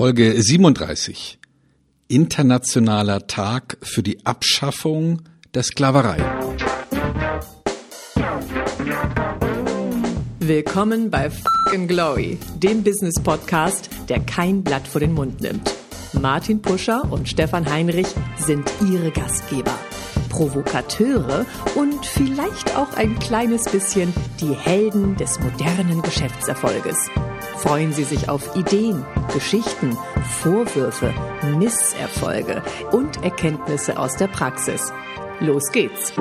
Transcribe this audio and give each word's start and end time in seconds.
Folge 0.00 0.32
37. 0.40 1.38
Internationaler 2.08 3.26
Tag 3.26 3.76
für 3.82 4.02
die 4.02 4.24
Abschaffung 4.24 5.20
der 5.52 5.62
Sklaverei. 5.62 6.16
Willkommen 10.38 11.10
bei 11.10 11.28
Fucking 11.28 11.86
Glory, 11.86 12.38
dem 12.56 12.82
Business 12.82 13.22
Podcast, 13.22 13.90
der 14.08 14.20
kein 14.20 14.64
Blatt 14.64 14.88
vor 14.88 15.02
den 15.02 15.12
Mund 15.12 15.42
nimmt. 15.42 15.70
Martin 16.14 16.62
Puscher 16.62 17.02
und 17.12 17.28
Stefan 17.28 17.70
Heinrich 17.70 18.08
sind 18.38 18.72
ihre 18.90 19.10
Gastgeber. 19.10 19.78
Provokateure 20.30 21.44
und 21.74 22.06
vielleicht 22.06 22.74
auch 22.74 22.94
ein 22.94 23.18
kleines 23.18 23.64
bisschen 23.64 24.14
die 24.40 24.54
Helden 24.54 25.16
des 25.16 25.38
modernen 25.40 26.00
Geschäftserfolges. 26.00 27.10
Freuen 27.62 27.92
Sie 27.92 28.04
sich 28.04 28.30
auf 28.30 28.56
Ideen, 28.56 29.04
Geschichten, 29.34 29.94
Vorwürfe, 30.40 31.12
Misserfolge 31.58 32.62
und 32.90 33.22
Erkenntnisse 33.22 33.98
aus 33.98 34.16
der 34.16 34.28
Praxis. 34.28 34.90
Los 35.40 35.70
geht's! 35.70 36.14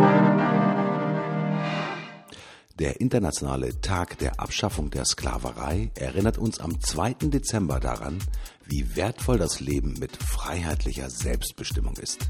Der 2.78 3.00
internationale 3.00 3.80
Tag 3.80 4.18
der 4.18 4.38
Abschaffung 4.42 4.90
der 4.90 5.06
Sklaverei 5.06 5.92
erinnert 5.96 6.38
uns 6.38 6.60
am 6.60 6.82
2. 6.82 7.14
Dezember 7.30 7.80
daran, 7.80 8.20
wie 8.66 8.98
wertvoll 8.98 9.38
das 9.38 9.62
Leben 9.62 9.94
mit 9.98 10.18
freiheitlicher 10.18 11.10
Selbstbestimmung 11.10 11.96
ist. 11.96 12.30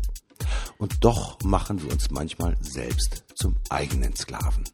Und 0.77 1.03
doch 1.03 1.39
machen 1.43 1.81
wir 1.81 1.91
uns 1.91 2.11
manchmal 2.11 2.57
selbst 2.61 3.23
zum 3.33 3.55
eigenen 3.69 4.15
Sklaven. 4.15 4.65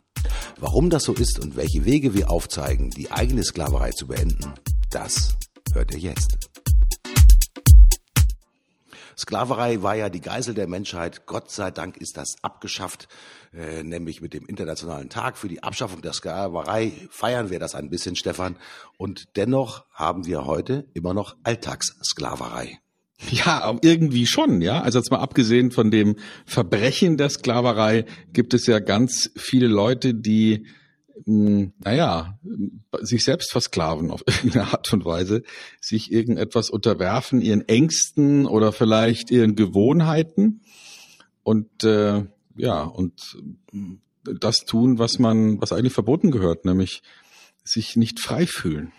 Warum 0.60 0.90
das 0.90 1.04
so 1.04 1.14
ist 1.14 1.40
und 1.40 1.56
welche 1.56 1.86
Wege 1.86 2.14
wir 2.14 2.30
aufzeigen, 2.30 2.90
die 2.92 3.12
eigene 3.12 3.44
Sklaverei 3.44 3.92
zu 3.92 4.08
beenden, 4.08 4.54
das 4.90 5.36
hört 5.74 5.94
ihr 5.94 6.00
jetzt. 6.00 6.38
Sklaverei 9.18 9.82
war 9.82 9.96
ja 9.96 10.10
die 10.10 10.22
Geisel 10.22 10.54
der 10.54 10.68
Menschheit. 10.68 11.26
Gott 11.26 11.50
sei 11.50 11.72
Dank 11.72 11.98
ist 11.98 12.18
das 12.18 12.36
abgeschafft, 12.42 13.08
äh, 13.54 13.84
nämlich 13.84 14.22
mit 14.22 14.34
dem 14.34 14.46
Internationalen 14.46 15.10
Tag 15.10 15.38
für 15.38 15.48
die 15.48 15.64
Abschaffung 15.64 16.02
der 16.02 16.14
Sklaverei 16.14 16.92
feiern 17.10 17.50
wir 17.50 17.60
das 17.60 17.76
ein 17.76 17.90
bisschen, 17.90 18.16
Stefan. 18.16 18.58
Und 18.98 19.36
dennoch 19.38 19.86
haben 19.92 20.26
wir 20.26 20.46
heute 20.46 20.88
immer 20.94 21.14
noch 21.14 21.38
Alltagssklaverei. 21.44 22.80
Ja, 23.32 23.78
irgendwie 23.82 24.26
schon, 24.26 24.62
ja. 24.62 24.82
Also 24.82 25.00
jetzt 25.00 25.10
mal 25.10 25.20
abgesehen 25.20 25.72
von 25.72 25.90
dem 25.90 26.16
Verbrechen 26.46 27.18
der 27.18 27.30
Sklaverei 27.30 28.06
gibt 28.34 28.54
es 28.54 28.68
ja 28.68 28.80
ganz 28.80 29.32
viele 29.38 29.68
Leute, 29.68 30.14
die, 30.14 30.66
mh, 31.26 31.48
hm, 31.48 31.74
naja, 31.84 32.38
sich 33.02 33.24
selbst 33.24 33.52
versklaven 33.52 34.12
auf 34.12 34.24
irgendeine 34.28 34.68
Art 34.72 34.92
und 34.94 35.06
Weise, 35.06 35.44
sich 35.80 36.12
irgendetwas 36.12 36.70
unterwerfen, 36.70 37.42
ihren 37.42 37.68
Ängsten 37.68 38.46
oder 38.46 38.72
vielleicht 38.72 39.32
ihren 39.32 39.56
Gewohnheiten 39.56 40.62
und 41.44 41.84
äh, 41.84 42.26
ja, 42.58 42.84
und 42.84 43.38
das 44.24 44.66
tun, 44.66 44.98
was 44.98 45.20
man, 45.20 45.62
was 45.62 45.72
eigentlich 45.72 45.94
verboten 45.94 46.32
gehört, 46.32 46.66
nämlich 46.66 47.02
sich 47.64 47.96
nicht 47.96 48.20
frei 48.20 48.46
fühlen. 48.46 48.92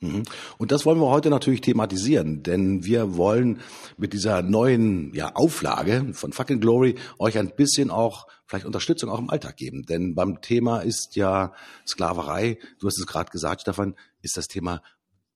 Mhm. 0.00 0.24
Und 0.58 0.72
das 0.72 0.84
wollen 0.84 1.00
wir 1.00 1.08
heute 1.08 1.30
natürlich 1.30 1.62
thematisieren, 1.62 2.42
denn 2.42 2.84
wir 2.84 3.16
wollen 3.16 3.60
mit 3.96 4.12
dieser 4.12 4.42
neuen 4.42 5.14
ja, 5.14 5.34
Auflage 5.34 6.12
von 6.12 6.32
Fucking 6.32 6.60
Glory 6.60 6.96
euch 7.18 7.38
ein 7.38 7.54
bisschen 7.56 7.90
auch 7.90 8.26
vielleicht 8.46 8.66
Unterstützung 8.66 9.10
auch 9.10 9.18
im 9.18 9.30
Alltag 9.30 9.56
geben. 9.56 9.84
Denn 9.86 10.14
beim 10.14 10.40
Thema 10.40 10.80
ist 10.80 11.16
ja 11.16 11.52
Sklaverei, 11.86 12.58
du 12.78 12.86
hast 12.86 12.98
es 12.98 13.06
gerade 13.06 13.30
gesagt, 13.30 13.62
Stefan, 13.62 13.94
ist 14.22 14.36
das 14.36 14.48
Thema, 14.48 14.82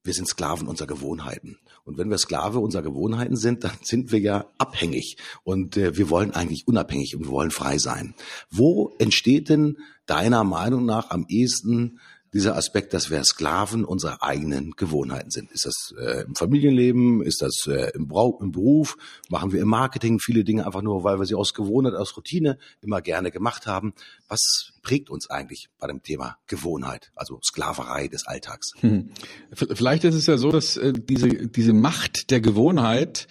wir 0.03 0.15
sind 0.15 0.29
Sklaven 0.29 0.67
unserer 0.67 0.87
Gewohnheiten. 0.87 1.59
Und 1.85 1.99
wenn 1.99 2.11
wir 2.11 2.19
Sklave 2.19 2.59
unserer 2.59 2.83
Gewohnheiten 2.83 3.37
sind, 3.37 3.65
dann 3.65 3.77
sind 3.83 4.13
wir 4.13 4.21
ja 4.21 4.47
abhängig. 4.59 5.17
Und 5.43 5.77
äh, 5.77 5.97
wir 5.97 6.09
wollen 6.09 6.33
eigentlich 6.33 6.67
unabhängig 6.67 7.17
und 7.17 7.25
wir 7.25 7.31
wollen 7.31 7.51
frei 7.51 7.79
sein. 7.79 8.15
Wo 8.51 8.95
entsteht 8.99 9.49
denn 9.49 9.77
deiner 10.07 10.45
Meinung 10.45 10.87
nach 10.87 11.11
am 11.11 11.27
ehesten 11.29 12.01
dieser 12.33 12.57
Aspekt, 12.57 12.95
dass 12.95 13.11
wir 13.11 13.23
Sklaven 13.25 13.85
unserer 13.85 14.23
eigenen 14.23 14.73
Gewohnheiten 14.73 15.31
sind. 15.31 15.51
Ist 15.51 15.67
das 15.67 15.95
äh, 15.99 16.23
im 16.23 16.35
Familienleben? 16.35 17.23
Ist 17.23 17.43
das 17.43 17.67
äh, 17.67 17.91
im, 17.95 18.07
Brau 18.07 18.39
im 18.41 18.53
Beruf? 18.53 18.97
Machen 19.29 19.53
wir 19.53 19.61
im 19.61 19.69
Marketing 19.69 20.21
viele 20.21 20.45
Dinge 20.45 20.65
einfach 20.65 20.83
nur, 20.83 21.03
weil 21.03 21.19
wir 21.19 21.27
sie 21.27 21.35
aus 21.35 21.55
Gewohnheit, 21.55 21.95
aus 21.95 22.17
Routine 22.17 22.59
immer 22.83 23.03
gerne 23.03 23.31
gemacht 23.31 23.67
haben? 23.67 23.95
Was 24.29 24.73
prägt 24.83 25.11
uns 25.11 25.29
eigentlich 25.29 25.69
bei 25.79 25.89
dem 25.89 26.03
Thema 26.03 26.37
Gewohnheit, 26.47 27.11
also 27.17 27.41
Sklaverei 27.43 28.07
des 28.07 28.27
Alltags? 28.27 28.73
Hm. 28.81 29.11
Vielleicht 29.53 30.05
ist 30.05 30.15
es 30.15 30.27
ja 30.27 30.39
so, 30.39 30.53
dass 30.53 30.77
äh, 30.77 30.93
diese, 30.93 31.29
diese 31.49 31.73
Macht 31.73 32.31
der 32.31 32.41
Gewohnheit, 32.41 33.27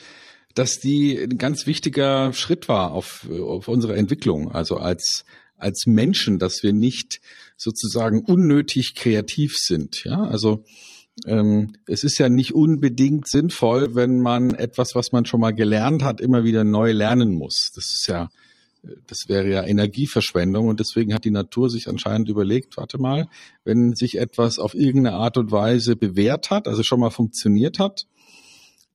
dass 0.56 0.80
die 0.80 1.18
ein 1.18 1.38
ganz 1.38 1.68
wichtiger 1.68 2.34
Schritt 2.34 2.68
war 2.68 2.92
auf, 2.92 3.26
auf 3.30 3.70
unsere 3.70 3.96
Entwicklung, 3.96 4.52
also 4.52 4.76
als 4.78 5.24
als 5.60 5.86
Menschen, 5.86 6.40
dass 6.40 6.64
wir 6.64 6.74
nicht 6.74 7.20
sozusagen 7.60 8.22
unnötig 8.22 8.96
kreativ 8.96 9.58
sind. 9.58 10.04
Ja, 10.06 10.24
also 10.24 10.64
ähm, 11.26 11.74
es 11.86 12.04
ist 12.04 12.18
ja 12.18 12.30
nicht 12.30 12.56
unbedingt 12.56 13.28
sinnvoll, 13.28 13.96
wenn 13.96 14.22
man 14.22 14.56
etwas, 14.56 14.96
was 14.96 15.12
man 15.12 15.26
schon 15.26 15.42
mal 15.42 15.54
gelernt 15.54 16.02
hat, 16.02 16.22
immer 16.22 16.46
wieder 16.46 16.64
neu 16.64 16.94
lernen 16.94 17.34
muss. 17.34 17.72
Das 17.76 17.90
ist 17.94 18.08
ja, 18.08 18.30
das 19.08 19.28
wäre 19.28 19.50
ja 19.50 19.64
Energieverschwendung 19.64 20.70
und 20.70 20.80
deswegen 20.80 21.14
hat 21.14 21.26
die 21.26 21.32
Natur 21.32 21.70
sich 21.70 21.90
anscheinend 21.90 22.30
überlegt, 22.30 22.78
warte 22.78 22.98
mal, 22.98 23.28
wenn 23.66 23.94
sich 23.94 24.18
etwas 24.18 24.58
auf 24.58 24.74
irgendeine 24.74 25.18
Art 25.18 25.38
und 25.38 25.52
Weise 25.52 25.98
bewährt 25.98 26.52
hat, 26.52 26.68
also 26.68 26.82
schon 26.84 27.02
mal 27.02 27.12
funktioniert 27.12 27.78
hat, 27.78 28.08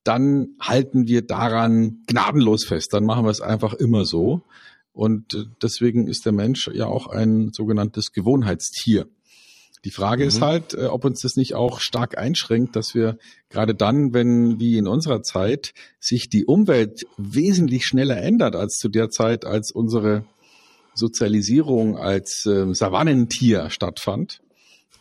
dann 0.03 0.55
halten 0.59 1.07
wir 1.07 1.21
daran 1.21 2.03
gnadenlos 2.07 2.65
fest. 2.65 2.93
Dann 2.93 3.05
machen 3.05 3.25
wir 3.25 3.31
es 3.31 3.41
einfach 3.41 3.73
immer 3.73 4.05
so. 4.05 4.43
Und 4.95 5.33
äh, 5.33 5.43
deswegen 5.61 6.07
ist 6.07 6.25
der 6.25 6.31
Mensch 6.31 6.69
ja 6.73 6.87
auch 6.87 7.07
ein 7.07 7.51
sogenanntes 7.51 8.13
Gewohnheitstier. 8.13 9.07
Die 9.83 9.91
Frage 9.91 10.23
mhm. 10.23 10.29
ist 10.29 10.41
halt, 10.41 10.73
äh, 10.73 10.85
ob 10.85 11.05
uns 11.05 11.21
das 11.21 11.35
nicht 11.35 11.53
auch 11.53 11.79
stark 11.79 12.17
einschränkt, 12.17 12.75
dass 12.75 12.95
wir 12.95 13.17
gerade 13.49 13.75
dann, 13.75 14.13
wenn 14.13 14.59
wie 14.59 14.77
in 14.77 14.87
unserer 14.87 15.21
Zeit 15.21 15.73
sich 15.99 16.29
die 16.29 16.45
Umwelt 16.45 17.05
wesentlich 17.17 17.85
schneller 17.85 18.17
ändert 18.17 18.55
als 18.55 18.77
zu 18.77 18.87
der 18.89 19.09
Zeit, 19.09 19.45
als 19.45 19.71
unsere 19.71 20.23
Sozialisierung 20.95 21.97
als 21.97 22.45
äh, 22.45 22.73
Savannentier 22.73 23.69
stattfand. 23.69 24.41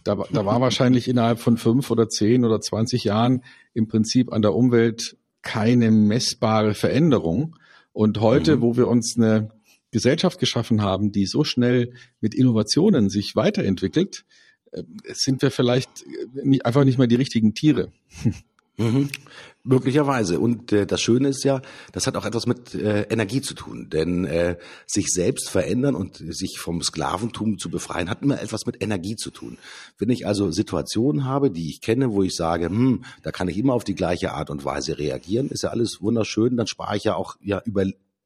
Da, 0.02 0.16
da 0.32 0.44
war 0.44 0.60
wahrscheinlich 0.60 1.08
innerhalb 1.08 1.38
von 1.38 1.56
fünf 1.56 1.90
oder 1.92 2.08
zehn 2.08 2.44
oder 2.44 2.60
zwanzig 2.60 3.04
Jahren 3.04 3.44
im 3.74 3.86
Prinzip 3.86 4.32
an 4.32 4.42
der 4.42 4.54
Umwelt 4.54 5.16
keine 5.42 5.92
messbare 5.92 6.74
Veränderung. 6.74 7.56
Und 7.92 8.20
heute, 8.20 8.56
mhm. 8.56 8.60
wo 8.60 8.76
wir 8.76 8.88
uns 8.88 9.14
eine 9.16 9.50
Gesellschaft 9.94 10.40
geschaffen 10.40 10.82
haben, 10.82 11.12
die 11.12 11.24
so 11.24 11.44
schnell 11.44 11.92
mit 12.20 12.34
Innovationen 12.34 13.08
sich 13.10 13.36
weiterentwickelt, 13.36 14.24
äh, 14.72 14.82
sind 15.12 15.40
wir 15.40 15.52
vielleicht 15.52 16.04
nicht, 16.34 16.66
einfach 16.66 16.84
nicht 16.84 16.98
mehr 16.98 17.06
die 17.06 17.14
richtigen 17.14 17.54
Tiere. 17.54 17.92
Mhm. 18.76 19.08
Möglicherweise. 19.62 20.40
Und 20.40 20.72
äh, 20.72 20.84
das 20.84 21.00
Schöne 21.00 21.28
ist 21.28 21.44
ja, 21.44 21.62
das 21.92 22.08
hat 22.08 22.16
auch 22.16 22.24
etwas 22.24 22.46
mit 22.46 22.74
äh, 22.74 23.02
Energie 23.02 23.40
zu 23.40 23.54
tun. 23.54 23.88
Denn 23.88 24.24
äh, 24.24 24.56
sich 24.84 25.12
selbst 25.12 25.48
verändern 25.48 25.94
und 25.94 26.16
sich 26.16 26.58
vom 26.58 26.82
Sklaventum 26.82 27.58
zu 27.58 27.70
befreien, 27.70 28.10
hat 28.10 28.22
immer 28.22 28.42
etwas 28.42 28.66
mit 28.66 28.82
Energie 28.82 29.14
zu 29.14 29.30
tun. 29.30 29.58
Wenn 29.96 30.10
ich 30.10 30.26
also 30.26 30.50
Situationen 30.50 31.24
habe, 31.24 31.52
die 31.52 31.70
ich 31.70 31.82
kenne, 31.82 32.10
wo 32.10 32.24
ich 32.24 32.34
sage, 32.34 32.66
hm, 32.66 33.04
da 33.22 33.30
kann 33.30 33.46
ich 33.46 33.58
immer 33.58 33.74
auf 33.74 33.84
die 33.84 33.94
gleiche 33.94 34.32
Art 34.32 34.50
und 34.50 34.64
Weise 34.64 34.98
reagieren, 34.98 35.50
ist 35.50 35.62
ja 35.62 35.70
alles 35.70 36.00
wunderschön, 36.00 36.56
dann 36.56 36.66
spare 36.66 36.96
ich 36.96 37.04
ja 37.04 37.14
auch 37.14 37.36
ja 37.40 37.62
über 37.64 37.84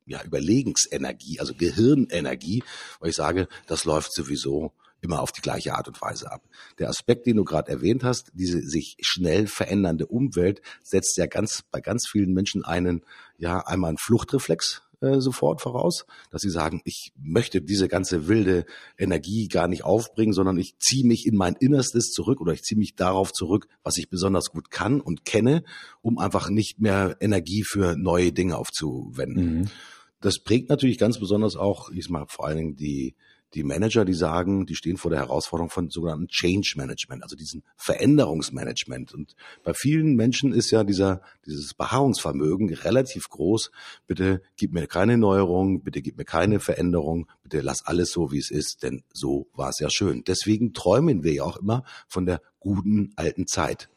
ja, 0.09 0.23
Überlegensenergie, 0.25 1.41
also 1.41 1.55
Gehirnenergie, 1.55 2.65
weil 3.01 3.11
ich 3.11 3.17
sage, 3.17 3.49
das 3.67 3.85
läuft 3.85 4.13
sowieso 4.13 4.73
immer 5.01 5.21
auf 5.21 5.33
die 5.33 5.43
gleiche 5.43 5.75
Art 5.75 5.89
und 5.89 6.01
Weise 6.01 6.31
ab. 6.33 6.43
Der 6.79 6.89
Aspekt, 6.89 7.27
den 7.27 7.37
du 7.37 7.45
gerade 7.45 7.71
erwähnt 7.71 8.03
hast, 8.03 8.33
diese 8.35 8.61
sich 8.63 8.97
schnell 9.01 9.47
verändernde 9.47 10.07
Umwelt, 10.07 10.61
setzt 10.83 11.17
ja 11.17 11.27
ganz 11.27 11.63
bei 11.71 11.81
ganz 11.81 12.09
vielen 12.11 12.33
Menschen 12.33 12.65
einen, 12.65 13.05
ja, 13.37 13.65
einmal 13.65 13.91
einen 13.91 13.99
Fluchtreflex 13.99 14.83
äh, 15.01 15.21
sofort 15.21 15.61
voraus, 15.61 16.07
dass 16.33 16.43
sie 16.43 16.51
sagen, 16.51 16.81
ich 16.85 17.13
möchte 17.17 17.63
diese 17.63 17.87
ganze 17.87 18.27
wilde 18.27 18.67
Energie 18.97 19.47
gar 19.47 19.69
nicht 19.69 19.85
aufbringen, 19.85 20.33
sondern 20.33 20.59
ich 20.59 20.77
ziehe 20.81 21.07
mich 21.07 21.25
in 21.25 21.37
mein 21.37 21.55
Innerstes 21.55 22.11
zurück 22.11 22.41
oder 22.41 22.53
ich 22.53 22.63
ziehe 22.63 22.79
mich 22.79 22.97
darauf 22.97 23.33
zurück, 23.33 23.69
was 23.85 23.97
ich 23.97 24.11
besonders 24.11 24.51
gut 24.51 24.73
kann 24.73 25.01
und 25.01 25.25
kenne, 25.25 25.63
um 26.03 26.19
einfach 26.19 26.51
nicht 26.51 26.81
mehr 26.81 27.17
Energie 27.21 27.63
für 27.63 27.97
neue 27.97 28.33
Dinge 28.33 28.57
aufzuwenden. 28.57 29.59
Mhm. 29.59 29.71
Das 30.21 30.41
prägt 30.41 30.69
natürlich 30.69 30.99
ganz 30.99 31.19
besonders 31.19 31.57
auch, 31.57 31.91
ich 31.91 32.05
sag 32.05 32.11
mal, 32.11 32.27
vor 32.29 32.47
allen 32.47 32.57
Dingen 32.57 32.77
die, 32.77 33.15
die 33.55 33.63
Manager, 33.63 34.05
die 34.05 34.15
sagen, 34.15 34.67
die 34.67 34.75
stehen 34.75 34.99
vor 34.99 35.11
der 35.11 35.21
Herausforderung 35.21 35.71
von 35.71 35.91
sogenannten 35.91 36.29
Change 36.29 36.75
Management, 36.77 37.23
also 37.23 37.35
diesen 37.35 37.63
Veränderungsmanagement. 37.77 39.15
Und 39.15 39.35
bei 39.63 39.73
vielen 39.75 40.17
Menschen 40.17 40.53
ist 40.53 40.71
ja 40.71 40.85
dieser, 40.85 41.23
dieses 41.47 41.73
Beharrungsvermögen 41.75 42.73
relativ 42.75 43.29
groß. 43.31 43.71
Bitte 44.07 44.43
gib 44.57 44.73
mir 44.73 44.87
keine 44.87 45.17
Neuerung, 45.17 45.83
bitte 45.83 46.03
gib 46.03 46.19
mir 46.19 46.25
keine 46.25 46.61
Veränderung, 46.61 47.27
bitte 47.43 47.61
lass 47.61 47.87
alles 47.87 48.11
so, 48.11 48.33
wie 48.33 48.39
es 48.39 48.51
ist, 48.51 48.83
denn 48.83 49.03
so 49.13 49.49
war 49.55 49.71
es 49.71 49.79
ja 49.79 49.89
schön. 49.89 50.25
Deswegen 50.27 50.75
träumen 50.75 51.23
wir 51.23 51.33
ja 51.33 51.45
auch 51.45 51.57
immer 51.57 51.85
von 52.07 52.27
der 52.27 52.43
guten 52.61 53.13
alten 53.17 53.47
Zeit. 53.47 53.89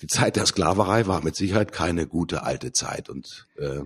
die 0.00 0.06
Zeit 0.08 0.36
der 0.36 0.46
Sklaverei 0.46 1.06
war 1.06 1.24
mit 1.24 1.34
Sicherheit 1.34 1.72
keine 1.72 2.06
gute 2.06 2.42
alte 2.42 2.72
Zeit. 2.72 3.08
Und 3.08 3.46
äh, 3.56 3.82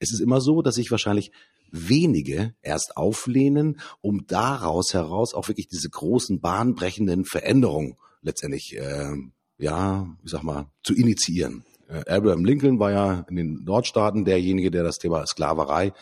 es 0.00 0.12
ist 0.12 0.20
immer 0.20 0.40
so, 0.40 0.62
dass 0.62 0.74
sich 0.74 0.90
wahrscheinlich 0.90 1.30
wenige 1.70 2.54
erst 2.62 2.96
auflehnen, 2.96 3.80
um 4.00 4.26
daraus 4.26 4.92
heraus 4.92 5.34
auch 5.34 5.48
wirklich 5.48 5.68
diese 5.68 5.88
großen 5.88 6.40
bahnbrechenden 6.40 7.24
Veränderungen 7.24 7.96
letztendlich, 8.22 8.76
äh, 8.76 9.14
ja, 9.58 10.08
ich 10.24 10.30
sag 10.30 10.42
mal, 10.42 10.66
zu 10.82 10.94
initiieren. 10.94 11.64
Äh, 11.88 12.10
Abraham 12.10 12.44
Lincoln 12.44 12.78
war 12.78 12.90
ja 12.90 13.26
in 13.28 13.36
den 13.36 13.64
Nordstaaten 13.64 14.24
derjenige, 14.24 14.70
der 14.70 14.82
das 14.82 14.98
Thema 14.98 15.26
Sklaverei 15.26 15.92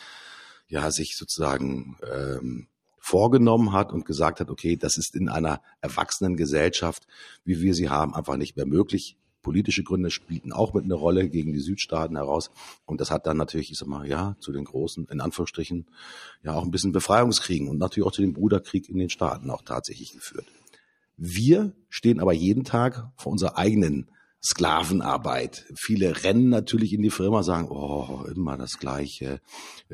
ja 0.69 0.91
sich 0.91 1.17
sozusagen 1.17 1.99
ähm, 2.11 2.69
vorgenommen 2.99 3.73
hat 3.73 3.93
und 3.93 4.05
gesagt 4.05 4.41
hat, 4.41 4.51
okay, 4.51 4.77
das 4.77 4.97
ist 4.99 5.17
in 5.17 5.29
einer 5.29 5.63
erwachsenen 5.81 6.37
Gesellschaft, 6.37 7.07
wie 7.45 7.61
wir 7.61 7.75
sie 7.75 7.89
haben, 7.89 8.15
einfach 8.15 8.37
nicht 8.37 8.57
mehr 8.57 8.67
möglich. 8.67 9.17
Politische 9.43 9.85
Gründe 9.85 10.11
spielten 10.11 10.53
auch 10.53 10.75
mit 10.75 10.85
einer 10.85 10.97
Rolle 10.97 11.29
gegen 11.29 11.53
die 11.53 11.61
Südstaaten 11.61 12.17
heraus. 12.17 12.51
Und 12.87 13.01
das 13.01 13.11
hat 13.11 13.27
dann 13.27 13.37
natürlich, 13.37 13.71
ich 13.71 13.79
sag 13.79 13.89
mal, 13.89 14.07
ja, 14.07 14.37
zu 14.41 14.53
den 14.53 14.65
großen, 14.65 15.07
in 15.11 15.21
Anführungsstrichen, 15.21 15.87
ja 16.43 16.55
auch 16.55 16.65
ein 16.65 16.71
bisschen 16.71 16.93
Befreiungskriegen 16.93 17.69
und 17.69 17.79
natürlich 17.79 18.07
auch 18.07 18.13
zu 18.13 18.23
dem 18.23 18.33
Bruderkrieg 18.33 18.89
in 18.89 18.99
den 18.99 19.11
Staaten 19.11 19.51
auch 19.51 19.63
tatsächlich 19.63 20.13
geführt. 20.13 20.47
Wir 21.17 21.73
stehen 21.89 22.21
aber 22.21 22.33
jeden 22.33 22.65
Tag 22.65 23.11
vor 23.17 23.33
unserer 23.33 23.59
eigenen 23.59 24.11
Sklavenarbeit. 24.43 25.67
Viele 25.75 26.23
rennen 26.23 26.49
natürlich 26.49 26.93
in 26.93 27.03
die 27.03 27.11
Firma, 27.11 27.43
sagen, 27.43 27.69
oh, 27.71 28.25
immer 28.35 28.57
das 28.57 28.79
Gleiche, 28.79 29.41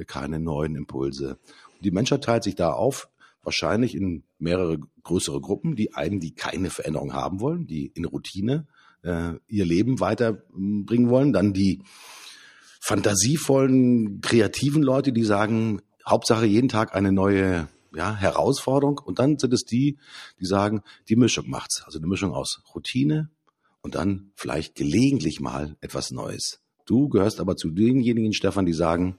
keine 0.07 0.39
neuen 0.39 0.77
Impulse. 0.77 1.39
Und 1.77 1.85
die 1.85 1.91
Menschheit 1.91 2.25
teilt 2.25 2.45
sich 2.45 2.55
da 2.55 2.73
auf, 2.73 3.09
wahrscheinlich 3.43 3.95
in 3.95 4.25
mehrere 4.39 4.79
größere 5.03 5.41
Gruppen, 5.41 5.77
die 5.77 5.95
einen, 5.95 6.21
die 6.21 6.35
keine 6.35 6.71
Veränderung 6.71 7.15
haben 7.15 7.41
wollen, 7.41 7.67
die 7.67 7.87
in 7.95 8.05
Routine 8.05 8.67
äh, 9.05 9.35
ihr 9.47 9.65
Leben 9.65 10.01
weiterbringen 10.01 11.11
wollen, 11.11 11.33
dann 11.33 11.53
die 11.53 11.83
fantasievollen, 12.81 14.21
kreativen 14.21 14.83
Leute, 14.83 15.13
die 15.13 15.25
sagen, 15.25 15.81
Hauptsache 16.07 16.45
jeden 16.45 16.69
Tag 16.69 16.95
eine 16.95 17.13
neue 17.13 17.69
ja, 17.95 18.15
Herausforderung. 18.15 18.99
Und 18.99 19.19
dann 19.19 19.39
sind 19.39 19.55
es 19.55 19.65
die, 19.65 19.99
die 20.41 20.47
sagen, 20.47 20.83
die 21.09 21.17
Mischung 21.17 21.49
macht's. 21.49 21.83
Also 21.87 21.99
eine 21.99 22.07
Mischung 22.07 22.33
aus 22.33 22.61
Routine 22.75 23.31
und 23.81 23.95
dann 23.95 24.33
vielleicht 24.37 24.75
gelegentlich 24.75 25.41
mal 25.41 25.77
etwas 25.81 26.11
Neues. 26.11 26.61
Du 26.87 27.09
gehörst 27.09 27.41
aber 27.41 27.57
zu 27.57 27.71
denjenigen, 27.71 28.35
Stefan, 28.35 28.67
die 28.67 28.75
sagen, 28.75 29.19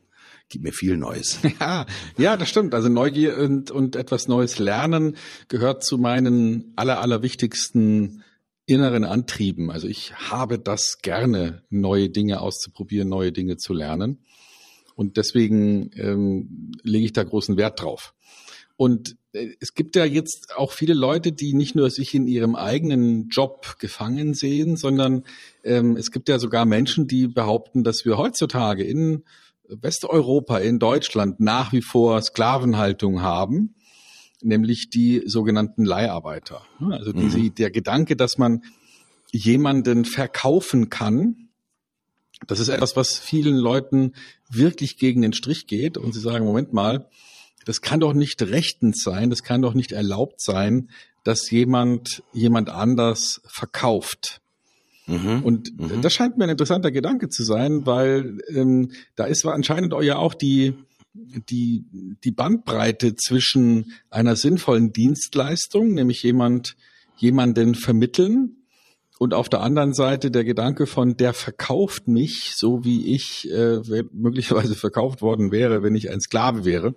gib 0.50 0.62
mir 0.62 0.74
viel 0.74 0.98
Neues. 0.98 1.40
Ja, 1.60 1.86
ja, 2.18 2.38
das 2.38 2.50
stimmt. 2.50 2.74
Also 2.74 2.90
Neugier 2.90 3.38
und, 3.38 3.72
und 3.72 3.96
etwas 3.96 4.28
Neues 4.28 4.60
lernen 4.60 5.16
gehört 5.48 5.84
zu 5.84 5.98
meinen 5.98 6.74
aller, 6.76 7.02
allerwichtigsten 7.02 8.24
inneren 8.66 9.04
Antrieben. 9.04 9.72
Also 9.72 9.88
ich 9.88 10.14
habe 10.16 10.60
das 10.60 11.00
gerne, 11.02 11.64
neue 11.70 12.10
Dinge 12.10 12.42
auszuprobieren, 12.42 13.10
neue 13.10 13.32
Dinge 13.32 13.58
zu 13.58 13.74
lernen. 13.74 14.20
Und 14.96 15.18
deswegen 15.18 15.92
ähm, 15.96 16.72
lege 16.82 17.06
ich 17.06 17.14
da 17.14 17.24
großen 17.24 17.58
Wert 17.58 17.82
drauf. 17.82 18.14
Und 18.78 19.18
äh, 19.34 19.50
es 19.60 19.74
gibt 19.74 19.96
ja 19.96 20.06
jetzt 20.06 20.54
auch 20.56 20.72
viele 20.72 20.94
Leute, 20.94 21.32
die 21.32 21.54
nicht 21.54 21.76
nur 21.76 21.90
sich 21.90 22.14
in 22.14 22.28
ihrem 22.28 22.56
eigenen 22.56 23.30
Job 23.30 23.78
gefangen 23.80 24.34
sehen, 24.34 24.78
sondern 24.78 25.24
ähm, 25.64 25.96
es 25.98 26.12
gibt 26.12 26.30
ja 26.30 26.40
sogar 26.40 26.66
Menschen, 26.66 27.08
die 27.08 27.28
behaupten, 27.28 27.84
dass 27.84 28.06
wir 28.06 28.18
heutzutage 28.18 28.84
in 28.84 29.24
Westeuropa, 29.68 30.60
in 30.60 30.80
Deutschland 30.80 31.40
nach 31.40 31.74
wie 31.74 31.82
vor 31.82 32.22
Sklavenhaltung 32.22 33.22
haben, 33.22 33.76
nämlich 34.46 34.90
die 34.90 35.24
sogenannten 35.26 35.86
Leiharbeiter. 35.86 36.62
Also 36.92 37.12
diese, 37.12 37.40
mhm. 37.40 37.56
der 37.56 37.72
Gedanke, 37.72 38.16
dass 38.16 38.38
man 38.38 38.64
jemanden 39.32 40.06
verkaufen 40.06 40.90
kann, 40.90 41.50
das 42.48 42.60
ist 42.60 42.70
etwas, 42.70 42.96
was 42.96 43.18
vielen 43.18 43.56
Leuten 43.56 44.14
wirklich 44.50 44.98
gegen 44.98 45.22
den 45.22 45.34
Strich 45.34 45.68
geht 45.68 45.98
und 45.98 46.14
sie 46.14 46.20
sagen, 46.20 46.46
Moment 46.46 46.74
mal, 46.74 47.08
das 47.66 47.82
kann 47.82 48.00
doch 48.00 48.14
nicht 48.14 48.42
rechtens 48.42 49.02
sein, 49.04 49.30
das 49.30 49.44
kann 49.44 49.62
doch 49.62 49.74
nicht 49.74 49.92
erlaubt 49.92 50.42
sein, 50.42 50.90
dass 51.24 51.50
jemand 51.50 52.24
jemand 52.34 52.70
anders 52.70 53.42
verkauft. 53.48 54.42
Mhm, 55.08 55.44
und 55.44 55.80
mhm. 55.80 56.02
das 56.02 56.14
scheint 56.14 56.38
mir 56.38 56.46
ein 56.46 56.52
interessanter 56.52 56.92
Gedanke 56.92 57.30
zu 57.30 57.44
sein, 57.44 57.86
weil 57.86 58.40
ähm, 58.50 58.92
da 59.16 59.26
ist 59.26 59.46
anscheinend 59.46 59.94
ja 60.02 60.18
auch 60.18 60.34
die, 60.34 60.74
die, 61.50 61.86
die 62.24 62.32
Bandbreite 62.32 63.16
zwischen 63.16 63.94
einer 64.10 64.36
sinnvollen 64.36 64.92
Dienstleistung, 64.92 65.94
nämlich 65.94 66.24
jemand, 66.24 66.76
jemanden 67.18 67.76
vermitteln, 67.76 68.58
und 69.18 69.34
auf 69.34 69.48
der 69.48 69.62
anderen 69.62 69.94
Seite 69.94 70.30
der 70.30 70.44
Gedanke 70.44 70.88
von, 70.88 71.16
der 71.16 71.34
verkauft 71.34 72.08
mich, 72.08 72.52
so 72.56 72.84
wie 72.84 73.14
ich 73.14 73.50
äh, 73.50 73.80
möglicherweise 74.12 74.76
verkauft 74.76 75.22
worden 75.22 75.52
wäre, 75.52 75.84
wenn 75.84 75.96
ich 75.96 76.10
ein 76.12 76.20
Sklave 76.20 76.66
wäre. 76.66 76.96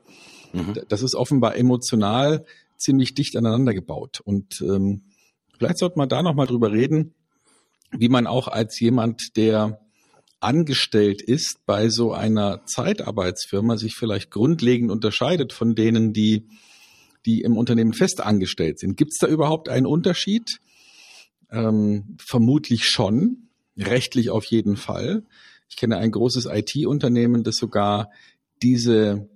Mhm. 0.52 0.74
Das 0.88 1.02
ist 1.02 1.14
offenbar 1.14 1.56
emotional 1.56 2.44
ziemlich 2.76 3.14
dicht 3.14 3.36
aneinander 3.36 3.72
gebaut. 3.72 4.20
Und 4.24 4.60
ähm, 4.62 5.02
vielleicht 5.56 5.78
sollte 5.78 5.98
man 5.98 6.08
da 6.08 6.22
nochmal 6.22 6.46
drüber 6.46 6.72
reden, 6.72 7.14
wie 7.96 8.08
man 8.08 8.26
auch 8.26 8.48
als 8.48 8.78
jemand, 8.80 9.36
der 9.36 9.80
angestellt 10.40 11.22
ist 11.22 11.58
bei 11.66 11.88
so 11.88 12.12
einer 12.12 12.64
Zeitarbeitsfirma, 12.66 13.76
sich 13.76 13.94
vielleicht 13.94 14.30
grundlegend 14.30 14.90
unterscheidet 14.90 15.52
von 15.52 15.74
denen, 15.74 16.12
die, 16.12 16.46
die 17.26 17.40
im 17.40 17.56
Unternehmen 17.56 17.92
fest 17.92 18.20
angestellt 18.20 18.78
sind. 18.78 18.96
Gibt 18.96 19.12
es 19.12 19.18
da 19.18 19.26
überhaupt 19.26 19.68
einen 19.68 19.86
Unterschied? 19.86 20.60
Ähm, 21.50 22.16
vermutlich 22.24 22.84
schon, 22.84 23.48
rechtlich 23.76 24.30
auf 24.30 24.44
jeden 24.44 24.76
Fall. 24.76 25.24
Ich 25.68 25.76
kenne 25.76 25.96
ein 25.96 26.10
großes 26.10 26.46
IT-Unternehmen, 26.46 27.42
das 27.42 27.56
sogar 27.56 28.10
diese, 28.62 29.28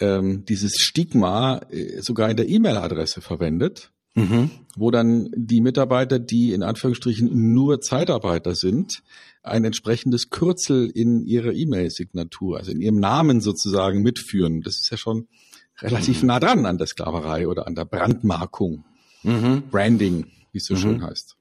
ähm, 0.00 0.44
dieses 0.44 0.76
Stigma 0.78 1.60
äh, 1.70 2.00
sogar 2.02 2.30
in 2.30 2.36
der 2.36 2.48
E-Mail-Adresse 2.48 3.20
verwendet 3.20 3.90
mhm. 4.16 4.50
wo 4.76 4.90
dann 4.90 5.30
die 5.36 5.60
Mitarbeiter, 5.60 6.18
die 6.18 6.52
in 6.52 6.64
Anführungsstrichen 6.64 7.52
nur 7.52 7.80
Zeitarbeiter 7.80 8.56
sind, 8.56 9.02
ein 9.46 9.64
entsprechendes 9.64 10.30
Kürzel 10.30 10.90
in 10.90 11.24
ihrer 11.24 11.52
E-Mail-Signatur, 11.52 12.58
also 12.58 12.72
in 12.72 12.80
ihrem 12.80 12.98
Namen 12.98 13.40
sozusagen 13.40 14.02
mitführen. 14.02 14.62
Das 14.62 14.74
ist 14.74 14.90
ja 14.90 14.96
schon 14.96 15.28
relativ 15.80 16.22
mhm. 16.22 16.28
nah 16.28 16.40
dran 16.40 16.66
an 16.66 16.78
der 16.78 16.86
Sklaverei 16.86 17.48
oder 17.48 17.66
an 17.66 17.74
der 17.74 17.84
Brandmarkung, 17.84 18.84
mhm. 19.22 19.62
Branding, 19.70 20.26
wie 20.52 20.58
es 20.58 20.66
so 20.66 20.74
mhm. 20.74 20.78
schön 20.78 21.02
heißt. 21.02 21.36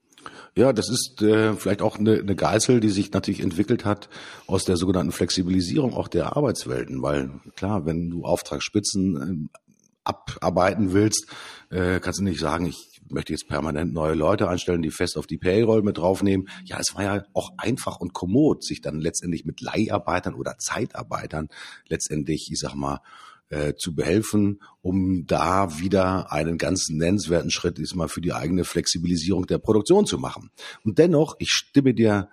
Ja, 0.55 0.73
das 0.73 0.89
ist 0.89 1.21
äh, 1.21 1.53
vielleicht 1.53 1.81
auch 1.81 1.99
eine, 1.99 2.19
eine 2.19 2.35
Geißel, 2.35 2.79
die 2.79 2.89
sich 2.89 3.11
natürlich 3.11 3.41
entwickelt 3.41 3.85
hat 3.85 4.09
aus 4.47 4.63
der 4.63 4.77
sogenannten 4.77 5.11
Flexibilisierung 5.11 5.93
auch 5.93 6.07
der 6.07 6.35
Arbeitswelten, 6.35 7.01
weil 7.01 7.29
klar, 7.55 7.85
wenn 7.85 8.09
du 8.09 8.23
Auftragsspitzen 8.23 9.49
äh, 9.51 10.11
abarbeiten 10.39 10.93
willst, 10.93 11.27
äh, 11.69 11.99
kannst 11.99 12.19
du 12.19 12.23
nicht 12.23 12.39
sagen, 12.39 12.65
ich 12.67 12.94
möchte 13.09 13.33
jetzt 13.33 13.47
permanent 13.47 13.93
neue 13.93 14.15
Leute 14.15 14.47
einstellen, 14.47 14.81
die 14.81 14.91
fest 14.91 15.17
auf 15.17 15.27
die 15.27 15.37
Payroll 15.37 15.83
mit 15.83 15.97
draufnehmen. 15.97 16.47
Ja, 16.63 16.79
es 16.79 16.95
war 16.95 17.03
ja 17.03 17.23
auch 17.33 17.51
einfach 17.57 17.99
und 17.99 18.13
kommod, 18.13 18.63
sich 18.63 18.81
dann 18.81 18.99
letztendlich 18.99 19.45
mit 19.45 19.61
Leiharbeitern 19.61 20.35
oder 20.35 20.57
Zeitarbeitern 20.57 21.49
letztendlich, 21.87 22.49
ich 22.51 22.59
sag 22.59 22.75
mal, 22.75 23.01
äh, 23.49 23.75
zu 23.75 23.93
behelfen, 23.93 24.61
um 24.81 25.25
da 25.27 25.79
wieder 25.79 26.31
einen 26.31 26.57
ganz 26.57 26.89
nennenswerten 26.89 27.51
Schritt 27.51 27.77
diesmal 27.77 28.07
für 28.07 28.21
die 28.21 28.33
eigene 28.33 28.63
Flexibilisierung 28.63 29.45
der 29.45 29.59
Produktion 29.59 30.05
zu 30.05 30.17
machen. 30.17 30.49
Und 30.83 30.97
dennoch, 30.97 31.35
ich 31.37 31.49
stimme 31.51 31.93
dir 31.93 32.29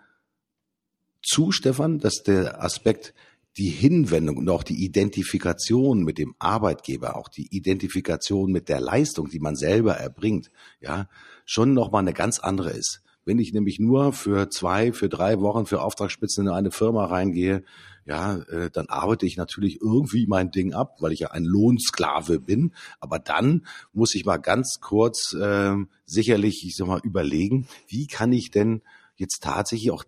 zu, 1.23 1.53
Stefan, 1.53 1.99
dass 1.99 2.23
der 2.23 2.63
Aspekt 2.63 3.15
die 3.57 3.69
Hinwendung 3.69 4.39
und 4.39 4.49
auch 4.49 4.63
die 4.63 4.85
Identifikation 4.85 6.03
mit 6.03 6.19
dem 6.19 6.35
Arbeitgeber, 6.39 7.17
auch 7.17 7.29
die 7.29 7.49
Identifikation 7.55 8.51
mit 8.51 8.69
der 8.69 8.81
Leistung, 8.81 9.29
die 9.29 9.41
man 9.41 9.57
selber 9.57 9.95
erbringt, 9.95 10.51
ja, 10.81 11.09
schon 11.45 11.75
nochmal 11.75 12.01
eine 12.01 12.15
ganz 12.15 12.39
andere 12.39 12.71
ist. 12.71 13.03
Wenn 13.25 13.39
ich 13.39 13.53
nämlich 13.53 13.79
nur 13.79 14.13
für 14.13 14.51
zwei, 14.51 14.93
für 14.93 15.09
drei 15.09 15.41
Wochen 15.41 15.67
für 15.67 15.81
Auftragsspitzen 15.83 16.47
in 16.47 16.53
eine 16.53 16.73
Firma 16.73 17.05
reingehe, 17.05 17.63
ja, 18.05 18.39
äh, 18.49 18.69
dann 18.71 18.89
arbeite 18.89 19.27
ich 19.27 19.37
natürlich 19.37 19.81
irgendwie 19.81 20.27
mein 20.27 20.51
Ding 20.51 20.73
ab, 20.73 20.97
weil 21.01 21.13
ich 21.13 21.21
ja 21.21 21.31
ein 21.31 21.45
Lohnsklave 21.45 22.41
bin. 22.41 22.73
Aber 22.99 23.21
dann 23.21 23.65
muss 23.93 24.17
ich 24.17 24.25
mal 24.25 24.39
ganz 24.39 24.81
kurz 24.81 25.35
äh, 25.35 25.77
sicherlich, 26.05 26.67
ich 26.67 26.75
sag 26.75 26.89
mal, 26.89 27.01
überlegen, 27.05 27.69
wie 27.87 28.09
kann 28.09 28.33
ich 28.33 28.51
denn 28.51 28.83
jetzt 29.15 29.43
tatsächlich 29.43 29.93
auch 29.93 30.05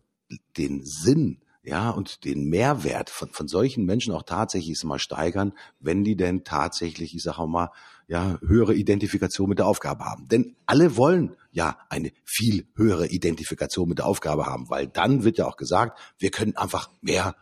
den 0.56 0.82
Sinn 0.82 1.43
ja, 1.64 1.90
und 1.90 2.24
den 2.24 2.48
Mehrwert 2.50 3.08
von, 3.08 3.30
von 3.30 3.48
solchen 3.48 3.86
Menschen 3.86 4.12
auch 4.12 4.22
tatsächlich 4.22 4.82
mal 4.84 4.98
steigern, 4.98 5.54
wenn 5.80 6.04
die 6.04 6.14
denn 6.14 6.44
tatsächlich, 6.44 7.14
ich 7.14 7.22
sage 7.22 7.46
mal, 7.46 7.70
ja, 8.06 8.38
höhere 8.46 8.74
Identifikation 8.74 9.48
mit 9.48 9.58
der 9.58 9.66
Aufgabe 9.66 10.04
haben. 10.04 10.28
Denn 10.28 10.56
alle 10.66 10.98
wollen 10.98 11.36
ja 11.52 11.78
eine 11.88 12.12
viel 12.24 12.66
höhere 12.76 13.06
Identifikation 13.06 13.88
mit 13.88 13.98
der 13.98 14.06
Aufgabe 14.06 14.44
haben, 14.44 14.68
weil 14.68 14.88
dann 14.88 15.24
wird 15.24 15.38
ja 15.38 15.46
auch 15.46 15.56
gesagt, 15.56 15.98
wir 16.18 16.30
können 16.30 16.54
einfach 16.56 16.90
mehr 17.00 17.34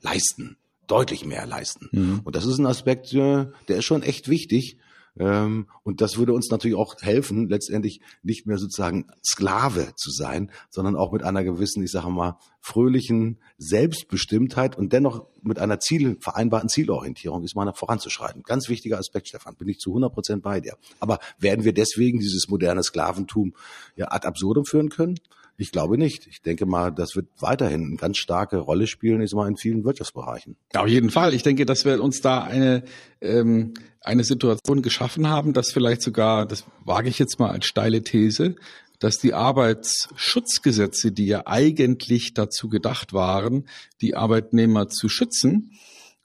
leisten, 0.00 0.56
deutlich 0.86 1.26
mehr 1.26 1.46
leisten. 1.46 1.90
Mhm. 1.92 2.20
Und 2.24 2.34
das 2.34 2.46
ist 2.46 2.58
ein 2.58 2.66
Aspekt, 2.66 3.12
äh, 3.12 3.46
der 3.68 3.76
ist 3.78 3.84
schon 3.84 4.02
echt 4.02 4.28
wichtig, 4.28 4.78
Ähm, 5.18 5.68
und 5.82 6.00
das 6.00 6.18
würde 6.18 6.32
uns 6.32 6.50
natürlich 6.50 6.76
auch 6.76 6.96
helfen, 7.00 7.48
letztendlich 7.48 8.00
nicht 8.22 8.46
mehr 8.46 8.58
sozusagen 8.58 9.06
Sklave 9.24 9.92
zu 9.96 10.10
sein, 10.10 10.50
sondern 10.70 10.96
auch 10.96 11.12
mit 11.12 11.22
einer 11.22 11.44
gewissen, 11.44 11.82
ich 11.82 11.90
sage 11.90 12.10
mal, 12.10 12.38
fröhlichen 12.60 13.38
Selbstbestimmtheit 13.58 14.76
und 14.76 14.92
dennoch 14.92 15.26
mit 15.42 15.58
einer 15.58 15.78
Ziel, 15.80 16.16
vereinbarten 16.20 16.68
Zielorientierung 16.68 17.44
ist 17.44 17.54
meiner 17.54 17.74
voranzuschreiten. 17.74 18.42
Ganz 18.42 18.68
wichtiger 18.68 18.98
Aspekt, 18.98 19.28
Stefan, 19.28 19.54
bin 19.56 19.68
ich 19.68 19.78
zu 19.78 19.90
100 19.90 20.12
Prozent 20.12 20.42
bei 20.42 20.60
dir. 20.60 20.76
Aber 20.98 21.18
werden 21.38 21.64
wir 21.64 21.72
deswegen 21.72 22.18
dieses 22.18 22.48
moderne 22.48 22.82
Sklaventum 22.82 23.54
ja 23.94 24.10
ad 24.10 24.26
absurdum 24.26 24.64
führen 24.64 24.88
können? 24.88 25.18
Ich 25.58 25.72
glaube 25.72 25.96
nicht. 25.96 26.26
Ich 26.26 26.42
denke 26.42 26.66
mal, 26.66 26.90
das 26.90 27.16
wird 27.16 27.28
weiterhin 27.40 27.84
eine 27.84 27.96
ganz 27.96 28.18
starke 28.18 28.58
Rolle 28.58 28.86
spielen, 28.86 29.20
ist 29.20 29.34
mal 29.34 29.48
in 29.48 29.56
vielen 29.56 29.84
Wirtschaftsbereichen. 29.84 30.56
Auf 30.74 30.88
jeden 30.88 31.10
Fall. 31.10 31.34
Ich 31.34 31.42
denke, 31.42 31.64
dass 31.64 31.84
wir 31.84 32.02
uns 32.02 32.20
da 32.20 32.44
eine, 32.44 32.84
ähm, 33.20 33.74
eine 34.00 34.24
Situation 34.24 34.82
geschaffen 34.82 35.28
haben, 35.28 35.52
dass 35.52 35.72
vielleicht 35.72 36.02
sogar, 36.02 36.46
das 36.46 36.64
wage 36.84 37.08
ich 37.08 37.18
jetzt 37.18 37.38
mal 37.38 37.50
als 37.50 37.66
steile 37.66 38.02
These, 38.02 38.56
dass 38.98 39.18
die 39.18 39.34
Arbeitsschutzgesetze, 39.34 41.12
die 41.12 41.26
ja 41.26 41.42
eigentlich 41.46 42.34
dazu 42.34 42.68
gedacht 42.68 43.12
waren, 43.12 43.68
die 44.00 44.14
Arbeitnehmer 44.14 44.88
zu 44.88 45.08
schützen, 45.08 45.72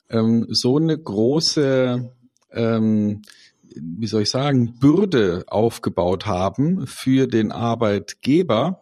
ähm, 0.09 0.45
so 0.49 0.77
eine 0.77 0.97
große 0.97 2.11
ähm, 2.51 3.21
wie 3.75 4.07
soll 4.07 4.23
ich 4.23 4.29
sagen, 4.29 4.73
Bürde 4.79 5.45
aufgebaut 5.47 6.25
haben 6.25 6.85
für 6.87 7.27
den 7.27 7.51
Arbeitgeber, 7.51 8.81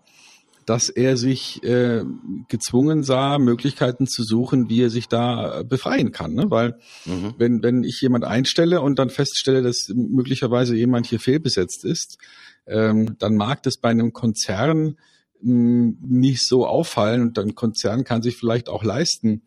dass 0.69 0.87
er 0.87 1.17
sich 1.17 1.63
äh, 1.63 2.03
gezwungen 2.47 3.01
sah, 3.01 3.39
Möglichkeiten 3.39 4.05
zu 4.05 4.21
suchen, 4.21 4.69
wie 4.69 4.83
er 4.83 4.91
sich 4.91 5.07
da 5.07 5.63
befreien 5.63 6.11
kann. 6.11 6.35
Ne? 6.35 6.45
Weil 6.51 6.77
mhm. 7.05 7.33
wenn, 7.39 7.63
wenn 7.63 7.83
ich 7.83 7.99
jemand 8.01 8.23
einstelle 8.23 8.79
und 8.81 8.99
dann 8.99 9.09
feststelle, 9.09 9.63
dass 9.63 9.91
möglicherweise 9.91 10.75
jemand 10.75 11.07
hier 11.07 11.19
fehlbesetzt 11.19 11.85
ist, 11.85 12.19
ähm, 12.67 13.15
dann 13.17 13.35
mag 13.35 13.63
das 13.63 13.77
bei 13.77 13.89
einem 13.89 14.13
Konzern 14.13 14.97
mh, 15.41 15.41
hm, 15.41 15.97
nicht 16.07 16.47
so 16.47 16.67
auffallen 16.67 17.23
und 17.23 17.39
ein 17.39 17.55
Konzern 17.55 18.03
kann 18.03 18.21
sich 18.21 18.37
vielleicht 18.37 18.69
auch 18.69 18.83
leisten, 18.83 19.41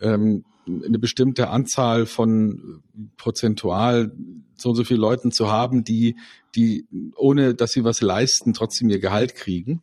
ähm, 0.00 0.44
eine 0.66 0.98
bestimmte 0.98 1.48
Anzahl 1.48 2.06
von 2.06 2.82
prozentual 3.18 4.10
so 4.56 4.70
und 4.70 4.74
so 4.74 4.82
viele 4.82 4.98
Leuten 4.98 5.30
zu 5.30 5.48
haben, 5.48 5.84
die, 5.84 6.16
die 6.56 6.88
ohne 7.14 7.54
dass 7.54 7.70
sie 7.70 7.84
was 7.84 8.00
leisten, 8.00 8.52
trotzdem 8.52 8.90
ihr 8.90 8.98
Gehalt 8.98 9.36
kriegen 9.36 9.82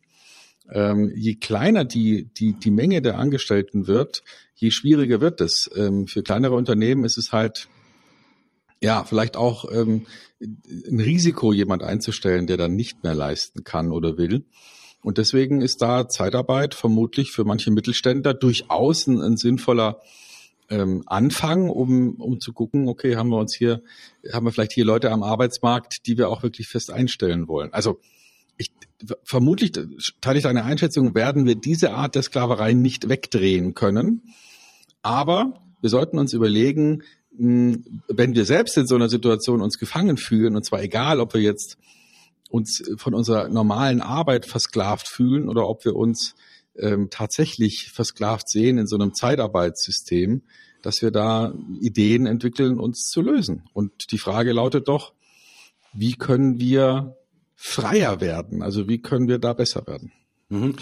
ähm, 0.70 1.12
je 1.14 1.34
kleiner 1.34 1.84
die, 1.84 2.28
die, 2.34 2.52
die 2.54 2.70
Menge 2.70 3.02
der 3.02 3.18
Angestellten 3.18 3.86
wird, 3.86 4.22
je 4.54 4.70
schwieriger 4.70 5.20
wird 5.20 5.40
es. 5.40 5.70
Ähm, 5.76 6.06
für 6.06 6.22
kleinere 6.22 6.54
Unternehmen 6.54 7.04
ist 7.04 7.18
es 7.18 7.32
halt 7.32 7.68
ja, 8.84 9.02
vielleicht 9.04 9.36
auch 9.36 9.64
ähm, 9.72 10.06
ein 10.40 11.00
Risiko, 11.00 11.52
jemand 11.52 11.82
einzustellen, 11.82 12.46
der 12.46 12.58
dann 12.58 12.74
nicht 12.74 13.02
mehr 13.02 13.14
leisten 13.14 13.64
kann 13.64 13.90
oder 13.90 14.18
will. 14.18 14.44
Und 15.02 15.18
deswegen 15.18 15.62
ist 15.62 15.80
da 15.80 16.08
Zeitarbeit 16.08 16.74
vermutlich 16.74 17.30
für 17.30 17.44
manche 17.44 17.70
Mittelständler 17.70 18.34
durchaus 18.34 19.06
ein, 19.06 19.20
ein 19.20 19.36
sinnvoller 19.36 20.00
ähm, 20.70 21.02
Anfang, 21.06 21.68
um, 21.68 22.16
um 22.16 22.40
zu 22.40 22.52
gucken, 22.52 22.88
okay, 22.88 23.16
haben 23.16 23.30
wir 23.30 23.38
uns 23.38 23.54
hier, 23.54 23.82
haben 24.32 24.46
wir 24.46 24.52
vielleicht 24.52 24.72
hier 24.72 24.84
Leute 24.84 25.10
am 25.10 25.22
Arbeitsmarkt, 25.22 26.06
die 26.06 26.18
wir 26.18 26.28
auch 26.28 26.42
wirklich 26.42 26.68
fest 26.68 26.90
einstellen 26.90 27.48
wollen. 27.48 27.72
Also 27.72 28.00
ich, 28.56 28.70
vermutlich 29.24 29.72
teile 30.20 30.38
ich 30.38 30.44
deine 30.44 30.64
Einschätzung, 30.64 31.14
werden 31.14 31.46
wir 31.46 31.54
diese 31.54 31.92
Art 31.92 32.14
der 32.14 32.22
Sklaverei 32.22 32.72
nicht 32.72 33.08
wegdrehen 33.08 33.74
können. 33.74 34.22
Aber 35.02 35.60
wir 35.80 35.90
sollten 35.90 36.18
uns 36.18 36.32
überlegen, 36.32 37.02
hm, 37.36 38.02
wenn 38.08 38.34
wir 38.34 38.44
selbst 38.44 38.76
in 38.76 38.86
so 38.86 38.94
einer 38.94 39.08
Situation 39.08 39.60
uns 39.60 39.78
gefangen 39.78 40.16
fühlen, 40.16 40.56
und 40.56 40.64
zwar 40.64 40.82
egal, 40.82 41.20
ob 41.20 41.34
wir 41.34 41.40
jetzt 41.40 41.76
uns 42.50 42.82
von 42.96 43.14
unserer 43.14 43.48
normalen 43.48 44.00
Arbeit 44.00 44.46
versklavt 44.46 45.08
fühlen 45.08 45.48
oder 45.48 45.68
ob 45.68 45.84
wir 45.84 45.96
uns 45.96 46.34
ähm, 46.76 47.08
tatsächlich 47.10 47.90
versklavt 47.92 48.48
sehen 48.48 48.78
in 48.78 48.86
so 48.86 48.96
einem 48.96 49.14
Zeitarbeitssystem, 49.14 50.42
dass 50.82 51.02
wir 51.02 51.10
da 51.10 51.54
Ideen 51.80 52.26
entwickeln, 52.26 52.78
uns 52.78 53.08
zu 53.10 53.22
lösen. 53.22 53.64
Und 53.72 54.12
die 54.12 54.18
Frage 54.18 54.52
lautet 54.52 54.88
doch, 54.88 55.14
wie 55.92 56.14
können 56.14 56.60
wir 56.60 57.16
freier 57.54 58.20
werden? 58.20 58.62
Also 58.62 58.88
wie 58.88 59.00
können 59.00 59.28
wir 59.28 59.38
da 59.38 59.52
besser 59.52 59.86
werden? 59.86 60.12
Mhm. 60.48 60.76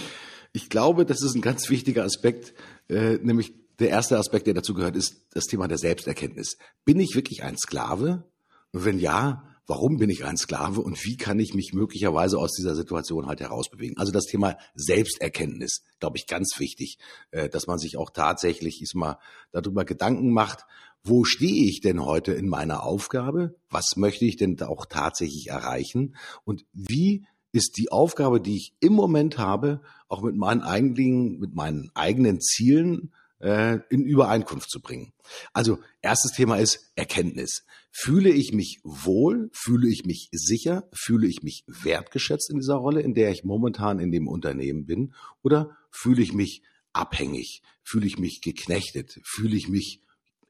Ich 0.52 0.68
glaube, 0.68 1.06
das 1.06 1.22
ist 1.22 1.34
ein 1.34 1.40
ganz 1.40 1.70
wichtiger 1.70 2.04
Aspekt, 2.04 2.52
äh, 2.88 3.18
nämlich 3.22 3.54
der 3.78 3.88
erste 3.88 4.18
Aspekt, 4.18 4.46
der 4.46 4.54
dazu 4.54 4.74
gehört, 4.74 4.96
ist 4.96 5.26
das 5.32 5.46
Thema 5.46 5.66
der 5.66 5.78
Selbsterkenntnis. 5.78 6.58
Bin 6.84 7.00
ich 7.00 7.14
wirklich 7.14 7.42
ein 7.42 7.56
Sklave? 7.56 8.24
Und 8.72 8.84
wenn 8.84 8.98
ja, 8.98 9.44
warum 9.66 9.96
bin 9.96 10.10
ich 10.10 10.24
ein 10.24 10.36
Sklave 10.36 10.80
und 10.80 11.02
wie 11.04 11.16
kann 11.16 11.38
ich 11.38 11.54
mich 11.54 11.72
möglicherweise 11.72 12.38
aus 12.38 12.52
dieser 12.52 12.74
Situation 12.74 13.26
halt 13.26 13.40
herausbewegen? 13.40 13.96
Also 13.96 14.12
das 14.12 14.26
Thema 14.26 14.56
Selbsterkenntnis, 14.74 15.82
glaube 15.98 16.18
ich, 16.18 16.26
ganz 16.26 16.58
wichtig, 16.58 16.98
äh, 17.30 17.48
dass 17.48 17.66
man 17.66 17.78
sich 17.78 17.96
auch 17.96 18.10
tatsächlich 18.10 18.82
ist 18.82 18.94
mal 18.94 19.18
darüber 19.50 19.84
Gedanken 19.84 20.32
macht, 20.32 20.64
wo 21.04 21.24
stehe 21.24 21.68
ich 21.68 21.80
denn 21.80 22.04
heute 22.04 22.32
in 22.32 22.48
meiner 22.48 22.84
Aufgabe? 22.84 23.56
Was 23.70 23.96
möchte 23.96 24.24
ich 24.24 24.36
denn 24.36 24.60
auch 24.62 24.86
tatsächlich 24.86 25.48
erreichen? 25.48 26.16
Und 26.44 26.64
wie 26.72 27.26
ist 27.52 27.76
die 27.76 27.92
Aufgabe, 27.92 28.40
die 28.40 28.56
ich 28.56 28.74
im 28.80 28.94
Moment 28.94 29.38
habe, 29.38 29.82
auch 30.08 30.22
mit 30.22 30.36
meinen 30.36 30.62
eigenen, 30.62 31.38
mit 31.38 31.54
meinen 31.54 31.90
eigenen 31.94 32.40
Zielen 32.40 33.12
äh, 33.40 33.80
in 33.90 34.04
Übereinkunft 34.04 34.70
zu 34.70 34.80
bringen. 34.80 35.12
Also 35.52 35.78
erstes 36.00 36.32
Thema 36.32 36.56
ist 36.56 36.92
Erkenntnis. 36.94 37.64
Fühle 37.90 38.30
ich 38.30 38.52
mich 38.52 38.80
wohl? 38.84 39.50
Fühle 39.52 39.88
ich 39.88 40.04
mich 40.06 40.28
sicher? 40.32 40.88
Fühle 40.94 41.26
ich 41.26 41.42
mich 41.42 41.64
wertgeschätzt 41.66 42.50
in 42.50 42.58
dieser 42.58 42.76
Rolle, 42.76 43.02
in 43.02 43.14
der 43.14 43.30
ich 43.30 43.44
momentan 43.44 43.98
in 43.98 44.12
dem 44.12 44.28
Unternehmen 44.28 44.86
bin? 44.86 45.12
Oder 45.42 45.76
fühle 45.90 46.22
ich 46.22 46.32
mich 46.32 46.62
abhängig? 46.92 47.62
Fühle 47.82 48.06
ich 48.06 48.18
mich 48.18 48.40
geknechtet? 48.40 49.20
Fühle 49.24 49.56
ich 49.56 49.68
mich 49.68 50.01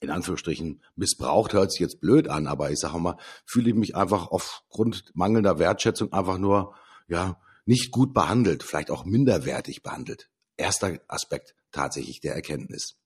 in 0.03 0.11
Anführungsstrichen 0.11 0.83
missbraucht, 0.97 1.53
hört 1.53 1.71
sich 1.71 1.81
jetzt 1.81 2.01
blöd 2.01 2.29
an, 2.29 2.47
aber 2.47 2.71
ich 2.71 2.81
sage 2.81 2.99
mal, 2.99 3.17
fühle 3.47 3.71
ich 3.71 3.77
mich 3.77 3.97
einfach 3.97 4.29
aufgrund 4.29 5.13
mangelnder 5.15 5.59
Wertschätzung 5.59 6.13
einfach 6.13 6.39
nur, 6.39 6.75
ja, 7.09 7.41
nicht 7.65 7.93
gut 7.93 8.13
behandelt, 8.13 8.65
vielleicht 8.65 8.91
auch 8.91 9.05
minderwertig 9.05 9.83
behandelt. 9.83 10.29
Erster 10.57 10.99
Aspekt 11.07 11.55
tatsächlich 11.71 12.21
der 12.21 12.35
Erkenntnis. 12.35 12.97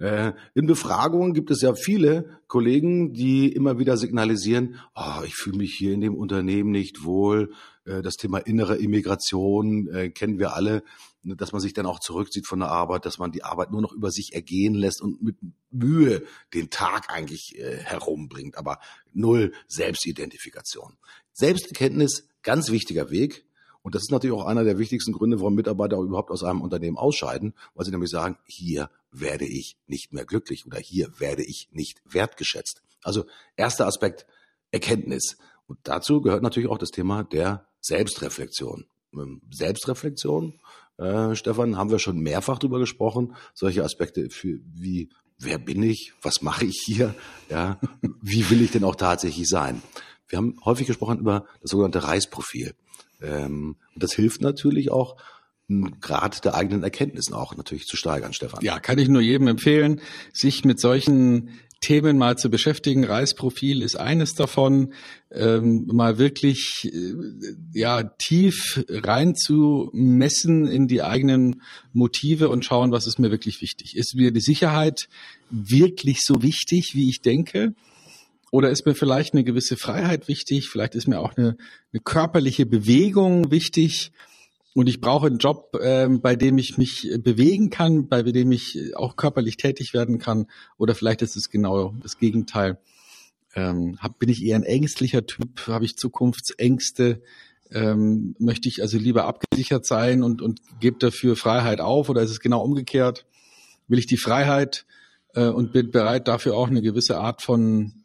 Äh, 0.00 0.32
in 0.54 0.66
Befragungen 0.66 1.34
gibt 1.34 1.50
es 1.50 1.60
ja 1.60 1.74
viele 1.74 2.40
Kollegen, 2.46 3.12
die 3.12 3.52
immer 3.52 3.78
wieder 3.78 3.98
signalisieren, 3.98 4.80
oh, 4.94 5.22
ich 5.26 5.34
fühle 5.34 5.58
mich 5.58 5.74
hier 5.74 5.92
in 5.92 6.00
dem 6.00 6.14
Unternehmen 6.14 6.70
nicht 6.70 7.04
wohl. 7.04 7.52
Äh, 7.84 8.00
das 8.00 8.14
Thema 8.14 8.38
innere 8.38 8.76
Immigration 8.76 9.88
äh, 9.88 10.08
kennen 10.08 10.38
wir 10.38 10.54
alle. 10.54 10.82
Ne, 11.22 11.36
dass 11.36 11.52
man 11.52 11.60
sich 11.60 11.74
dann 11.74 11.84
auch 11.84 12.00
zurückzieht 12.00 12.46
von 12.46 12.60
der 12.60 12.70
Arbeit, 12.70 13.04
dass 13.04 13.18
man 13.18 13.30
die 13.30 13.44
Arbeit 13.44 13.72
nur 13.72 13.82
noch 13.82 13.92
über 13.92 14.10
sich 14.10 14.32
ergehen 14.32 14.74
lässt 14.74 15.02
und 15.02 15.22
mit 15.22 15.36
Mühe 15.70 16.24
den 16.54 16.70
Tag 16.70 17.10
eigentlich 17.10 17.56
herumbringt, 17.58 18.56
aber 18.56 18.78
null 19.12 19.52
Selbstidentifikation. 19.68 20.96
Selbsterkenntnis, 21.34 22.26
ganz 22.42 22.70
wichtiger 22.70 23.10
Weg. 23.10 23.44
Und 23.82 23.94
das 23.94 24.02
ist 24.02 24.10
natürlich 24.10 24.34
auch 24.34 24.46
einer 24.46 24.64
der 24.64 24.78
wichtigsten 24.78 25.12
Gründe, 25.12 25.40
warum 25.40 25.54
Mitarbeiter 25.54 25.98
überhaupt 25.98 26.30
aus 26.30 26.42
einem 26.42 26.62
Unternehmen 26.62 26.96
ausscheiden, 26.96 27.52
weil 27.74 27.84
sie 27.84 27.90
nämlich 27.90 28.10
sagen, 28.10 28.38
hier 28.46 28.88
werde 29.12 29.46
ich 29.46 29.76
nicht 29.86 30.12
mehr 30.12 30.24
glücklich 30.24 30.66
oder 30.66 30.78
hier 30.78 31.08
werde 31.18 31.44
ich 31.44 31.68
nicht 31.72 32.00
wertgeschätzt. 32.04 32.82
Also 33.02 33.24
erster 33.56 33.86
Aspekt, 33.86 34.26
Erkenntnis. 34.70 35.36
Und 35.66 35.78
dazu 35.84 36.20
gehört 36.20 36.42
natürlich 36.42 36.68
auch 36.68 36.78
das 36.78 36.90
Thema 36.90 37.24
der 37.24 37.66
Selbstreflexion. 37.80 38.86
Ähm, 39.14 39.42
Selbstreflexion 39.50 40.60
äh, 41.00 41.34
Stefan, 41.34 41.76
haben 41.76 41.90
wir 41.90 41.98
schon 41.98 42.18
mehrfach 42.18 42.58
drüber 42.58 42.78
gesprochen. 42.78 43.34
Solche 43.54 43.82
Aspekte 43.82 44.28
für, 44.28 44.60
wie, 44.74 45.08
wer 45.38 45.58
bin 45.58 45.82
ich? 45.82 46.12
Was 46.22 46.42
mache 46.42 46.66
ich 46.66 46.82
hier? 46.84 47.14
Ja, 47.48 47.80
wie 48.20 48.48
will 48.50 48.62
ich 48.62 48.70
denn 48.70 48.84
auch 48.84 48.96
tatsächlich 48.96 49.48
sein? 49.48 49.82
Wir 50.28 50.36
haben 50.36 50.56
häufig 50.64 50.86
gesprochen 50.86 51.18
über 51.18 51.46
das 51.62 51.70
sogenannte 51.70 52.04
Reisprofil. 52.04 52.74
Ähm, 53.22 53.76
und 53.94 54.02
das 54.02 54.12
hilft 54.12 54.42
natürlich 54.42 54.90
auch, 54.90 55.16
Grad 56.00 56.44
der 56.44 56.54
eigenen 56.54 56.82
Erkenntnissen 56.82 57.34
auch 57.34 57.56
natürlich 57.56 57.86
zu 57.86 57.96
steigern, 57.96 58.32
Stefan. 58.32 58.62
Ja, 58.62 58.78
kann 58.80 58.98
ich 58.98 59.08
nur 59.08 59.22
jedem 59.22 59.46
empfehlen, 59.46 60.00
sich 60.32 60.64
mit 60.64 60.80
solchen 60.80 61.50
Themen 61.80 62.18
mal 62.18 62.36
zu 62.36 62.50
beschäftigen. 62.50 63.04
Reisprofil 63.04 63.80
ist 63.82 63.96
eines 63.96 64.34
davon, 64.34 64.92
ähm, 65.30 65.86
mal 65.86 66.18
wirklich 66.18 66.90
äh, 66.92 67.14
ja 67.72 68.02
tief 68.02 68.84
rein 68.88 69.34
zu 69.34 69.88
messen 69.94 70.66
in 70.66 70.88
die 70.88 71.02
eigenen 71.02 71.62
Motive 71.92 72.50
und 72.50 72.64
schauen, 72.64 72.92
was 72.92 73.06
ist 73.06 73.18
mir 73.18 73.30
wirklich 73.30 73.62
wichtig. 73.62 73.96
Ist 73.96 74.14
mir 74.14 74.30
die 74.30 74.40
Sicherheit 74.40 75.08
wirklich 75.48 76.20
so 76.22 76.42
wichtig, 76.42 76.92
wie 76.94 77.08
ich 77.08 77.22
denke? 77.22 77.74
Oder 78.50 78.70
ist 78.70 78.84
mir 78.84 78.94
vielleicht 78.94 79.32
eine 79.32 79.44
gewisse 79.44 79.76
Freiheit 79.76 80.28
wichtig? 80.28 80.68
Vielleicht 80.68 80.94
ist 80.94 81.06
mir 81.06 81.20
auch 81.20 81.36
eine, 81.36 81.56
eine 81.92 82.00
körperliche 82.02 82.66
Bewegung 82.66 83.50
wichtig? 83.50 84.12
Und 84.74 84.88
ich 84.88 85.00
brauche 85.00 85.26
einen 85.26 85.38
Job, 85.38 85.76
ähm, 85.82 86.20
bei 86.20 86.36
dem 86.36 86.56
ich 86.56 86.78
mich 86.78 87.10
bewegen 87.18 87.70
kann, 87.70 88.08
bei 88.08 88.22
dem 88.22 88.52
ich 88.52 88.94
auch 88.94 89.16
körperlich 89.16 89.56
tätig 89.56 89.94
werden 89.94 90.18
kann. 90.18 90.46
Oder 90.78 90.94
vielleicht 90.94 91.22
ist 91.22 91.36
es 91.36 91.50
genau 91.50 91.94
das 92.00 92.18
Gegenteil. 92.18 92.78
Ähm, 93.54 93.98
hab, 93.98 94.20
bin 94.20 94.28
ich 94.28 94.44
eher 94.44 94.56
ein 94.56 94.62
ängstlicher 94.62 95.26
Typ? 95.26 95.66
Habe 95.66 95.84
ich 95.84 95.96
Zukunftsängste? 95.96 97.20
Ähm, 97.72 98.36
möchte 98.38 98.68
ich 98.68 98.82
also 98.82 98.96
lieber 98.96 99.24
abgesichert 99.24 99.86
sein 99.86 100.22
und, 100.22 100.42
und 100.42 100.60
gebe 100.80 100.98
dafür 100.98 101.36
Freiheit 101.36 101.80
auf 101.80 102.08
oder 102.08 102.22
ist 102.22 102.30
es 102.30 102.40
genau 102.40 102.62
umgekehrt? 102.62 103.26
Will 103.88 103.98
ich 103.98 104.06
die 104.06 104.16
Freiheit 104.16 104.86
äh, 105.34 105.46
und 105.46 105.72
bin 105.72 105.90
bereit 105.90 106.28
dafür 106.28 106.56
auch 106.56 106.68
eine 106.68 106.82
gewisse 106.82 107.18
Art 107.18 107.42
von 107.42 108.04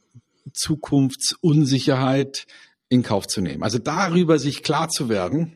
Zukunftsunsicherheit 0.54 2.46
in 2.90 3.04
Kauf 3.04 3.28
zu 3.28 3.42
nehmen? 3.42 3.64
Also 3.64 3.80
darüber 3.80 4.38
sich 4.40 4.62
klar 4.62 4.90
zu 4.90 5.10
werden, 5.10 5.56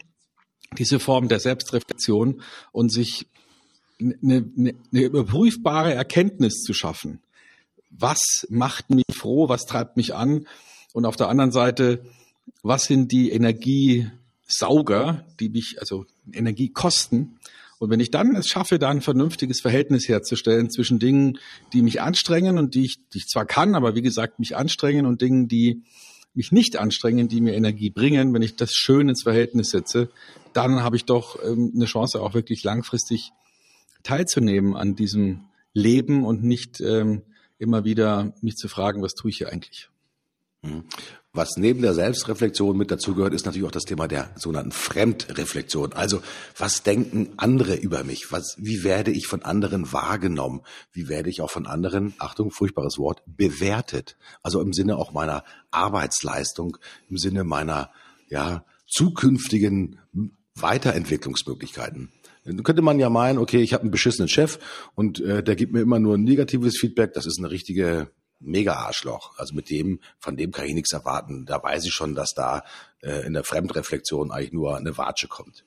diese 0.78 1.00
Form 1.00 1.28
der 1.28 1.40
Selbstreflexion 1.40 2.42
und 2.72 2.90
sich 2.92 3.28
eine, 4.00 4.46
eine, 4.58 4.76
eine 4.92 5.04
überprüfbare 5.04 5.94
Erkenntnis 5.94 6.62
zu 6.62 6.74
schaffen. 6.74 7.20
Was 7.90 8.46
macht 8.50 8.90
mich 8.90 9.06
froh? 9.12 9.50
Was 9.50 9.66
treibt 9.66 9.98
mich 9.98 10.14
an? 10.16 10.46
Und 10.94 11.06
auf 11.06 11.16
der 11.16 11.30
anderen 11.30 11.52
Seite, 11.52 12.06
was 12.64 12.86
sind 12.86 13.12
die 13.12 13.32
Energiesauger, 13.32 15.26
die 15.40 15.50
mich, 15.50 15.78
also 15.80 16.06
Energie 16.32 16.70
kosten? 16.70 17.40
Und 17.80 17.90
wenn 17.90 18.00
ich 18.00 18.12
dann 18.12 18.36
es 18.36 18.48
schaffe, 18.48 18.78
da 18.78 18.90
ein 18.90 19.02
vernünftiges 19.02 19.62
Verhältnis 19.62 20.08
herzustellen 20.08 20.70
zwischen 20.70 21.00
Dingen, 21.00 21.40
die 21.74 21.82
mich 21.82 22.02
anstrengen 22.02 22.58
und 22.58 22.76
die 22.76 22.86
ich, 22.86 22.98
die 23.14 23.20
ich 23.20 23.28
zwar 23.28 23.46
kann, 23.46 23.74
aber 23.74 23.96
wie 23.96 24.02
gesagt, 24.02 24.40
mich 24.40 24.56
anstrengen 24.56 25.06
und 25.06 25.22
Dingen, 25.22 25.48
die 25.48 25.84
mich 26.34 26.52
nicht 26.52 26.78
anstrengen, 26.78 27.28
die 27.28 27.42
mir 27.42 27.54
Energie 27.54 27.90
bringen, 27.90 28.34
wenn 28.34 28.42
ich 28.42 28.56
das 28.56 28.74
schön 28.74 29.10
ins 29.10 29.24
Verhältnis 29.24 29.70
setze, 29.72 30.10
dann 30.54 30.84
habe 30.84 30.96
ich 30.96 31.06
doch 31.06 31.38
ähm, 31.44 31.72
eine 31.76 31.86
Chance, 31.86 32.22
auch 32.22 32.34
wirklich 32.34 32.64
langfristig 32.64 33.32
teilzunehmen 34.04 34.76
an 34.76 34.96
diesem 34.96 35.46
Leben 35.74 36.26
und 36.26 36.44
nicht 36.44 36.82
ähm, 36.82 37.24
immer 37.58 37.84
wieder 37.84 38.34
mich 38.42 38.56
zu 38.56 38.68
fragen, 38.68 39.02
was 39.02 39.16
tue 39.16 39.30
ich 39.30 39.38
hier 39.38 39.52
eigentlich? 39.52 39.90
Was 41.32 41.58
neben 41.58 41.84
der 41.84 41.94
Selbstreflexion 41.94 42.76
mit 42.76 42.90
dazugehört, 42.90 43.36
ist 43.36 43.46
natürlich 43.46 43.68
auch 43.68 43.72
das 43.72 43.86
Thema 43.86 44.08
der 44.08 44.32
sogenannten 44.36 44.72
Fremdreflexion. 44.72 45.94
Also, 45.94 46.22
was 46.58 46.82
denken 46.82 47.30
andere 47.38 47.76
über 47.76 48.04
mich? 48.04 48.32
Was, 48.32 48.56
wie 48.58 48.84
werde 48.84 49.12
ich 49.12 49.28
von 49.28 49.44
anderen 49.44 49.94
wahrgenommen? 49.94 50.62
Wie 50.92 51.08
werde 51.08 51.30
ich 51.30 51.42
auch 51.42 51.52
von 51.52 51.68
anderen, 51.68 52.16
Achtung, 52.18 52.50
furchtbares 52.50 52.98
Wort, 52.98 53.22
bewertet? 53.28 54.18
Also 54.42 54.60
im 54.60 54.74
Sinne 54.74 54.98
auch 54.98 55.14
meiner 55.14 55.44
Arbeitsleistung, 55.70 56.78
im 57.10 57.18
Sinne 57.18 57.44
meiner, 57.44 57.92
ja, 58.30 58.66
zukünftigen 58.88 60.00
Weiterentwicklungsmöglichkeiten. 60.56 62.12
Dann 62.44 62.64
könnte 62.64 62.82
man 62.82 62.98
ja 62.98 63.12
meinen, 63.12 63.38
okay, 63.38 63.62
ich 63.62 63.74
habe 63.74 63.84
einen 63.84 63.92
beschissenen 63.92 64.30
Chef 64.30 64.58
und 64.96 65.20
äh, 65.20 65.44
der 65.44 65.56
gibt 65.56 65.74
mir 65.74 65.82
immer 65.82 66.00
nur 66.00 66.18
negatives 66.18 66.80
Feedback. 66.80 67.14
Das 67.14 67.28
ist 67.28 67.38
eine 67.38 67.52
richtige 67.52 68.10
Mega-Arschloch. 68.40 69.38
Also 69.38 69.54
mit 69.54 69.70
dem, 69.70 70.00
von 70.20 70.38
dem 70.38 70.52
kann 70.52 70.66
ich 70.66 70.74
nichts 70.74 70.94
erwarten. 70.94 71.46
Da 71.46 71.62
weiß 71.62 71.86
ich 71.86 71.94
schon, 71.94 72.16
dass 72.16 72.34
da 72.34 72.64
äh, 73.02 73.26
in 73.26 73.34
der 73.34 73.44
Fremdreflexion 73.44 74.32
eigentlich 74.32 74.54
nur 74.54 74.78
eine 74.78 74.98
Watsche 74.98 75.28
kommt. 75.28 75.66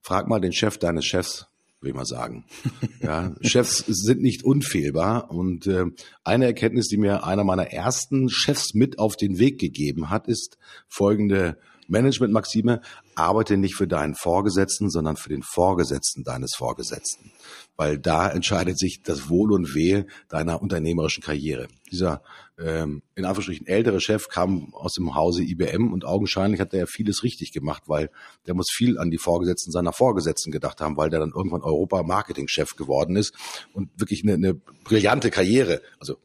Frag 0.00 0.28
mal 0.28 0.40
den 0.40 0.52
Chef 0.52 0.78
deines 0.78 1.04
Chefs, 1.04 1.46
will 1.80 1.90
ich 1.90 1.96
mal 1.96 2.06
sagen. 2.06 2.44
Ja, 3.00 3.34
Chefs 3.40 3.84
sind 3.86 4.20
nicht 4.20 4.44
unfehlbar. 4.44 5.30
Und 5.30 5.66
äh, 5.66 5.84
eine 6.24 6.46
Erkenntnis, 6.46 6.88
die 6.88 6.98
mir 6.98 7.24
einer 7.24 7.44
meiner 7.44 7.70
ersten 7.70 8.28
Chefs 8.28 8.74
mit 8.74 8.98
auf 8.98 9.16
den 9.16 9.38
Weg 9.38 9.58
gegeben 9.58 10.10
hat, 10.10 10.26
ist 10.28 10.58
folgende 10.88 11.56
Management-Maxime, 11.88 12.82
arbeite 13.14 13.56
nicht 13.56 13.74
für 13.74 13.88
deinen 13.88 14.14
Vorgesetzten, 14.14 14.90
sondern 14.90 15.16
für 15.16 15.30
den 15.30 15.42
Vorgesetzten 15.42 16.22
deines 16.22 16.54
Vorgesetzten. 16.54 17.32
Weil 17.78 17.96
da 17.96 18.28
entscheidet 18.28 18.76
sich 18.76 19.02
das 19.02 19.28
Wohl 19.28 19.52
und 19.52 19.74
Wehe 19.74 20.06
deiner 20.28 20.60
unternehmerischen 20.60 21.22
Karriere. 21.22 21.68
Dieser 21.90 22.22
ähm, 22.58 23.02
in 23.14 23.24
Anführungsstrichen 23.24 23.68
ältere 23.68 24.00
Chef 24.00 24.28
kam 24.28 24.74
aus 24.74 24.94
dem 24.94 25.14
Hause 25.14 25.44
IBM 25.44 25.92
und 25.92 26.04
augenscheinlich 26.04 26.60
hat 26.60 26.72
er 26.72 26.80
ja 26.80 26.86
vieles 26.86 27.22
richtig 27.22 27.52
gemacht, 27.52 27.84
weil 27.86 28.10
der 28.48 28.54
muss 28.54 28.66
viel 28.70 28.98
an 28.98 29.12
die 29.12 29.18
Vorgesetzten 29.18 29.70
seiner 29.70 29.92
Vorgesetzten 29.92 30.50
gedacht 30.50 30.80
haben, 30.80 30.96
weil 30.96 31.08
der 31.08 31.20
dann 31.20 31.32
irgendwann 31.34 31.62
Europa-Marketing-Chef 31.62 32.74
geworden 32.74 33.14
ist 33.14 33.32
und 33.72 33.90
wirklich 33.96 34.24
eine, 34.24 34.34
eine 34.34 34.54
brillante 34.54 35.30
Karriere, 35.30 35.80
also 36.00 36.16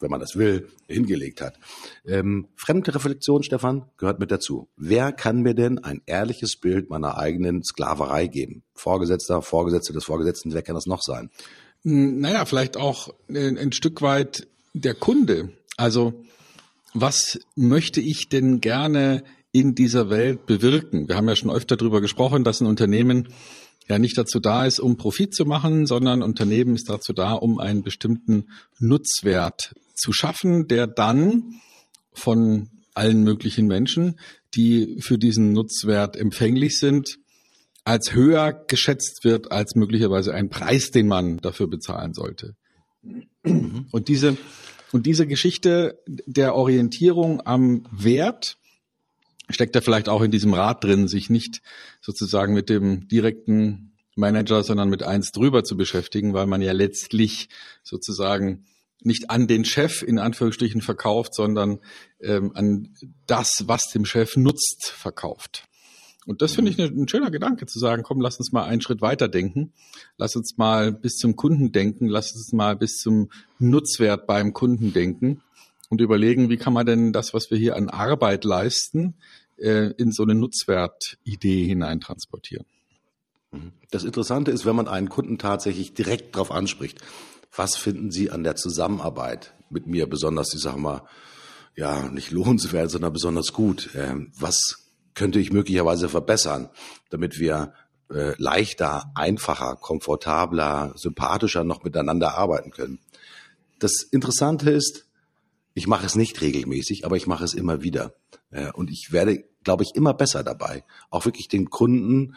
wenn 0.00 0.10
man 0.10 0.20
das 0.20 0.36
will, 0.36 0.68
hingelegt 0.88 1.40
hat. 1.40 1.58
Ähm, 2.06 2.48
fremde 2.56 2.94
Reflexion, 2.94 3.42
Stefan, 3.42 3.84
gehört 3.96 4.18
mit 4.18 4.30
dazu. 4.30 4.68
Wer 4.76 5.12
kann 5.12 5.42
mir 5.42 5.54
denn 5.54 5.78
ein 5.78 6.02
ehrliches 6.06 6.56
Bild 6.56 6.90
meiner 6.90 7.18
eigenen 7.18 7.62
Sklaverei 7.62 8.26
geben? 8.26 8.62
Vorgesetzter, 8.74 9.42
Vorgesetzte 9.42 9.92
des 9.92 10.04
Vorgesetzten, 10.04 10.52
wer 10.52 10.62
kann 10.62 10.74
das 10.74 10.86
noch 10.86 11.02
sein? 11.02 11.30
Hm, 11.82 12.20
naja, 12.20 12.44
vielleicht 12.44 12.76
auch 12.76 13.14
ein, 13.28 13.58
ein 13.58 13.72
Stück 13.72 14.02
weit 14.02 14.46
der 14.74 14.94
Kunde. 14.94 15.50
Also, 15.76 16.24
was 16.94 17.38
möchte 17.56 18.00
ich 18.00 18.28
denn 18.28 18.60
gerne 18.60 19.22
in 19.52 19.74
dieser 19.74 20.10
Welt 20.10 20.46
bewirken? 20.46 21.08
Wir 21.08 21.16
haben 21.16 21.28
ja 21.28 21.36
schon 21.36 21.50
öfter 21.50 21.76
darüber 21.76 22.00
gesprochen, 22.00 22.44
dass 22.44 22.60
ein 22.60 22.66
Unternehmen 22.66 23.28
ja 23.88 23.98
nicht 23.98 24.16
dazu 24.16 24.38
da 24.38 24.64
ist, 24.64 24.78
um 24.78 24.96
Profit 24.96 25.34
zu 25.34 25.44
machen, 25.44 25.86
sondern 25.86 26.22
Unternehmen 26.22 26.76
ist 26.76 26.88
dazu 26.88 27.12
da, 27.12 27.32
um 27.32 27.58
einen 27.58 27.82
bestimmten 27.82 28.48
Nutzwert 28.78 29.74
zu 30.00 30.12
schaffen, 30.12 30.66
der 30.66 30.86
dann 30.86 31.60
von 32.12 32.70
allen 32.94 33.22
möglichen 33.22 33.66
Menschen, 33.66 34.18
die 34.54 34.98
für 35.00 35.18
diesen 35.18 35.52
Nutzwert 35.52 36.16
empfänglich 36.16 36.78
sind, 36.78 37.18
als 37.84 38.12
höher 38.12 38.52
geschätzt 38.52 39.24
wird 39.24 39.52
als 39.52 39.74
möglicherweise 39.74 40.34
ein 40.34 40.50
Preis, 40.50 40.90
den 40.90 41.06
man 41.06 41.38
dafür 41.38 41.66
bezahlen 41.66 42.14
sollte. 42.14 42.54
Und 43.42 44.08
diese, 44.08 44.36
und 44.92 45.06
diese 45.06 45.26
Geschichte 45.26 45.98
der 46.06 46.54
Orientierung 46.54 47.40
am 47.46 47.86
Wert 47.90 48.58
steckt 49.48 49.74
ja 49.74 49.80
vielleicht 49.80 50.08
auch 50.08 50.22
in 50.22 50.30
diesem 50.30 50.54
Rat 50.54 50.84
drin, 50.84 51.08
sich 51.08 51.30
nicht 51.30 51.62
sozusagen 52.00 52.54
mit 52.54 52.68
dem 52.68 53.08
direkten 53.08 53.92
Manager, 54.14 54.62
sondern 54.62 54.90
mit 54.90 55.02
eins 55.02 55.32
drüber 55.32 55.64
zu 55.64 55.76
beschäftigen, 55.76 56.34
weil 56.34 56.46
man 56.46 56.60
ja 56.62 56.72
letztlich 56.72 57.48
sozusagen 57.82 58.66
nicht 59.02 59.30
an 59.30 59.46
den 59.46 59.64
Chef 59.64 60.02
in 60.02 60.18
Anführungsstrichen 60.18 60.80
verkauft, 60.80 61.34
sondern 61.34 61.80
ähm, 62.20 62.52
an 62.54 62.94
das, 63.26 63.64
was 63.66 63.90
dem 63.92 64.04
Chef 64.04 64.36
nutzt, 64.36 64.86
verkauft. 64.86 65.64
Und 66.26 66.42
das 66.42 66.52
finde 66.52 66.70
ich 66.70 66.78
ein 66.78 67.08
schöner 67.08 67.30
Gedanke 67.30 67.66
zu 67.66 67.78
sagen, 67.78 68.02
komm, 68.02 68.20
lass 68.20 68.38
uns 68.38 68.52
mal 68.52 68.64
einen 68.64 68.82
Schritt 68.82 69.00
weiter 69.00 69.26
denken. 69.26 69.72
Lass 70.16 70.36
uns 70.36 70.58
mal 70.58 70.92
bis 70.92 71.16
zum 71.16 71.34
Kunden 71.34 71.72
denken. 71.72 72.06
Lass 72.06 72.32
uns 72.34 72.52
mal 72.52 72.76
bis 72.76 72.98
zum 72.98 73.30
Nutzwert 73.58 74.26
beim 74.26 74.52
Kunden 74.52 74.92
denken 74.92 75.42
und 75.88 76.00
überlegen, 76.00 76.50
wie 76.50 76.56
kann 76.56 76.72
man 76.72 76.86
denn 76.86 77.12
das, 77.12 77.34
was 77.34 77.50
wir 77.50 77.58
hier 77.58 77.74
an 77.74 77.88
Arbeit 77.88 78.44
leisten, 78.44 79.14
äh, 79.56 79.92
in 79.96 80.12
so 80.12 80.22
eine 80.22 80.34
Nutzwertidee 80.34 81.66
hineintransportieren. 81.66 82.66
Das 83.90 84.04
Interessante 84.04 84.52
ist, 84.52 84.64
wenn 84.64 84.76
man 84.76 84.86
einen 84.86 85.08
Kunden 85.08 85.36
tatsächlich 85.38 85.92
direkt 85.92 86.36
darauf 86.36 86.52
anspricht, 86.52 87.00
was 87.54 87.76
finden 87.76 88.10
Sie 88.10 88.30
an 88.30 88.44
der 88.44 88.56
Zusammenarbeit 88.56 89.54
mit 89.70 89.86
mir 89.86 90.08
besonders, 90.08 90.54
ich 90.54 90.60
sag 90.60 90.76
mal, 90.76 91.02
ja, 91.76 92.08
nicht 92.08 92.30
lohnenswert, 92.30 92.90
sondern 92.90 93.12
besonders 93.12 93.52
gut? 93.52 93.90
Ähm, 93.94 94.32
was 94.38 94.90
könnte 95.14 95.38
ich 95.38 95.52
möglicherweise 95.52 96.08
verbessern, 96.08 96.70
damit 97.10 97.38
wir 97.38 97.72
äh, 98.10 98.34
leichter, 98.38 99.10
einfacher, 99.14 99.76
komfortabler, 99.76 100.92
sympathischer 100.96 101.64
noch 101.64 101.84
miteinander 101.84 102.36
arbeiten 102.36 102.70
können? 102.70 102.98
Das 103.78 104.02
Interessante 104.02 104.70
ist, 104.70 105.06
ich 105.74 105.86
mache 105.86 106.06
es 106.06 106.14
nicht 106.14 106.40
regelmäßig, 106.40 107.04
aber 107.04 107.16
ich 107.16 107.26
mache 107.26 107.44
es 107.44 107.54
immer 107.54 107.82
wieder. 107.82 108.14
Äh, 108.50 108.72
und 108.72 108.90
ich 108.90 109.12
werde, 109.12 109.44
glaube 109.64 109.84
ich, 109.84 109.94
immer 109.94 110.14
besser 110.14 110.42
dabei, 110.42 110.84
auch 111.10 111.24
wirklich 111.24 111.48
den 111.48 111.70
Kunden 111.70 112.36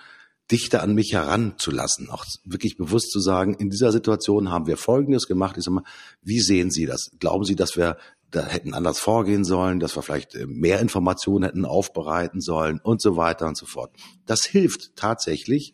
dichter 0.53 0.83
an 0.83 0.93
mich 0.93 1.13
heranzulassen, 1.13 2.11
auch 2.11 2.25
wirklich 2.45 2.77
bewusst 2.77 3.09
zu 3.09 3.19
sagen, 3.19 3.55
in 3.55 3.71
dieser 3.71 3.91
Situation 3.91 4.51
haben 4.51 4.67
wir 4.67 4.77
Folgendes 4.77 5.25
gemacht. 5.25 5.57
Ich 5.57 5.63
sag 5.63 5.73
mal, 5.73 5.83
wie 6.21 6.41
sehen 6.41 6.69
Sie 6.69 6.85
das? 6.85 7.09
Glauben 7.19 7.43
Sie, 7.43 7.55
dass 7.55 7.75
wir 7.75 7.97
da 8.29 8.45
hätten 8.45 8.75
anders 8.75 8.99
vorgehen 8.99 9.45
sollen, 9.45 9.79
dass 9.79 9.95
wir 9.95 10.03
vielleicht 10.03 10.35
äh, 10.35 10.45
mehr 10.45 10.79
Informationen 10.79 11.43
hätten 11.43 11.65
aufbereiten 11.65 12.39
sollen 12.39 12.79
und 12.83 13.01
so 13.01 13.17
weiter 13.17 13.47
und 13.47 13.57
so 13.57 13.65
fort. 13.65 13.91
Das 14.27 14.45
hilft 14.45 14.95
tatsächlich, 14.95 15.73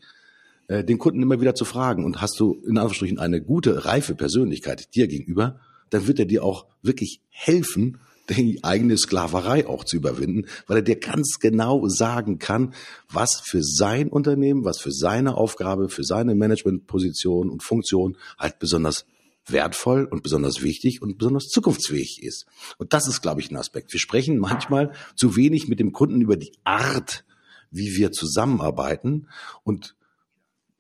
äh, 0.68 0.86
den 0.86 0.98
Kunden 0.98 1.22
immer 1.22 1.42
wieder 1.42 1.56
zu 1.56 1.66
fragen. 1.66 2.06
Und 2.06 2.22
hast 2.22 2.40
du 2.40 2.54
in 2.54 2.78
Anführungsstrichen 2.78 3.20
eine 3.20 3.42
gute, 3.42 3.84
reife 3.84 4.16
Persönlichkeit 4.16 4.96
dir 4.96 5.10
gegenüber, 5.10 5.60
dann 5.90 6.08
wird 6.08 6.20
er 6.20 6.26
dir 6.26 6.44
auch 6.46 6.68
wirklich 6.82 7.22
helfen, 7.28 8.00
die 8.30 8.64
eigene 8.64 8.98
Sklaverei 8.98 9.68
auch 9.68 9.84
zu 9.84 9.98
überwinden, 9.98 10.48
weil 10.68 10.78
er 10.78 10.84
dir 10.84 11.00
ganz 11.00 11.40
genau 11.40 11.88
sagen 11.88 12.40
kann, 12.40 12.74
was 13.12 13.42
für 13.44 13.64
sein 13.64 14.10
Unternehmen, 14.10 14.66
was 14.66 14.80
für 14.80 14.92
seine 14.92 15.36
Aufgabe, 15.36 15.90
für 15.90 16.04
seine 16.04 16.36
Managementposition 16.36 17.50
und 17.50 17.64
Funktion 17.64 18.18
halt 18.38 18.60
besonders 18.60 19.06
wertvoll 19.48 20.06
und 20.06 20.22
besonders 20.24 20.62
wichtig 20.62 21.02
und 21.02 21.18
besonders 21.18 21.48
zukunftsfähig 21.48 22.22
ist. 22.24 22.46
Und 22.78 22.94
das 22.94 23.08
ist, 23.08 23.22
glaube 23.22 23.42
ich, 23.42 23.50
ein 23.50 23.58
Aspekt. 23.58 23.92
Wir 23.94 24.00
sprechen 24.00 24.38
manchmal 24.38 24.94
zu 25.16 25.36
wenig 25.36 25.68
mit 25.68 25.80
dem 25.80 25.92
Kunden 25.92 26.22
über 26.22 26.38
die 26.38 26.52
Art, 26.64 27.26
wie 27.72 27.96
wir 27.96 28.12
zusammenarbeiten 28.12 29.28
und 29.64 29.96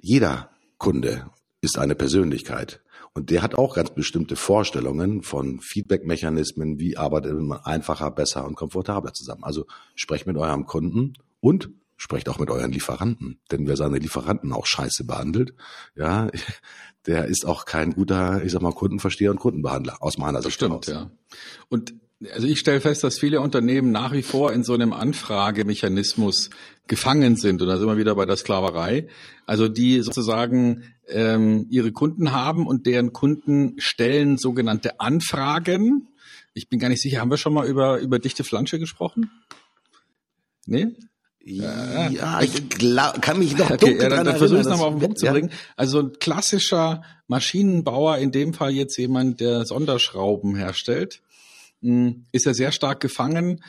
jeder 0.02 0.52
Kunde 0.78 1.30
ist 1.62 1.78
eine 1.78 1.96
Persönlichkeit. 1.96 2.82
Und 3.14 3.30
der 3.30 3.42
hat 3.42 3.56
auch 3.56 3.76
ganz 3.76 3.92
bestimmte 3.92 4.36
Vorstellungen 4.36 5.24
von 5.24 5.60
Feedback-Mechanismen, 5.60 6.80
wie 6.80 6.98
arbeitet 6.98 7.34
man 7.34 7.60
einfacher, 7.60 8.12
besser 8.12 8.46
und 8.46 8.56
komfortabler 8.56 9.14
zusammen. 9.14 9.44
Also 9.44 9.66
sprecht 9.96 10.28
mit 10.28 10.38
eurem 10.38 10.66
Kunden 10.66 11.14
und 11.40 11.70
sprecht 11.98 12.30
auch 12.30 12.40
mit 12.40 12.50
euren 12.50 12.72
Lieferanten. 12.72 13.40
Denn 13.52 13.68
wer 13.68 13.76
seine 13.76 13.98
Lieferanten 13.98 14.54
auch 14.54 14.66
scheiße 14.66 15.04
behandelt, 15.04 15.54
ja, 15.96 16.30
der 17.06 17.26
ist 17.26 17.46
auch 17.46 17.66
kein 17.66 17.94
guter, 17.94 18.44
ich 18.44 18.52
sag 18.52 18.62
mal, 18.62 18.72
Kundenversteher 18.72 19.32
und 19.32 19.40
Kundenbehandler, 19.40 19.98
aus 20.00 20.18
meiner 20.18 20.42
Sicht. 20.42 20.56
Stimmt, 20.56 20.88
ja. 20.88 21.12
Und 21.68 21.94
also 22.34 22.48
ich 22.48 22.60
stelle 22.60 22.82
fest, 22.82 23.04
dass 23.04 23.18
viele 23.18 23.40
Unternehmen 23.40 23.92
nach 23.92 24.12
wie 24.12 24.24
vor 24.24 24.52
in 24.52 24.64
so 24.64 24.74
einem 24.74 24.92
Anfragemechanismus 24.92 26.50
gefangen 26.90 27.38
sind. 27.38 27.62
Und 27.62 27.70
da 27.70 27.78
sind 27.78 27.88
wir 27.88 27.96
wieder 27.96 28.16
bei 28.16 28.26
der 28.26 28.36
Sklaverei. 28.36 29.08
Also 29.46 29.70
die 29.70 30.02
sozusagen 30.02 30.84
ähm, 31.08 31.68
ihre 31.70 31.94
Kunden 31.94 32.34
haben 32.34 32.68
und 32.68 32.86
deren 32.86 33.14
Kunden 33.14 33.76
stellen 33.78 34.38
sogenannte 34.38 35.00
Anfragen. 35.00 36.10
Ich 36.54 36.68
bin 36.68 36.80
gar 36.80 36.90
nicht 36.90 37.02
sicher, 37.02 37.22
haben 37.22 37.32
wir 37.32 37.38
schon 37.38 37.54
mal 37.54 37.68
über, 37.68 38.00
über 38.00 38.20
dichte 38.20 38.44
Flansche 38.44 38.80
gesprochen? 38.80 39.32
Nee? 40.66 40.88
Ja, 41.42 42.10
ja 42.10 42.42
ich 42.42 42.70
glaub, 42.70 43.22
kann 43.22 43.40
mich 43.40 43.58
noch 43.58 43.72
okay, 43.72 43.98
ja, 43.98 44.10
dann, 44.10 44.26
dann 44.26 44.38
versuche 44.38 44.60
ich 44.60 44.66
es 44.66 44.70
nochmal 44.70 44.88
auf 44.88 44.96
den 44.96 45.00
Punkt 45.00 45.20
zu 45.20 45.28
bringen. 45.28 45.52
Also 45.78 46.02
ein 46.02 46.14
klassischer 46.20 47.04
Maschinenbauer, 47.28 48.18
in 48.18 48.32
dem 48.32 48.54
Fall 48.54 48.72
jetzt 48.72 48.98
jemand, 48.98 49.40
der 49.40 49.66
Sonderschrauben 49.66 50.56
herstellt, 50.56 51.22
hm, 51.82 52.26
ist 52.32 52.46
ja 52.46 52.54
sehr 52.54 52.72
stark 52.72 53.00
gefangen. 53.00 53.64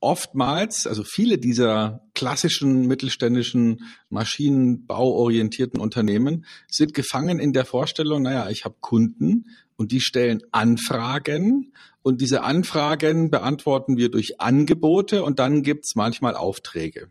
Oftmals, 0.00 0.86
also 0.86 1.02
viele 1.02 1.38
dieser 1.38 2.02
klassischen 2.14 2.86
mittelständischen 2.86 3.82
Maschinenbauorientierten 4.10 5.80
Unternehmen 5.80 6.44
sind 6.68 6.94
gefangen 6.94 7.40
in 7.40 7.52
der 7.52 7.64
Vorstellung, 7.64 8.22
naja, 8.22 8.48
ich 8.48 8.64
habe 8.64 8.76
Kunden 8.80 9.46
und 9.76 9.90
die 9.90 10.00
stellen 10.00 10.42
Anfragen 10.52 11.72
und 12.02 12.20
diese 12.20 12.42
Anfragen 12.42 13.30
beantworten 13.30 13.96
wir 13.96 14.08
durch 14.08 14.40
Angebote 14.40 15.24
und 15.24 15.40
dann 15.40 15.62
gibt's 15.62 15.96
manchmal 15.96 16.36
Aufträge. 16.36 17.10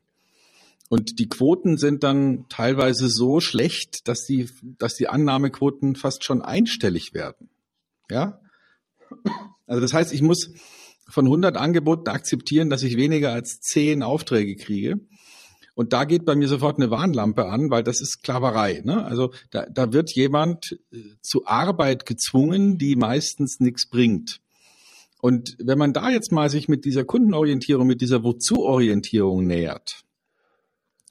Und 0.89 1.19
die 1.19 1.27
Quoten 1.27 1.77
sind 1.77 2.03
dann 2.03 2.45
teilweise 2.47 3.09
so 3.09 3.41
schlecht, 3.41 4.07
dass 4.07 4.25
die, 4.25 4.49
dass 4.77 4.95
die 4.95 5.09
Annahmequoten 5.09 5.95
fast 5.95 6.23
schon 6.23 6.41
einstellig 6.41 7.13
werden. 7.13 7.49
Ja? 8.09 8.39
Also 9.65 9.81
das 9.81 9.93
heißt, 9.93 10.13
ich 10.13 10.21
muss 10.21 10.51
von 11.09 11.25
100 11.25 11.57
Angeboten 11.57 12.09
akzeptieren, 12.09 12.69
dass 12.69 12.83
ich 12.83 12.97
weniger 12.97 13.31
als 13.31 13.59
10 13.59 14.03
Aufträge 14.03 14.55
kriege. 14.55 14.99
Und 15.75 15.93
da 15.93 16.05
geht 16.05 16.25
bei 16.25 16.35
mir 16.35 16.47
sofort 16.47 16.77
eine 16.77 16.89
Warnlampe 16.89 17.45
an, 17.45 17.69
weil 17.69 17.83
das 17.83 18.01
ist 18.01 18.13
Sklaverei. 18.13 18.81
Ne? 18.83 19.05
Also 19.05 19.31
da, 19.51 19.67
da 19.71 19.93
wird 19.93 20.11
jemand 20.11 20.77
äh, 20.91 20.97
zu 21.21 21.45
Arbeit 21.45 22.05
gezwungen, 22.05 22.79
die 22.79 22.95
meistens 22.95 23.59
nichts 23.59 23.87
bringt. 23.87 24.41
Und 25.21 25.55
wenn 25.59 25.77
man 25.77 25.93
da 25.93 26.09
jetzt 26.09 26.31
mal 26.31 26.49
sich 26.49 26.67
mit 26.67 26.85
dieser 26.85 27.03
Kundenorientierung, 27.03 27.85
mit 27.85 28.01
dieser 28.01 28.23
Wozu-Orientierung 28.23 29.45
nähert 29.45 30.03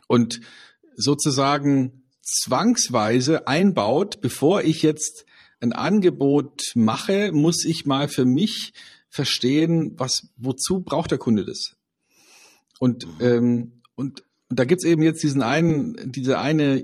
und 0.09 0.41
sozusagen 0.97 2.05
zwangsweise 2.23 3.47
einbaut, 3.47 4.21
bevor 4.21 4.63
ich 4.63 4.83
jetzt 4.83 5.27
ein 5.61 5.73
Angebot 5.73 6.73
mache, 6.75 7.31
muss 7.33 7.65
ich 7.65 7.87
mal 7.87 8.09
für 8.09 8.25
mich 8.25 8.73
verstehen, 9.17 9.95
was, 9.97 10.29
wozu 10.37 10.81
braucht 10.81 11.11
der 11.11 11.19
Kunde 11.19 11.45
das? 11.45 11.77
Und, 12.79 13.07
ähm, 13.21 13.81
und 13.97 14.23
und 14.49 14.61
da 14.61 14.65
gibt's 14.65 14.85
eben 14.85 15.03
jetzt 15.03 15.23
diesen 15.23 15.43
einen, 15.43 16.13
diese 16.13 16.39
eine 16.39 16.81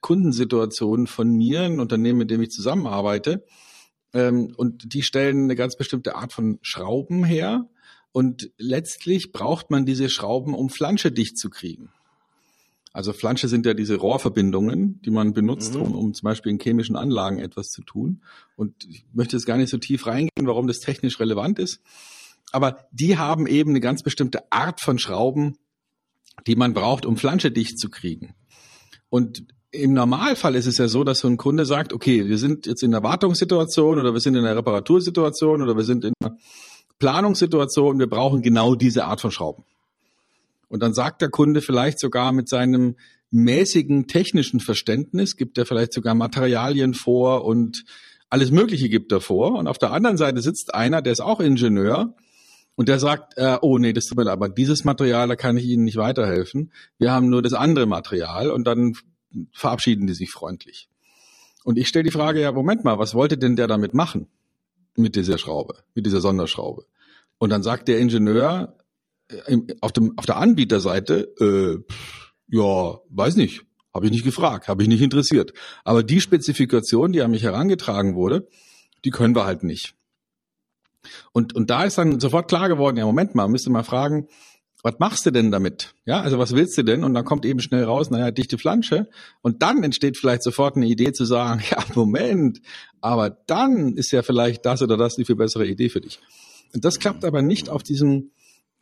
Kundensituation 0.00 1.06
von 1.06 1.30
mir, 1.30 1.62
ein 1.62 1.80
Unternehmen, 1.80 2.18
mit 2.18 2.30
dem 2.30 2.42
ich 2.42 2.50
zusammenarbeite. 2.50 3.44
Ähm, 4.12 4.52
und 4.56 4.94
die 4.94 5.02
stellen 5.02 5.44
eine 5.44 5.54
ganz 5.54 5.76
bestimmte 5.76 6.16
Art 6.16 6.32
von 6.32 6.58
Schrauben 6.62 7.22
her. 7.22 7.68
Und 8.10 8.50
letztlich 8.58 9.30
braucht 9.30 9.70
man 9.70 9.86
diese 9.86 10.08
Schrauben, 10.08 10.54
um 10.54 10.70
Flansche 10.70 11.12
dicht 11.12 11.38
zu 11.38 11.50
kriegen. 11.50 11.90
Also 12.98 13.12
Flansche 13.12 13.46
sind 13.46 13.64
ja 13.64 13.74
diese 13.74 13.94
Rohrverbindungen, 13.94 15.00
die 15.02 15.10
man 15.10 15.32
benutzt, 15.32 15.76
mhm. 15.76 15.82
um, 15.82 15.94
um 15.94 16.14
zum 16.14 16.24
Beispiel 16.24 16.50
in 16.50 16.58
chemischen 16.58 16.96
Anlagen 16.96 17.38
etwas 17.38 17.70
zu 17.70 17.82
tun. 17.82 18.24
Und 18.56 18.74
ich 18.90 19.04
möchte 19.12 19.36
jetzt 19.36 19.46
gar 19.46 19.56
nicht 19.56 19.70
so 19.70 19.78
tief 19.78 20.08
reingehen, 20.08 20.48
warum 20.48 20.66
das 20.66 20.80
technisch 20.80 21.20
relevant 21.20 21.60
ist. 21.60 21.80
Aber 22.50 22.88
die 22.90 23.16
haben 23.16 23.46
eben 23.46 23.70
eine 23.70 23.78
ganz 23.78 24.02
bestimmte 24.02 24.50
Art 24.50 24.80
von 24.80 24.98
Schrauben, 24.98 25.58
die 26.48 26.56
man 26.56 26.74
braucht, 26.74 27.06
um 27.06 27.16
Flansche 27.16 27.52
dicht 27.52 27.78
zu 27.78 27.88
kriegen. 27.88 28.34
Und 29.10 29.44
im 29.70 29.92
Normalfall 29.92 30.56
ist 30.56 30.66
es 30.66 30.78
ja 30.78 30.88
so, 30.88 31.04
dass 31.04 31.20
so 31.20 31.28
ein 31.28 31.36
Kunde 31.36 31.66
sagt, 31.66 31.92
okay, 31.92 32.26
wir 32.26 32.36
sind 32.36 32.66
jetzt 32.66 32.82
in 32.82 32.92
einer 32.92 33.04
Wartungssituation 33.04 34.00
oder 34.00 34.12
wir 34.12 34.20
sind 34.20 34.34
in 34.34 34.44
einer 34.44 34.56
Reparatursituation 34.56 35.62
oder 35.62 35.76
wir 35.76 35.84
sind 35.84 36.04
in 36.04 36.14
einer 36.20 36.36
Planungssituation, 36.98 38.00
wir 38.00 38.08
brauchen 38.08 38.42
genau 38.42 38.74
diese 38.74 39.04
Art 39.04 39.20
von 39.20 39.30
Schrauben. 39.30 39.62
Und 40.68 40.82
dann 40.82 40.94
sagt 40.94 41.22
der 41.22 41.30
Kunde 41.30 41.60
vielleicht 41.60 41.98
sogar 41.98 42.32
mit 42.32 42.48
seinem 42.48 42.96
mäßigen 43.30 44.06
technischen 44.06 44.60
Verständnis, 44.60 45.36
gibt 45.36 45.58
er 45.58 45.66
vielleicht 45.66 45.92
sogar 45.92 46.14
Materialien 46.14 46.94
vor 46.94 47.44
und 47.44 47.84
alles 48.30 48.50
Mögliche 48.50 48.88
gibt 48.88 49.12
er 49.12 49.20
vor. 49.20 49.58
Und 49.58 49.66
auf 49.66 49.78
der 49.78 49.92
anderen 49.92 50.16
Seite 50.16 50.40
sitzt 50.40 50.74
einer, 50.74 51.02
der 51.02 51.12
ist 51.12 51.20
auch 51.20 51.40
Ingenieur 51.40 52.14
und 52.74 52.88
der 52.88 52.98
sagt, 52.98 53.36
äh, 53.36 53.58
oh 53.60 53.78
nee, 53.78 53.92
das 53.92 54.06
tut 54.06 54.18
mir 54.18 54.24
leid, 54.24 54.34
aber 54.34 54.48
dieses 54.48 54.84
Material, 54.84 55.28
da 55.28 55.36
kann 55.36 55.56
ich 55.56 55.64
Ihnen 55.64 55.84
nicht 55.84 55.96
weiterhelfen. 55.96 56.72
Wir 56.98 57.12
haben 57.12 57.28
nur 57.28 57.42
das 57.42 57.52
andere 57.54 57.86
Material 57.86 58.50
und 58.50 58.66
dann 58.66 58.94
verabschieden 59.52 60.06
die 60.06 60.14
sich 60.14 60.30
freundlich. 60.30 60.88
Und 61.64 61.76
ich 61.78 61.88
stelle 61.88 62.04
die 62.04 62.10
Frage, 62.10 62.40
ja, 62.40 62.52
Moment 62.52 62.84
mal, 62.84 62.98
was 62.98 63.14
wollte 63.14 63.36
denn 63.36 63.56
der 63.56 63.66
damit 63.66 63.94
machen? 63.94 64.28
Mit 64.96 65.16
dieser 65.16 65.38
Schraube, 65.38 65.82
mit 65.94 66.06
dieser 66.06 66.20
Sonderschraube. 66.20 66.86
Und 67.38 67.50
dann 67.50 67.62
sagt 67.62 67.88
der 67.88 67.98
Ingenieur 67.98 68.77
auf, 69.80 69.92
dem, 69.92 70.14
auf 70.16 70.26
der 70.26 70.36
Anbieterseite, 70.36 71.34
äh, 71.40 71.94
ja, 72.48 72.98
weiß 73.10 73.36
nicht, 73.36 73.62
habe 73.94 74.06
ich 74.06 74.12
nicht 74.12 74.24
gefragt, 74.24 74.68
habe 74.68 74.82
ich 74.82 74.88
nicht 74.88 75.02
interessiert. 75.02 75.52
Aber 75.84 76.02
die 76.02 76.20
Spezifikation, 76.20 77.12
die 77.12 77.22
an 77.22 77.30
mich 77.30 77.42
herangetragen 77.42 78.14
wurde, 78.14 78.48
die 79.04 79.10
können 79.10 79.34
wir 79.34 79.44
halt 79.44 79.62
nicht. 79.64 79.94
Und, 81.32 81.54
und 81.54 81.70
da 81.70 81.84
ist 81.84 81.98
dann 81.98 82.20
sofort 82.20 82.48
klar 82.48 82.68
geworden, 82.68 82.96
ja, 82.96 83.04
Moment 83.04 83.34
mal, 83.34 83.48
müsste 83.48 83.70
mal 83.70 83.84
fragen, 83.84 84.28
was 84.82 84.94
machst 84.98 85.26
du 85.26 85.30
denn 85.30 85.50
damit? 85.50 85.94
Ja, 86.04 86.20
also 86.20 86.38
was 86.38 86.54
willst 86.54 86.78
du 86.78 86.82
denn? 86.84 87.02
Und 87.02 87.14
dann 87.14 87.24
kommt 87.24 87.44
eben 87.44 87.60
schnell 87.60 87.84
raus, 87.84 88.10
naja, 88.10 88.30
dichte 88.30 88.58
Flansche. 88.58 89.08
Und 89.42 89.62
dann 89.62 89.82
entsteht 89.82 90.16
vielleicht 90.16 90.42
sofort 90.42 90.76
eine 90.76 90.86
Idee 90.86 91.12
zu 91.12 91.24
sagen, 91.24 91.62
ja, 91.70 91.84
Moment, 91.94 92.60
aber 93.00 93.30
dann 93.30 93.96
ist 93.96 94.12
ja 94.12 94.22
vielleicht 94.22 94.64
das 94.64 94.82
oder 94.82 94.96
das 94.96 95.16
die 95.16 95.24
viel 95.24 95.36
bessere 95.36 95.66
Idee 95.66 95.88
für 95.88 96.00
dich. 96.00 96.20
Und 96.74 96.84
das 96.84 96.98
klappt 96.98 97.24
aber 97.24 97.42
nicht 97.42 97.68
auf 97.70 97.82
diesem 97.82 98.30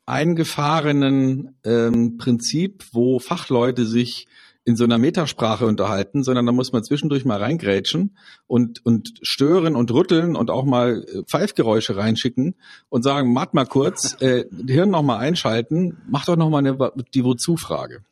eingefahrenen 0.06 1.56
ähm, 1.64 2.16
Prinzip, 2.16 2.84
wo 2.92 3.18
Fachleute 3.18 3.84
sich 3.86 4.26
in 4.64 4.74
so 4.74 4.82
einer 4.82 4.98
Metasprache 4.98 5.64
unterhalten, 5.64 6.24
sondern 6.24 6.44
da 6.44 6.52
muss 6.52 6.72
man 6.72 6.82
zwischendurch 6.82 7.24
mal 7.24 7.40
reingrätschen 7.40 8.16
und, 8.48 8.84
und 8.84 9.12
stören 9.22 9.76
und 9.76 9.92
rütteln 9.92 10.34
und 10.34 10.50
auch 10.50 10.64
mal 10.64 11.04
äh, 11.04 11.22
Pfeifgeräusche 11.22 11.96
reinschicken 11.96 12.56
und 12.88 13.02
sagen, 13.02 13.32
mach 13.32 13.52
mal 13.52 13.64
kurz, 13.64 14.16
äh, 14.20 14.44
Hirn 14.66 14.90
noch 14.90 15.02
mal 15.02 15.18
einschalten, 15.18 15.98
mach 16.08 16.24
doch 16.24 16.36
noch 16.36 16.50
mal 16.50 16.58
eine, 16.58 16.76
die 17.14 17.24
Wozu-Frage. 17.24 18.02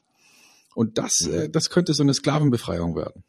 Und 0.76 0.98
das, 0.98 1.26
äh, 1.26 1.48
das 1.50 1.70
könnte 1.70 1.92
so 1.92 2.04
eine 2.04 2.14
Sklavenbefreiung 2.14 2.94
werden. 2.94 3.24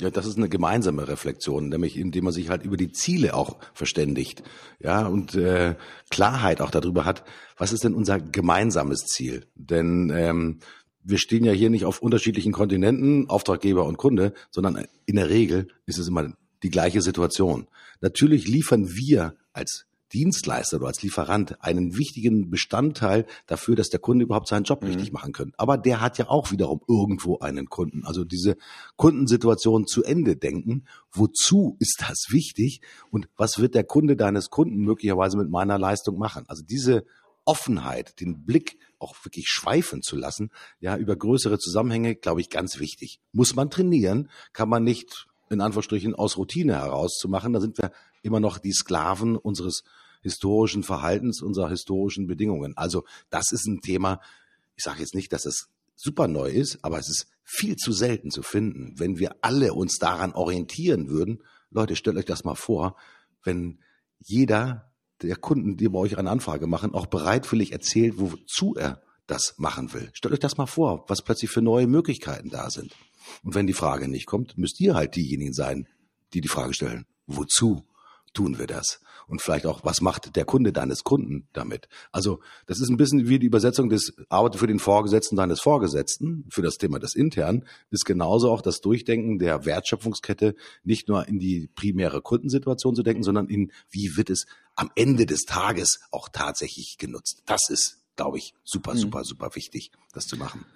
Ja, 0.00 0.10
das 0.10 0.26
ist 0.26 0.36
eine 0.36 0.48
gemeinsame 0.48 1.08
Reflexion, 1.08 1.70
nämlich 1.70 1.96
indem 1.96 2.24
man 2.24 2.32
sich 2.32 2.50
halt 2.50 2.62
über 2.62 2.76
die 2.76 2.92
Ziele 2.92 3.34
auch 3.34 3.56
verständigt, 3.74 4.44
ja 4.78 5.06
und 5.06 5.34
äh, 5.34 5.74
Klarheit 6.08 6.60
auch 6.60 6.70
darüber 6.70 7.04
hat, 7.04 7.24
was 7.56 7.72
ist 7.72 7.82
denn 7.82 7.94
unser 7.94 8.20
gemeinsames 8.20 9.06
Ziel? 9.06 9.46
Denn 9.56 10.12
ähm, 10.14 10.60
wir 11.02 11.18
stehen 11.18 11.44
ja 11.44 11.52
hier 11.52 11.68
nicht 11.68 11.84
auf 11.84 12.00
unterschiedlichen 12.00 12.52
Kontinenten, 12.52 13.28
Auftraggeber 13.28 13.86
und 13.86 13.96
Kunde, 13.96 14.34
sondern 14.50 14.86
in 15.06 15.16
der 15.16 15.30
Regel 15.30 15.66
ist 15.84 15.98
es 15.98 16.06
immer 16.06 16.32
die 16.62 16.70
gleiche 16.70 17.02
Situation. 17.02 17.66
Natürlich 18.00 18.46
liefern 18.46 18.94
wir 18.94 19.34
als 19.52 19.87
Dienstleister 20.12 20.78
oder 20.78 20.88
als 20.88 21.02
Lieferant 21.02 21.62
einen 21.62 21.96
wichtigen 21.96 22.50
Bestandteil 22.50 23.26
dafür, 23.46 23.76
dass 23.76 23.88
der 23.88 24.00
Kunde 24.00 24.24
überhaupt 24.24 24.48
seinen 24.48 24.64
Job 24.64 24.82
mhm. 24.82 24.88
richtig 24.88 25.12
machen 25.12 25.32
kann. 25.32 25.52
Aber 25.56 25.78
der 25.78 26.00
hat 26.00 26.18
ja 26.18 26.28
auch 26.28 26.50
wiederum 26.50 26.80
irgendwo 26.88 27.38
einen 27.38 27.68
Kunden. 27.68 28.04
Also 28.04 28.24
diese 28.24 28.56
Kundensituation 28.96 29.86
zu 29.86 30.04
Ende 30.04 30.36
denken. 30.36 30.84
Wozu 31.12 31.76
ist 31.78 32.02
das 32.06 32.26
wichtig? 32.30 32.80
Und 33.10 33.28
was 33.36 33.58
wird 33.58 33.74
der 33.74 33.84
Kunde 33.84 34.16
deines 34.16 34.50
Kunden 34.50 34.78
möglicherweise 34.78 35.36
mit 35.36 35.50
meiner 35.50 35.78
Leistung 35.78 36.18
machen? 36.18 36.44
Also 36.48 36.62
diese 36.62 37.04
Offenheit, 37.44 38.20
den 38.20 38.44
Blick 38.44 38.78
auch 38.98 39.14
wirklich 39.24 39.48
schweifen 39.48 40.02
zu 40.02 40.16
lassen, 40.16 40.50
ja, 40.80 40.96
über 40.96 41.16
größere 41.16 41.58
Zusammenhänge, 41.58 42.14
glaube 42.14 42.42
ich, 42.42 42.50
ganz 42.50 42.78
wichtig. 42.78 43.20
Muss 43.32 43.54
man 43.54 43.70
trainieren, 43.70 44.28
kann 44.52 44.68
man 44.68 44.84
nicht 44.84 45.28
in 45.50 45.60
Anführungsstrichen 45.60 46.14
aus 46.14 46.36
Routine 46.36 46.74
heraus 46.74 47.16
zu 47.18 47.28
machen. 47.28 47.52
Da 47.54 47.60
sind 47.60 47.78
wir 47.78 47.90
immer 48.22 48.40
noch 48.40 48.58
die 48.58 48.72
Sklaven 48.72 49.36
unseres 49.36 49.82
historischen 50.20 50.82
Verhaltens, 50.82 51.42
unserer 51.42 51.68
historischen 51.68 52.26
Bedingungen. 52.26 52.76
Also 52.76 53.04
das 53.30 53.52
ist 53.52 53.66
ein 53.66 53.80
Thema, 53.80 54.20
ich 54.76 54.84
sage 54.84 55.00
jetzt 55.00 55.14
nicht, 55.14 55.32
dass 55.32 55.46
es 55.46 55.68
super 55.94 56.28
neu 56.28 56.50
ist, 56.50 56.78
aber 56.82 56.98
es 56.98 57.08
ist 57.08 57.26
viel 57.42 57.76
zu 57.76 57.92
selten 57.92 58.30
zu 58.30 58.42
finden. 58.42 58.94
Wenn 58.96 59.18
wir 59.18 59.36
alle 59.40 59.74
uns 59.74 59.98
daran 59.98 60.32
orientieren 60.32 61.08
würden, 61.08 61.42
Leute, 61.70 61.96
stellt 61.96 62.16
euch 62.16 62.24
das 62.24 62.44
mal 62.44 62.54
vor, 62.54 62.96
wenn 63.42 63.80
jeder 64.18 64.92
der 65.22 65.36
Kunden, 65.36 65.76
die 65.76 65.88
bei 65.88 65.98
euch 65.98 66.16
eine 66.16 66.30
Anfrage 66.30 66.66
machen, 66.66 66.94
auch 66.94 67.06
bereitwillig 67.06 67.72
erzählt, 67.72 68.14
wozu 68.16 68.74
er 68.76 69.02
das 69.26 69.54
machen 69.58 69.92
will. 69.92 70.10
Stellt 70.12 70.32
euch 70.32 70.40
das 70.40 70.56
mal 70.56 70.66
vor, 70.66 71.04
was 71.08 71.22
plötzlich 71.22 71.50
für 71.50 71.62
neue 71.62 71.86
Möglichkeiten 71.86 72.48
da 72.48 72.70
sind. 72.70 72.94
Und 73.42 73.54
wenn 73.54 73.66
die 73.66 73.74
Frage 73.74 74.08
nicht 74.08 74.26
kommt, 74.26 74.56
müsst 74.56 74.80
ihr 74.80 74.94
halt 74.94 75.16
diejenigen 75.16 75.52
sein, 75.52 75.88
die 76.32 76.40
die 76.40 76.48
Frage 76.48 76.74
stellen, 76.74 77.06
wozu 77.26 77.84
tun 78.32 78.58
wir 78.58 78.66
das? 78.66 79.00
Und 79.28 79.42
vielleicht 79.42 79.66
auch, 79.66 79.84
was 79.84 80.00
macht 80.00 80.34
der 80.36 80.44
Kunde 80.44 80.72
deines 80.72 81.04
Kunden 81.04 81.48
damit? 81.52 81.88
Also, 82.12 82.40
das 82.66 82.80
ist 82.80 82.88
ein 82.88 82.96
bisschen 82.96 83.28
wie 83.28 83.38
die 83.38 83.46
Übersetzung 83.46 83.90
des 83.90 84.14
Arbeite 84.30 84.58
für 84.58 84.66
den 84.66 84.78
Vorgesetzten 84.78 85.36
deines 85.36 85.60
Vorgesetzten, 85.60 86.46
für 86.50 86.62
das 86.62 86.78
Thema 86.78 86.98
des 86.98 87.14
Intern, 87.14 87.64
ist 87.90 88.06
genauso 88.06 88.50
auch 88.50 88.62
das 88.62 88.80
Durchdenken 88.80 89.38
der 89.38 89.66
Wertschöpfungskette, 89.66 90.54
nicht 90.82 91.08
nur 91.08 91.28
in 91.28 91.38
die 91.38 91.68
primäre 91.74 92.22
Kundensituation 92.22 92.94
zu 92.94 93.02
denken, 93.02 93.22
sondern 93.22 93.48
in, 93.48 93.70
wie 93.90 94.16
wird 94.16 94.30
es 94.30 94.46
am 94.74 94.90
Ende 94.94 95.26
des 95.26 95.44
Tages 95.44 96.00
auch 96.10 96.28
tatsächlich 96.30 96.96
genutzt? 96.98 97.42
Das 97.46 97.68
ist 97.68 97.98
glaube 98.18 98.36
ich, 98.36 98.52
super, 98.64 98.94
mhm. 98.94 98.98
super, 98.98 99.24
super 99.24 99.50
wichtig, 99.54 99.92
das 100.12 100.26
zu 100.26 100.36
machen. 100.36 100.66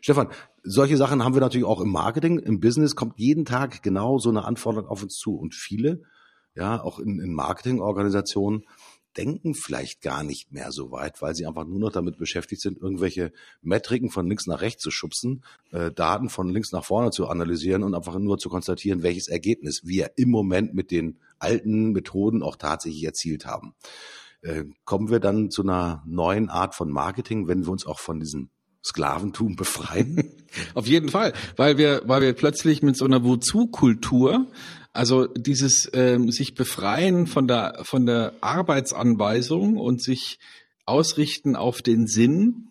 Stefan, 0.00 0.28
solche 0.62 0.96
Sachen 0.96 1.22
haben 1.22 1.34
wir 1.34 1.40
natürlich 1.40 1.66
auch 1.66 1.80
im 1.80 1.90
Marketing, 1.90 2.38
im 2.38 2.60
Business 2.60 2.94
kommt 2.94 3.18
jeden 3.18 3.44
Tag 3.44 3.82
genau 3.82 4.18
so 4.18 4.30
eine 4.30 4.44
Anforderung 4.44 4.88
auf 4.88 5.02
uns 5.02 5.16
zu. 5.16 5.34
Und 5.34 5.52
viele, 5.54 6.02
ja, 6.54 6.82
auch 6.82 6.98
in, 6.98 7.20
in 7.20 7.34
Marketingorganisationen, 7.34 8.64
denken 9.16 9.54
vielleicht 9.54 10.00
gar 10.00 10.22
nicht 10.22 10.52
mehr 10.52 10.72
so 10.72 10.90
weit, 10.90 11.20
weil 11.20 11.34
sie 11.34 11.46
einfach 11.46 11.66
nur 11.66 11.78
noch 11.78 11.92
damit 11.92 12.18
beschäftigt 12.18 12.62
sind, 12.62 12.78
irgendwelche 12.78 13.32
Metriken 13.60 14.10
von 14.10 14.26
links 14.26 14.46
nach 14.46 14.60
rechts 14.60 14.82
zu 14.82 14.90
schubsen, 14.90 15.44
äh, 15.70 15.90
Daten 15.90 16.28
von 16.28 16.48
links 16.48 16.72
nach 16.72 16.84
vorne 16.84 17.10
zu 17.10 17.28
analysieren 17.28 17.82
und 17.82 17.94
einfach 17.94 18.18
nur 18.18 18.38
zu 18.38 18.48
konstatieren, 18.48 19.02
welches 19.02 19.28
Ergebnis 19.28 19.82
wir 19.84 20.12
im 20.16 20.30
Moment 20.30 20.74
mit 20.74 20.90
den 20.90 21.18
alten 21.38 21.92
Methoden 21.92 22.42
auch 22.42 22.56
tatsächlich 22.56 23.04
erzielt 23.04 23.46
haben. 23.46 23.74
Äh, 24.40 24.64
kommen 24.84 25.10
wir 25.10 25.20
dann 25.20 25.50
zu 25.50 25.62
einer 25.62 26.02
neuen 26.06 26.48
Art 26.48 26.74
von 26.74 26.90
Marketing, 26.90 27.48
wenn 27.48 27.64
wir 27.64 27.72
uns 27.72 27.86
auch 27.86 28.00
von 28.00 28.18
diesem 28.18 28.50
Sklaventum 28.84 29.56
befreien? 29.56 30.32
Auf 30.74 30.86
jeden 30.86 31.08
Fall, 31.08 31.32
weil 31.56 31.78
wir, 31.78 32.02
weil 32.06 32.22
wir 32.22 32.32
plötzlich 32.32 32.82
mit 32.82 32.96
so 32.96 33.04
einer 33.04 33.24
Wozu-Kultur, 33.24 34.48
also 34.92 35.26
dieses 35.26 35.90
ähm, 35.94 36.30
sich 36.30 36.54
befreien 36.54 37.26
von 37.26 37.48
der 37.48 37.80
von 37.82 38.06
der 38.06 38.34
Arbeitsanweisung 38.40 39.76
und 39.76 40.02
sich 40.02 40.38
ausrichten 40.84 41.56
auf 41.56 41.82
den 41.82 42.06
Sinn, 42.06 42.68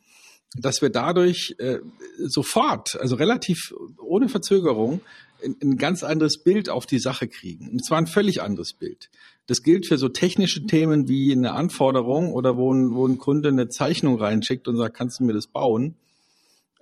dass 0.56 0.82
wir 0.82 0.90
dadurch 0.90 1.56
äh, 1.60 1.80
sofort, 2.20 3.00
also 3.00 3.16
relativ 3.16 3.74
ohne 3.98 4.30
Verzögerung, 4.30 5.02
ein, 5.44 5.56
ein 5.64 5.78
ganz 5.78 6.04
anderes 6.04 6.44
Bild 6.44 6.70
auf 6.70 6.86
die 6.86 7.00
Sache 7.00 7.28
kriegen. 7.28 7.70
Und 7.70 7.86
zwar 7.86 7.98
ein 7.98 8.08
völlig 8.08 8.42
anderes 8.42 8.74
Bild. 8.74 9.10
Das 9.48 9.64
gilt 9.64 9.88
für 9.88 9.98
so 9.98 10.10
technische 10.10 10.66
Themen 10.66 11.08
wie 11.08 11.32
eine 11.32 11.54
Anforderung 11.54 12.34
oder 12.34 12.58
wo 12.58 12.74
ein, 12.74 12.94
wo 12.94 13.08
ein 13.08 13.18
Kunde 13.18 13.50
eine 13.50 13.70
Zeichnung 13.70 14.20
reinschickt 14.20 14.68
und 14.68 14.78
sagt, 14.78 14.96
kannst 14.96 15.20
du 15.20 15.24
mir 15.24 15.34
das 15.34 15.48
bauen? 15.48 15.96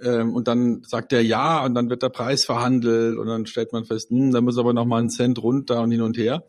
Ähm, 0.01 0.33
und 0.33 0.47
dann 0.47 0.83
sagt 0.83 1.13
er 1.13 1.21
ja 1.21 1.63
und 1.63 1.73
dann 1.73 1.89
wird 1.89 2.03
der 2.03 2.09
Preis 2.09 2.45
verhandelt 2.45 3.17
und 3.17 3.27
dann 3.27 3.45
stellt 3.45 3.73
man 3.73 3.85
fest, 3.85 4.09
hm, 4.09 4.31
da 4.31 4.41
muss 4.41 4.57
aber 4.57 4.73
noch 4.73 4.85
mal 4.85 5.01
ein 5.01 5.09
Cent 5.09 5.41
runter 5.41 5.81
und 5.81 5.91
hin 5.91 6.01
und 6.01 6.17
her. 6.17 6.43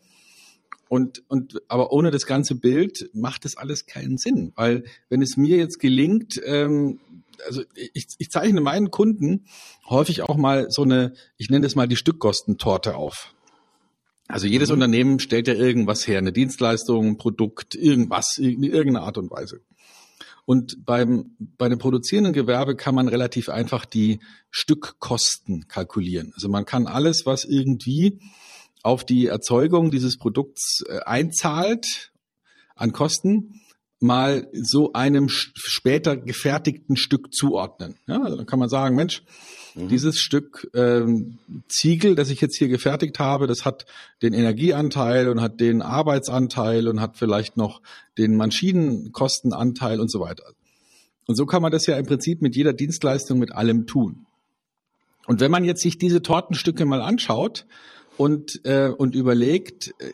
Und, 0.89 1.23
und 1.29 1.63
aber 1.69 1.93
ohne 1.93 2.11
das 2.11 2.27
ganze 2.27 2.57
Bild 2.57 3.11
macht 3.13 3.45
das 3.45 3.57
alles 3.57 3.87
keinen 3.87 4.19
Sinn, 4.19 4.53
weil 4.57 4.83
wenn 5.09 5.23
es 5.23 5.37
mir 5.37 5.57
jetzt 5.57 5.79
gelingt, 5.79 6.41
ähm, 6.45 6.99
also 7.47 7.63
ich, 7.75 8.09
ich 8.19 8.31
zeichne 8.31 8.61
meinen 8.61 8.91
Kunden 8.91 9.47
häufig 9.89 10.23
auch 10.23 10.37
mal 10.37 10.67
so 10.69 10.83
eine, 10.83 11.15
ich 11.37 11.49
nenne 11.49 11.63
das 11.63 11.77
mal 11.77 11.87
die 11.87 11.97
Stückkostentorte 11.97 12.97
auf. 12.97 13.35
Also 14.27 14.47
jedes 14.47 14.69
mhm. 14.69 14.75
Unternehmen 14.75 15.19
stellt 15.19 15.49
ja 15.49 15.55
irgendwas 15.55 16.07
her, 16.07 16.19
eine 16.19 16.33
Dienstleistung, 16.33 17.07
ein 17.07 17.17
Produkt, 17.17 17.75
irgendwas, 17.75 18.39
in 18.39 18.63
irgendeiner 18.63 19.07
Art 19.07 19.19
und 19.19 19.31
Weise. 19.31 19.61
Und 20.45 20.85
beim, 20.85 21.37
bei 21.39 21.67
einem 21.67 21.79
produzierenden 21.79 22.33
Gewerbe 22.33 22.77
kann 22.77 22.95
man 22.95 23.09
relativ 23.09 23.49
einfach 23.49 23.85
die 23.85 24.21
Stückkosten 24.51 25.69
kalkulieren. 25.69 26.33
Also 26.35 26.49
man 26.49 26.65
kann 26.65 26.87
alles, 26.87 27.23
was 27.25 27.45
irgendwie 27.45 28.19
auf 28.83 29.05
die 29.05 29.27
Erzeugung 29.27 29.91
dieses 29.91 30.19
Produkts 30.19 30.83
äh, 30.89 31.01
einzahlt 31.01 32.13
an 32.75 32.93
Kosten, 32.93 33.61
mal 34.01 34.49
so 34.53 34.95
einem 34.95 35.29
später 35.29 36.17
gefertigten 36.17 36.97
Stück 36.97 37.35
zuordnen. 37.35 37.97
Ja, 38.07 38.23
also 38.23 38.37
dann 38.37 38.47
kann 38.47 38.59
man 38.59 38.71
sagen, 38.71 38.97
Mensch, 38.97 39.23
Mhm. 39.75 39.89
Dieses 39.89 40.19
Stück 40.19 40.71
ähm, 40.75 41.39
Ziegel, 41.69 42.15
das 42.15 42.31
ich 42.31 42.41
jetzt 42.41 42.57
hier 42.57 42.69
gefertigt 42.69 43.19
habe, 43.19 43.47
das 43.47 43.65
hat 43.65 43.87
den 44.23 44.33
Energieanteil 44.33 45.29
und 45.29 45.41
hat 45.41 45.61
den 45.61 45.83
Arbeitsanteil 45.83 46.89
und 46.89 47.01
hat 47.01 47.17
vielleicht 47.17 47.57
noch 47.57 47.81
den 48.19 48.37
Maschinenkostenanteil 48.37 50.01
und 50.01 50.11
so 50.11 50.21
weiter. 50.21 50.45
Und 51.27 51.37
so 51.37 51.47
kann 51.47 51.63
man 51.63 51.71
das 51.71 51.87
ja 51.87 51.97
im 51.97 52.07
Prinzip 52.07 52.43
mit 52.43 52.57
jeder 52.57 52.73
Dienstleistung, 52.73 53.39
mit 53.39 53.53
allem 53.53 53.87
tun. 53.87 54.27
Und 55.27 55.41
wenn 55.41 55.51
man 55.51 55.65
jetzt 55.65 55.83
sich 55.83 55.99
diese 55.99 56.23
Tortenstücke 56.23 56.85
mal 56.85 57.01
anschaut 57.01 57.67
und, 58.17 58.65
äh, 58.65 58.89
und 58.89 59.15
überlegt, 59.15 59.95
äh, 59.99 60.11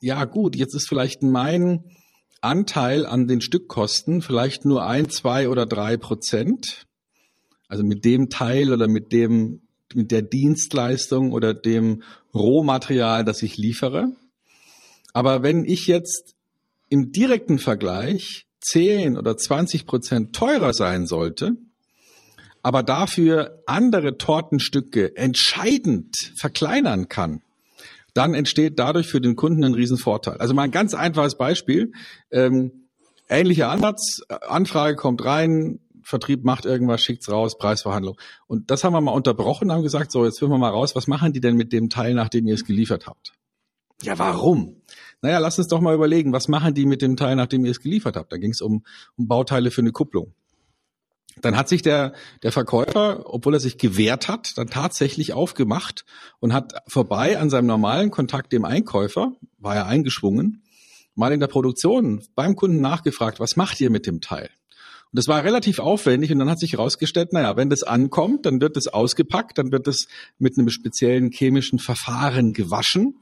ja 0.00 0.24
gut, 0.24 0.54
jetzt 0.54 0.74
ist 0.74 0.88
vielleicht 0.88 1.22
mein 1.22 1.84
Anteil 2.40 3.04
an 3.04 3.26
den 3.26 3.40
Stückkosten 3.40 4.22
vielleicht 4.22 4.64
nur 4.64 4.84
ein, 4.84 5.08
zwei 5.10 5.48
oder 5.48 5.66
drei 5.66 5.96
Prozent. 5.96 6.86
Also 7.70 7.84
mit 7.84 8.04
dem 8.04 8.28
Teil 8.30 8.72
oder 8.72 8.88
mit 8.88 9.12
dem, 9.12 9.62
mit 9.94 10.10
der 10.10 10.22
Dienstleistung 10.22 11.32
oder 11.32 11.54
dem 11.54 12.02
Rohmaterial, 12.34 13.24
das 13.24 13.42
ich 13.42 13.56
liefere. 13.56 14.08
Aber 15.12 15.44
wenn 15.44 15.64
ich 15.64 15.86
jetzt 15.86 16.34
im 16.88 17.12
direkten 17.12 17.60
Vergleich 17.60 18.46
10 18.60 19.16
oder 19.16 19.36
20 19.36 19.86
Prozent 19.86 20.34
teurer 20.34 20.74
sein 20.74 21.06
sollte, 21.06 21.52
aber 22.62 22.82
dafür 22.82 23.62
andere 23.66 24.18
Tortenstücke 24.18 25.16
entscheidend 25.16 26.16
verkleinern 26.36 27.08
kann, 27.08 27.40
dann 28.14 28.34
entsteht 28.34 28.80
dadurch 28.80 29.06
für 29.06 29.20
den 29.20 29.36
Kunden 29.36 29.62
ein 29.64 29.74
Riesenvorteil. 29.74 30.38
Also 30.38 30.54
mal 30.54 30.62
ein 30.62 30.72
ganz 30.72 30.92
einfaches 30.92 31.38
Beispiel. 31.38 31.92
Ähm, 32.32 32.88
ähnlicher 33.28 33.70
Ansatz, 33.70 34.22
Anfrage 34.28 34.96
kommt 34.96 35.24
rein, 35.24 35.78
Vertrieb 36.02 36.44
macht 36.44 36.64
irgendwas, 36.64 37.02
schickt's 37.02 37.30
raus, 37.30 37.58
Preisverhandlung. 37.58 38.18
Und 38.46 38.70
das 38.70 38.84
haben 38.84 38.92
wir 38.92 39.00
mal 39.00 39.12
unterbrochen, 39.12 39.72
haben 39.72 39.82
gesagt, 39.82 40.12
so, 40.12 40.24
jetzt 40.24 40.38
finden 40.38 40.54
wir 40.54 40.58
mal 40.58 40.70
raus, 40.70 40.96
was 40.96 41.06
machen 41.06 41.32
die 41.32 41.40
denn 41.40 41.56
mit 41.56 41.72
dem 41.72 41.88
Teil, 41.88 42.14
nachdem 42.14 42.46
ihr 42.46 42.54
es 42.54 42.64
geliefert 42.64 43.06
habt? 43.06 43.32
Ja, 44.02 44.18
warum? 44.18 44.82
Naja, 45.22 45.38
lass 45.38 45.58
uns 45.58 45.68
doch 45.68 45.80
mal 45.80 45.94
überlegen, 45.94 46.32
was 46.32 46.48
machen 46.48 46.74
die 46.74 46.86
mit 46.86 47.02
dem 47.02 47.16
Teil, 47.16 47.36
nachdem 47.36 47.64
ihr 47.64 47.70
es 47.70 47.80
geliefert 47.80 48.16
habt? 48.16 48.32
Da 48.32 48.38
ging 48.38 48.50
es 48.50 48.62
um, 48.62 48.84
um 49.16 49.28
Bauteile 49.28 49.70
für 49.70 49.82
eine 49.82 49.92
Kupplung. 49.92 50.32
Dann 51.42 51.56
hat 51.56 51.68
sich 51.68 51.82
der, 51.82 52.12
der 52.42 52.52
Verkäufer, 52.52 53.22
obwohl 53.26 53.54
er 53.54 53.60
sich 53.60 53.78
gewehrt 53.78 54.28
hat, 54.28 54.56
dann 54.58 54.68
tatsächlich 54.68 55.32
aufgemacht 55.32 56.04
und 56.38 56.52
hat 56.52 56.74
vorbei 56.86 57.38
an 57.38 57.50
seinem 57.50 57.66
normalen 57.66 58.10
Kontakt 58.10 58.52
dem 58.52 58.64
Einkäufer, 58.64 59.32
war 59.58 59.76
er 59.76 59.86
eingeschwungen, 59.86 60.64
mal 61.14 61.32
in 61.32 61.40
der 61.40 61.46
Produktion 61.46 62.22
beim 62.34 62.56
Kunden 62.56 62.80
nachgefragt, 62.80 63.40
was 63.40 63.56
macht 63.56 63.80
ihr 63.80 63.90
mit 63.90 64.06
dem 64.06 64.20
Teil? 64.20 64.50
Und 65.12 65.18
das 65.18 65.26
war 65.26 65.42
relativ 65.42 65.80
aufwendig 65.80 66.30
und 66.30 66.38
dann 66.38 66.48
hat 66.48 66.60
sich 66.60 66.74
herausgestellt, 66.74 67.32
naja, 67.32 67.56
wenn 67.56 67.68
das 67.68 67.82
ankommt, 67.82 68.46
dann 68.46 68.60
wird 68.60 68.76
es 68.76 68.86
ausgepackt, 68.86 69.58
dann 69.58 69.72
wird 69.72 69.88
es 69.88 70.06
mit 70.38 70.56
einem 70.56 70.68
speziellen 70.68 71.32
chemischen 71.32 71.80
Verfahren 71.80 72.52
gewaschen 72.52 73.18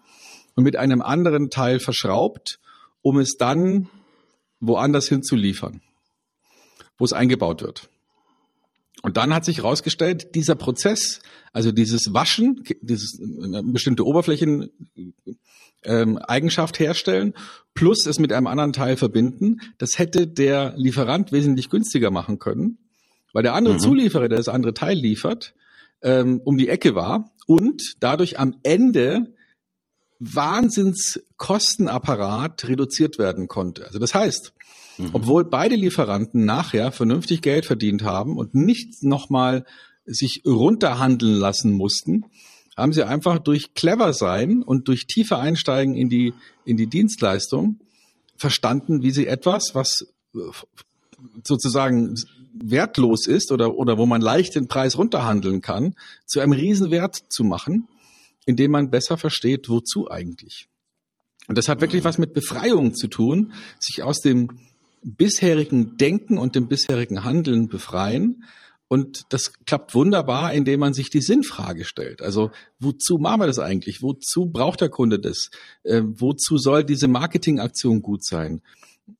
und 0.54 0.64
mit 0.64 0.76
einem 0.76 1.00
anderen 1.00 1.48
Teil 1.48 1.80
verschraubt, 1.80 2.60
um 3.00 3.18
es 3.18 3.36
dann 3.38 3.88
woanders 4.60 5.08
hin 5.08 5.22
zu 5.22 5.34
liefern, 5.34 5.80
wo 6.98 7.06
es 7.06 7.14
eingebaut 7.14 7.62
wird. 7.62 7.88
Und 9.02 9.16
dann 9.16 9.34
hat 9.34 9.44
sich 9.44 9.58
herausgestellt, 9.58 10.34
dieser 10.34 10.54
Prozess, 10.54 11.20
also 11.52 11.72
dieses 11.72 12.12
Waschen, 12.12 12.64
dieses 12.80 13.20
eine 13.20 13.62
bestimmte 13.62 14.04
Oberflächen 14.04 14.70
ähm, 15.84 16.18
Eigenschaft 16.18 16.80
herstellen, 16.80 17.34
plus 17.74 18.06
es 18.06 18.18
mit 18.18 18.32
einem 18.32 18.46
anderen 18.46 18.72
Teil 18.72 18.96
verbinden. 18.96 19.60
Das 19.78 19.98
hätte 19.98 20.26
der 20.26 20.74
Lieferant 20.76 21.32
wesentlich 21.32 21.70
günstiger 21.70 22.10
machen 22.10 22.38
können, 22.38 22.78
weil 23.32 23.42
der 23.42 23.54
andere 23.54 23.74
mhm. 23.74 23.80
Zulieferer, 23.80 24.28
der 24.28 24.38
das 24.38 24.48
andere 24.48 24.74
Teil 24.74 24.96
liefert, 24.96 25.54
ähm, 26.02 26.40
um 26.44 26.58
die 26.58 26.68
Ecke 26.68 26.94
war 26.94 27.32
und 27.46 27.96
dadurch 28.00 28.38
am 28.38 28.56
Ende 28.62 29.34
Wahnsinnskostenapparat 30.20 32.66
reduziert 32.66 33.18
werden 33.18 33.46
konnte. 33.46 33.86
Also 33.86 34.00
das 34.00 34.14
heißt, 34.14 34.52
mhm. 34.98 35.10
obwohl 35.12 35.44
beide 35.44 35.76
Lieferanten 35.76 36.44
nachher 36.44 36.92
vernünftig 36.92 37.42
Geld 37.42 37.64
verdient 37.66 38.02
haben 38.02 38.36
und 38.36 38.54
nicht 38.54 39.02
nochmal 39.02 39.64
sich 40.04 40.42
runterhandeln 40.46 41.34
lassen 41.34 41.72
mussten, 41.72 42.24
haben 42.76 42.92
sie 42.92 43.06
einfach 43.06 43.38
durch 43.38 43.74
clever 43.74 44.12
sein 44.12 44.62
und 44.62 44.88
durch 44.88 45.06
tiefer 45.06 45.38
Einsteigen 45.38 45.94
in 45.94 46.08
die, 46.08 46.32
in 46.64 46.76
die 46.76 46.86
Dienstleistung 46.86 47.80
verstanden, 48.36 49.02
wie 49.02 49.10
sie 49.10 49.26
etwas, 49.26 49.74
was 49.74 50.06
äh, 50.34 50.38
sozusagen 51.42 52.14
wertlos 52.52 53.26
ist 53.26 53.52
oder, 53.52 53.74
oder 53.74 53.98
wo 53.98 54.06
man 54.06 54.20
leicht 54.20 54.54
den 54.54 54.68
Preis 54.68 54.96
runterhandeln 54.96 55.60
kann, 55.60 55.94
zu 56.26 56.40
einem 56.40 56.52
Riesenwert 56.52 57.16
zu 57.28 57.44
machen, 57.44 57.88
indem 58.46 58.70
man 58.70 58.90
besser 58.90 59.18
versteht, 59.18 59.68
wozu 59.68 60.10
eigentlich. 60.10 60.68
Und 61.48 61.58
das 61.58 61.68
hat 61.68 61.80
wirklich 61.80 62.04
was 62.04 62.18
mit 62.18 62.34
Befreiung 62.34 62.94
zu 62.94 63.08
tun, 63.08 63.52
sich 63.78 64.02
aus 64.02 64.20
dem 64.20 64.58
bisherigen 65.02 65.96
Denken 65.96 66.38
und 66.38 66.54
dem 66.54 66.68
bisherigen 66.68 67.24
Handeln 67.24 67.68
befreien. 67.68 68.44
Und 68.88 69.24
das 69.28 69.52
klappt 69.66 69.94
wunderbar, 69.94 70.54
indem 70.54 70.80
man 70.80 70.94
sich 70.94 71.10
die 71.10 71.20
Sinnfrage 71.20 71.84
stellt. 71.84 72.22
Also 72.22 72.50
wozu 72.78 73.18
machen 73.18 73.42
wir 73.42 73.46
das 73.46 73.58
eigentlich? 73.58 74.02
Wozu 74.02 74.46
braucht 74.46 74.80
der 74.80 74.88
Kunde 74.88 75.18
das? 75.18 75.50
Äh, 75.82 76.02
wozu 76.04 76.56
soll 76.56 76.84
diese 76.84 77.06
Marketingaktion 77.06 78.00
gut 78.00 78.24
sein? 78.24 78.62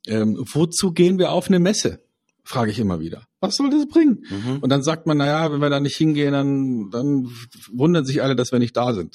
Ähm, 0.06 0.42
wozu 0.52 0.92
gehen 0.92 1.18
wir 1.18 1.32
auf 1.32 1.48
eine 1.48 1.58
Messe? 1.58 2.00
Frage 2.44 2.70
ich 2.70 2.78
immer 2.78 2.98
wieder. 2.98 3.28
Was 3.40 3.56
soll 3.56 3.68
das 3.68 3.86
bringen? 3.86 4.24
Mhm. 4.30 4.58
Und 4.60 4.70
dann 4.70 4.82
sagt 4.82 5.06
man, 5.06 5.18
naja, 5.18 5.52
wenn 5.52 5.60
wir 5.60 5.68
da 5.68 5.80
nicht 5.80 5.96
hingehen, 5.96 6.32
dann, 6.32 6.90
dann 6.90 7.30
wundern 7.70 8.06
sich 8.06 8.22
alle, 8.22 8.34
dass 8.34 8.52
wir 8.52 8.58
nicht 8.58 8.74
da 8.74 8.94
sind. 8.94 9.14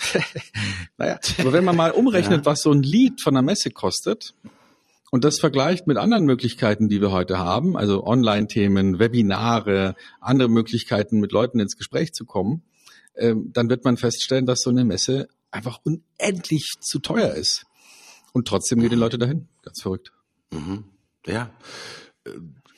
naja, 0.97 1.19
aber 1.39 1.51
wenn 1.51 1.65
man 1.65 1.75
mal 1.75 1.91
umrechnet, 1.95 2.41
ja. 2.41 2.45
was 2.45 2.61
so 2.61 2.71
ein 2.71 2.83
Lied 2.83 3.21
von 3.21 3.33
der 3.33 3.41
Messe 3.41 3.71
kostet, 3.71 4.35
und 5.13 5.23
das 5.23 5.39
vergleicht 5.39 5.85
mit 5.85 5.97
anderen 5.97 6.25
Möglichkeiten, 6.25 6.89
die 6.89 6.99
wir 6.99 7.11
heute 7.11 7.37
haben, 7.37 7.77
also 7.77 8.03
Online-Themen, 8.03 8.97
Webinare, 8.97 9.93
andere 10.19 10.49
Möglichkeiten, 10.49 11.19
mit 11.19 11.31
Leuten 11.31 11.59
ins 11.59 11.77
Gespräch 11.77 12.13
zu 12.13 12.25
kommen, 12.25 12.63
ähm, 13.15 13.51
dann 13.53 13.69
wird 13.69 13.83
man 13.85 13.97
feststellen, 13.97 14.47
dass 14.47 14.61
so 14.61 14.71
eine 14.71 14.83
Messe 14.83 15.27
einfach 15.51 15.79
unendlich 15.83 16.67
zu 16.81 16.97
teuer 16.97 17.31
ist. 17.35 17.67
Und 18.31 18.47
trotzdem 18.47 18.79
gehen 18.79 18.89
die 18.89 18.95
Leute 18.95 19.19
dahin. 19.19 19.49
Ganz 19.61 19.83
verrückt. 19.83 20.11
Mhm. 20.49 20.85
Ja. 21.27 21.51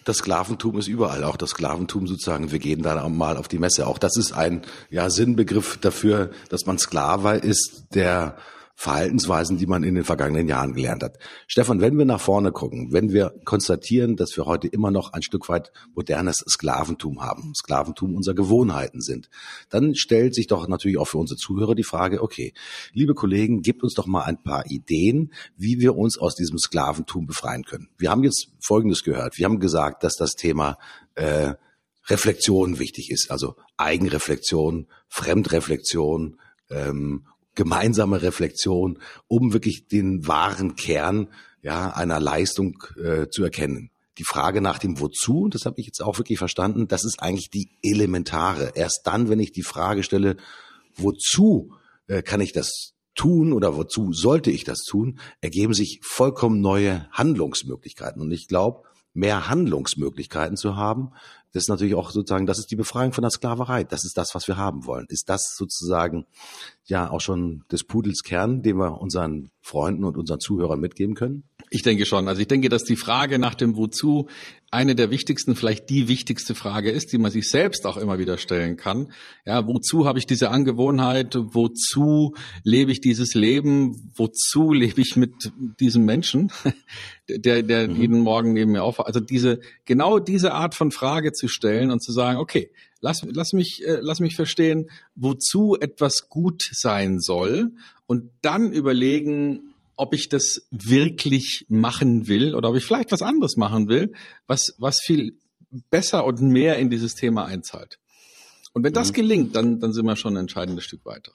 Das 0.04 0.18
Sklaventum 0.18 0.78
ist 0.78 0.90
überall, 0.90 1.24
auch 1.24 1.38
das 1.38 1.52
Sklaventum 1.52 2.06
sozusagen. 2.06 2.52
Wir 2.52 2.60
gehen 2.60 2.82
da 2.82 3.08
mal 3.08 3.38
auf 3.38 3.48
die 3.48 3.60
Messe. 3.60 3.88
Auch 3.88 3.98
das 3.98 4.18
ist 4.18 4.34
ein 4.34 4.64
ja, 4.90 5.10
Sinnbegriff 5.10 5.78
dafür, 5.78 6.32
dass 6.50 6.66
man 6.66 6.80
Sklave 6.80 7.38
ist, 7.38 7.86
der 7.94 8.36
Verhaltensweisen, 8.78 9.58
die 9.58 9.68
man 9.68 9.84
in 9.84 9.96
den 9.96 10.04
vergangenen 10.04 10.48
Jahren 10.48 10.74
gelernt 10.74 11.02
hat. 11.02 11.18
Stefan, 11.48 11.80
wenn 11.80 11.98
wir 11.98 12.06
nach 12.06 12.20
vorne 12.20 12.52
gucken, 12.52 12.92
wenn 12.92 13.14
wir 13.14 13.34
konstatieren, 13.46 14.18
dass 14.18 14.36
wir 14.36 14.46
heute 14.46 14.68
immer 14.68 14.92
noch 14.92 15.14
ein 15.14 15.24
Stück 15.24 15.48
weit 15.48 15.72
modernes 15.96 16.44
Sklaventum 16.48 17.22
haben, 17.22 17.54
Sklaventum 17.56 18.16
unserer 18.16 18.36
Gewohnheiten 18.36 19.02
sind, 19.02 19.30
dann 19.70 19.96
stellt 19.96 20.36
sich 20.36 20.48
doch 20.48 20.68
natürlich 20.68 20.98
auch 20.98 21.08
für 21.08 21.18
unsere 21.18 21.38
Zuhörer 21.38 21.74
die 21.74 21.84
Frage, 21.84 22.22
okay, 22.22 22.54
liebe 22.92 23.14
Kollegen, 23.14 23.62
gebt 23.62 23.82
uns 23.82 23.94
doch 23.94 24.08
mal 24.08 24.24
ein 24.24 24.44
paar 24.44 24.66
Ideen, 24.70 25.32
wie 25.56 25.80
wir 25.80 25.96
uns 25.96 26.18
aus 26.18 26.36
diesem 26.36 26.58
Sklaventum 26.58 27.26
befreien 27.26 27.64
können. 27.64 27.88
Wir 27.98 28.12
haben 28.12 28.24
jetzt 28.24 28.50
Folgendes 28.60 29.04
gehört. 29.04 29.38
Wir 29.38 29.46
haben 29.46 29.60
gesagt, 29.60 30.04
dass 30.04 30.16
das 30.16 30.36
Thema 30.36 30.78
äh, 31.16 31.54
Reflexion 32.08 32.78
wichtig 32.78 33.10
ist, 33.10 33.32
also 33.32 33.56
Eigenreflexion, 33.78 34.88
Fremdreflexion 35.08 36.40
ähm, 36.70 37.26
gemeinsame 37.56 38.22
Reflexion, 38.22 39.00
um 39.28 39.54
wirklich 39.54 39.88
den 39.88 40.28
wahren 40.28 40.76
Kern 40.76 41.30
ja, 41.62 41.90
einer 41.92 42.20
Leistung 42.20 42.84
äh, 43.04 43.28
zu 43.30 43.44
erkennen. 43.44 43.90
Die 44.18 44.24
Frage 44.24 44.62
nach 44.62 44.78
dem 44.78 45.00
Wozu, 45.00 45.50
das 45.50 45.66
habe 45.66 45.80
ich 45.80 45.88
jetzt 45.88 46.02
auch 46.02 46.18
wirklich 46.20 46.38
verstanden, 46.38 46.88
das 46.88 47.04
ist 47.04 47.22
eigentlich 47.22 47.50
die 47.50 47.70
elementare. 47.82 48.74
Erst 48.76 49.02
dann, 49.06 49.30
wenn 49.30 49.40
ich 49.40 49.52
die 49.52 49.64
Frage 49.64 50.04
stelle, 50.04 50.38
wozu 50.96 51.74
äh, 52.08 52.22
kann 52.22 52.40
ich 52.40 52.54
das 52.54 52.94
tun 53.16 53.52
oder 53.52 53.76
wozu 53.76 54.14
sollte 54.14 54.52
ich 54.52 54.64
das 54.64 54.84
tun, 54.84 55.20
ergeben 55.42 55.74
sich 55.74 56.00
vollkommen 56.04 56.62
neue 56.62 57.10
Handlungsmöglichkeiten. 57.12 58.22
Und 58.22 58.32
ich 58.32 58.48
glaube, 58.48 58.84
mehr 59.14 59.50
Handlungsmöglichkeiten 59.50 60.58
zu 60.58 60.76
haben, 60.76 61.12
das 61.56 61.64
ist 61.64 61.70
natürlich 61.70 61.96
auch 61.96 62.12
sozusagen, 62.12 62.46
das 62.46 62.60
ist 62.60 62.70
die 62.70 62.76
Befreiung 62.76 63.14
von 63.14 63.22
der 63.22 63.32
Sklaverei. 63.32 63.86
Das 63.86 64.04
ist 64.04 64.18
das, 64.18 64.36
was 64.36 64.50
wir 64.50 64.58
haben 64.58 64.86
wollen. 64.86 65.06
Ist 65.08 65.30
das 65.30 65.56
sozusagen 65.56 66.26
ja 66.84 67.10
auch 67.10 67.22
schon 67.22 67.64
des 67.72 67.86
Pudels 67.86 68.24
Kern, 68.24 68.62
den 68.62 68.76
wir 68.76 69.00
unseren 69.00 69.52
Freunden 69.62 70.04
und 70.04 70.18
unseren 70.18 70.42
Zuhörern 70.42 70.82
mitgeben 70.82 71.16
können? 71.16 71.46
Ich 71.70 71.82
denke 71.82 72.06
schon. 72.06 72.28
Also 72.28 72.42
ich 72.42 72.48
denke, 72.48 72.70
dass 72.70 72.84
die 72.84 72.96
Frage 72.96 73.40
nach 73.40 73.56
dem 73.56 73.76
Wozu 73.76 74.28
eine 74.72 74.96
der 74.96 75.10
wichtigsten, 75.10 75.56
vielleicht 75.56 75.90
die 75.90 76.08
wichtigste 76.08 76.54
Frage 76.54 76.92
ist, 76.92 77.12
die 77.14 77.18
man 77.18 77.32
sich 77.32 77.50
selbst 77.50 77.86
auch 77.86 77.98
immer 77.98 78.20
wieder 78.20 78.38
stellen 78.38 78.78
kann. 78.78 79.12
Ja, 79.46 79.66
wozu 79.68 80.06
habe 80.06 80.20
ich 80.20 80.28
diese 80.28 80.50
Angewohnheit? 80.50 81.36
Wozu 81.36 82.36
lebe 82.64 82.92
ich 82.92 83.02
dieses 83.02 83.34
Leben? 83.34 84.12
Wozu 84.16 84.74
lebe 84.74 85.02
ich 85.02 85.16
mit 85.16 85.52
diesem 85.80 86.06
Menschen, 86.06 86.52
der, 87.30 87.64
der 87.64 87.88
mhm. 87.88 87.96
jeden 87.96 88.20
Morgen 88.20 88.54
neben 88.54 88.74
mir 88.74 88.84
aufwacht? 88.84 89.08
Also 89.08 89.20
diese, 89.20 89.60
genau 89.86 90.20
diese 90.20 90.54
Art 90.54 90.76
von 90.76 90.92
Frage 90.92 91.32
zu 91.32 91.48
stellen 91.48 91.90
und 91.90 92.04
zu 92.04 92.12
sagen, 92.12 92.40
okay, 92.40 92.70
lass, 93.00 93.26
lass 93.32 93.54
mich, 93.54 93.82
äh, 93.86 94.00
lass 94.02 94.20
mich 94.20 94.36
verstehen, 94.36 94.90
wozu 95.16 95.78
etwas 95.80 96.28
gut 96.30 96.64
sein 96.72 97.20
soll 97.20 97.72
und 98.08 98.30
dann 98.42 98.74
überlegen, 98.74 99.75
ob 99.96 100.14
ich 100.14 100.30
das 100.30 100.68
wirklich 100.72 101.66
machen 101.70 102.28
will 102.28 102.56
oder 102.56 102.70
ob 102.70 102.76
ich 102.76 102.86
vielleicht 102.86 103.12
was 103.12 103.22
anderes 103.22 103.58
machen 103.58 103.88
will, 103.88 104.14
was, 104.48 104.76
was 104.78 105.00
viel 105.02 105.38
besser 105.90 106.26
und 106.26 106.42
mehr 106.42 106.78
in 106.78 106.90
dieses 106.90 107.16
Thema 107.16 107.46
einzahlt. 107.46 108.00
Und 108.74 108.84
wenn 108.84 108.94
das 108.94 109.10
mhm. 109.10 109.14
gelingt, 109.14 109.56
dann, 109.56 109.80
dann 109.80 109.94
sind 109.94 110.06
wir 110.06 110.16
schon 110.16 110.34
ein 110.34 110.42
entscheidendes 110.42 110.84
Stück 110.84 111.06
weiter. 111.06 111.32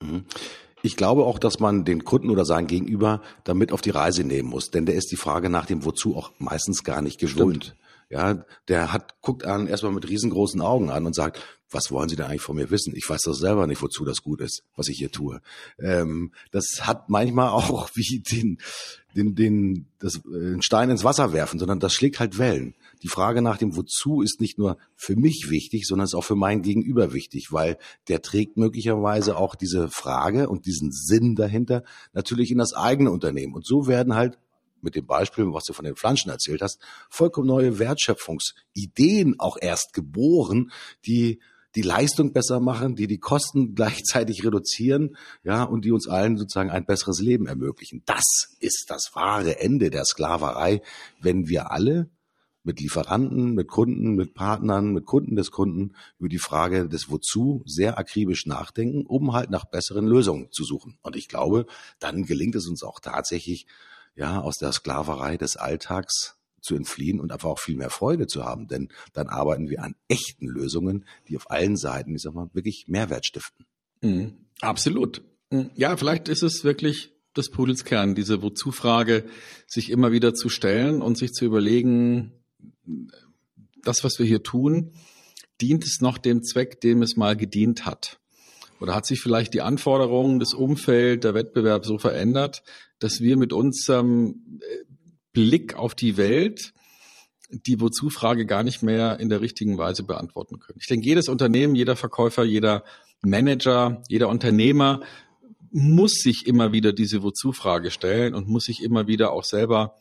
Mhm. 0.00 0.24
Ich 0.82 0.96
glaube 0.96 1.24
auch, 1.24 1.38
dass 1.38 1.58
man 1.58 1.84
den 1.84 2.04
Kunden 2.04 2.30
oder 2.30 2.44
sein 2.44 2.66
Gegenüber 2.66 3.22
damit 3.44 3.72
auf 3.72 3.80
die 3.80 3.90
Reise 3.90 4.24
nehmen 4.24 4.48
muss, 4.48 4.70
denn 4.70 4.86
der 4.86 4.94
ist 4.94 5.10
die 5.10 5.16
Frage 5.16 5.48
nach 5.48 5.66
dem 5.66 5.84
Wozu 5.84 6.16
auch 6.16 6.32
meistens 6.38 6.84
gar 6.84 7.02
nicht. 7.02 7.26
Stimmt. 7.28 7.76
Ja, 8.08 8.44
der 8.68 8.92
hat, 8.92 9.20
guckt 9.20 9.44
an 9.44 9.66
erstmal 9.66 9.92
mit 9.92 10.08
riesengroßen 10.08 10.60
Augen 10.60 10.90
an 10.90 11.06
und 11.06 11.14
sagt, 11.14 11.40
was 11.70 11.90
wollen 11.90 12.08
Sie 12.08 12.16
denn 12.16 12.26
eigentlich 12.26 12.42
von 12.42 12.56
mir 12.56 12.70
wissen? 12.70 12.94
Ich 12.94 13.08
weiß 13.08 13.22
doch 13.22 13.32
selber 13.32 13.66
nicht, 13.66 13.82
wozu 13.82 14.04
das 14.04 14.22
gut 14.22 14.40
ist, 14.40 14.62
was 14.76 14.88
ich 14.88 14.98
hier 14.98 15.10
tue. 15.10 15.40
Ähm, 15.78 16.32
das 16.52 16.66
hat 16.82 17.08
manchmal 17.08 17.50
auch 17.50 17.90
wie 17.94 18.20
den, 18.20 18.58
den, 19.14 19.34
den, 19.34 19.88
das, 19.98 20.16
äh, 20.16 20.20
den 20.30 20.62
Stein 20.62 20.90
ins 20.90 21.04
Wasser 21.04 21.32
werfen, 21.32 21.58
sondern 21.58 21.80
das 21.80 21.92
schlägt 21.92 22.20
halt 22.20 22.38
Wellen. 22.38 22.74
Die 23.02 23.08
Frage 23.08 23.42
nach 23.42 23.58
dem 23.58 23.76
Wozu 23.76 24.22
ist 24.22 24.40
nicht 24.40 24.58
nur 24.58 24.78
für 24.94 25.16
mich 25.16 25.50
wichtig, 25.50 25.86
sondern 25.86 26.04
ist 26.06 26.14
auch 26.14 26.24
für 26.24 26.36
mein 26.36 26.62
Gegenüber 26.62 27.12
wichtig, 27.12 27.48
weil 27.50 27.78
der 28.08 28.22
trägt 28.22 28.56
möglicherweise 28.56 29.36
auch 29.36 29.54
diese 29.54 29.88
Frage 29.88 30.48
und 30.48 30.66
diesen 30.66 30.92
Sinn 30.92 31.34
dahinter 31.34 31.82
natürlich 32.12 32.50
in 32.50 32.58
das 32.58 32.74
eigene 32.74 33.10
Unternehmen. 33.10 33.54
Und 33.54 33.66
so 33.66 33.86
werden 33.86 34.14
halt 34.14 34.38
mit 34.82 34.94
dem 34.94 35.06
Beispiel, 35.06 35.44
was 35.46 35.64
du 35.64 35.72
von 35.72 35.84
den 35.84 35.96
Pflanzen 35.96 36.30
erzählt 36.30 36.62
hast, 36.62 36.80
vollkommen 37.10 37.48
neue 37.48 37.78
Wertschöpfungsideen 37.78 39.38
auch 39.38 39.56
erst 39.60 39.92
geboren, 39.92 40.70
die 41.06 41.40
die 41.76 41.82
Leistung 41.82 42.32
besser 42.32 42.58
machen, 42.58 42.96
die 42.96 43.06
die 43.06 43.18
Kosten 43.18 43.74
gleichzeitig 43.76 44.44
reduzieren, 44.44 45.16
ja, 45.44 45.62
und 45.62 45.84
die 45.84 45.92
uns 45.92 46.08
allen 46.08 46.36
sozusagen 46.36 46.70
ein 46.70 46.86
besseres 46.86 47.20
Leben 47.20 47.46
ermöglichen. 47.46 48.02
Das 48.06 48.56
ist 48.58 48.86
das 48.88 49.10
wahre 49.14 49.60
Ende 49.60 49.90
der 49.90 50.04
Sklaverei, 50.04 50.82
wenn 51.20 51.48
wir 51.48 51.70
alle 51.70 52.10
mit 52.66 52.80
Lieferanten, 52.80 53.54
mit 53.54 53.68
Kunden, 53.68 54.16
mit 54.16 54.34
Partnern, 54.34 54.92
mit 54.92 55.06
Kunden 55.06 55.36
des 55.36 55.52
Kunden 55.52 55.94
über 56.18 56.28
die 56.28 56.38
Frage 56.38 56.88
des 56.88 57.08
Wozu 57.08 57.62
sehr 57.64 57.96
akribisch 57.96 58.44
nachdenken, 58.46 59.06
um 59.06 59.34
halt 59.34 59.50
nach 59.50 59.66
besseren 59.66 60.06
Lösungen 60.06 60.50
zu 60.50 60.64
suchen. 60.64 60.98
Und 61.02 61.14
ich 61.14 61.28
glaube, 61.28 61.66
dann 62.00 62.24
gelingt 62.24 62.56
es 62.56 62.66
uns 62.66 62.82
auch 62.82 62.98
tatsächlich, 62.98 63.66
ja, 64.16 64.40
aus 64.40 64.56
der 64.56 64.72
Sklaverei 64.72 65.36
des 65.36 65.56
Alltags 65.56 66.36
zu 66.66 66.74
entfliehen 66.74 67.20
und 67.20 67.32
einfach 67.32 67.48
auch 67.48 67.60
viel 67.60 67.76
mehr 67.76 67.90
Freude 67.90 68.26
zu 68.26 68.44
haben. 68.44 68.66
Denn 68.66 68.88
dann 69.12 69.28
arbeiten 69.28 69.70
wir 69.70 69.82
an 69.82 69.94
echten 70.08 70.46
Lösungen, 70.46 71.06
die 71.28 71.36
auf 71.36 71.50
allen 71.50 71.76
Seiten, 71.76 72.14
ich 72.14 72.22
sag 72.22 72.34
mal, 72.34 72.50
wirklich 72.52 72.86
Mehrwert 72.88 73.24
stiften. 73.26 73.64
Mhm. 74.02 74.34
Absolut. 74.60 75.22
Mhm. 75.50 75.70
Ja, 75.74 75.96
vielleicht 75.96 76.28
ist 76.28 76.42
es 76.42 76.64
wirklich 76.64 77.12
des 77.36 77.50
Pudels 77.50 77.84
Kern, 77.84 78.14
diese 78.14 78.42
Wozu-Frage, 78.42 79.24
sich 79.66 79.90
immer 79.90 80.10
wieder 80.10 80.34
zu 80.34 80.48
stellen 80.48 81.02
und 81.02 81.18
sich 81.18 81.32
zu 81.32 81.44
überlegen, 81.44 82.32
das, 83.82 84.04
was 84.04 84.18
wir 84.18 84.26
hier 84.26 84.42
tun, 84.42 84.92
dient 85.60 85.84
es 85.84 86.00
noch 86.00 86.18
dem 86.18 86.42
Zweck, 86.42 86.80
dem 86.80 87.02
es 87.02 87.16
mal 87.16 87.36
gedient 87.36 87.86
hat? 87.86 88.18
Oder 88.80 88.94
hat 88.94 89.06
sich 89.06 89.20
vielleicht 89.20 89.54
die 89.54 89.62
Anforderungen, 89.62 90.38
das 90.38 90.52
Umfeld, 90.52 91.24
der 91.24 91.34
Wettbewerb 91.34 91.86
so 91.86 91.98
verändert, 91.98 92.62
dass 92.98 93.20
wir 93.20 93.36
mit 93.36 93.52
unserem 93.52 94.60
äh, 94.60 94.84
Blick 95.36 95.74
auf 95.74 95.94
die 95.94 96.16
Welt 96.16 96.72
die 97.50 97.78
Wozu-Frage 97.78 98.46
gar 98.46 98.62
nicht 98.62 98.82
mehr 98.82 99.20
in 99.20 99.28
der 99.28 99.42
richtigen 99.42 99.76
Weise 99.76 100.02
beantworten 100.02 100.58
können. 100.58 100.78
Ich 100.80 100.86
denke, 100.86 101.06
jedes 101.06 101.28
Unternehmen, 101.28 101.74
jeder 101.74 101.94
Verkäufer, 101.94 102.42
jeder 102.42 102.84
Manager, 103.20 104.02
jeder 104.08 104.30
Unternehmer 104.30 105.02
muss 105.70 106.22
sich 106.22 106.46
immer 106.46 106.72
wieder 106.72 106.94
diese 106.94 107.22
Wozu-Frage 107.22 107.90
stellen 107.90 108.34
und 108.34 108.48
muss 108.48 108.64
sich 108.64 108.82
immer 108.82 109.08
wieder 109.08 109.30
auch 109.32 109.44
selber 109.44 109.98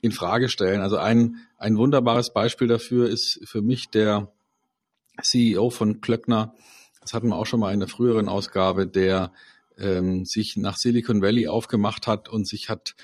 in 0.00 0.10
Frage 0.10 0.48
stellen. 0.48 0.80
Also 0.80 0.96
ein, 0.96 1.36
ein 1.58 1.76
wunderbares 1.76 2.32
Beispiel 2.32 2.66
dafür 2.66 3.08
ist 3.08 3.38
für 3.44 3.62
mich 3.62 3.88
der 3.88 4.32
CEO 5.22 5.70
von 5.70 6.00
Klöckner, 6.00 6.56
das 7.00 7.14
hatten 7.14 7.28
wir 7.28 7.36
auch 7.36 7.46
schon 7.46 7.60
mal 7.60 7.72
in 7.72 7.78
der 7.78 7.88
früheren 7.88 8.28
Ausgabe, 8.28 8.88
der 8.88 9.32
ähm, 9.78 10.24
sich 10.24 10.56
nach 10.56 10.76
Silicon 10.76 11.22
Valley 11.22 11.46
aufgemacht 11.46 12.08
hat 12.08 12.28
und 12.28 12.48
sich 12.48 12.68
hat 12.68 12.96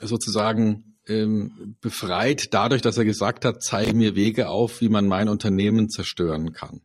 sozusagen 0.00 0.91
ähm, 1.08 1.76
befreit 1.80 2.54
dadurch, 2.54 2.82
dass 2.82 2.98
er 2.98 3.04
gesagt 3.04 3.44
hat, 3.44 3.62
zeige 3.62 3.94
mir 3.94 4.14
Wege 4.14 4.48
auf, 4.48 4.80
wie 4.80 4.88
man 4.88 5.06
mein 5.06 5.28
Unternehmen 5.28 5.88
zerstören 5.88 6.52
kann. 6.52 6.80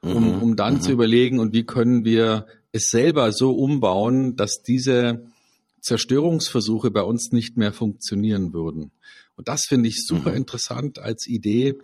Um, 0.00 0.36
mhm. 0.36 0.42
um 0.42 0.56
dann 0.56 0.74
mhm. 0.74 0.80
zu 0.80 0.92
überlegen, 0.92 1.38
und 1.38 1.52
wie 1.52 1.64
können 1.64 2.04
wir 2.04 2.46
es 2.72 2.88
selber 2.88 3.30
so 3.32 3.52
umbauen, 3.52 4.34
dass 4.34 4.62
diese 4.62 5.26
Zerstörungsversuche 5.80 6.90
bei 6.90 7.02
uns 7.02 7.30
nicht 7.32 7.56
mehr 7.56 7.72
funktionieren 7.72 8.52
würden. 8.52 8.90
Und 9.36 9.48
das 9.48 9.64
finde 9.66 9.88
ich 9.88 10.04
super 10.04 10.30
mhm. 10.30 10.38
interessant 10.38 10.98
als 10.98 11.26
Idee, 11.26 11.76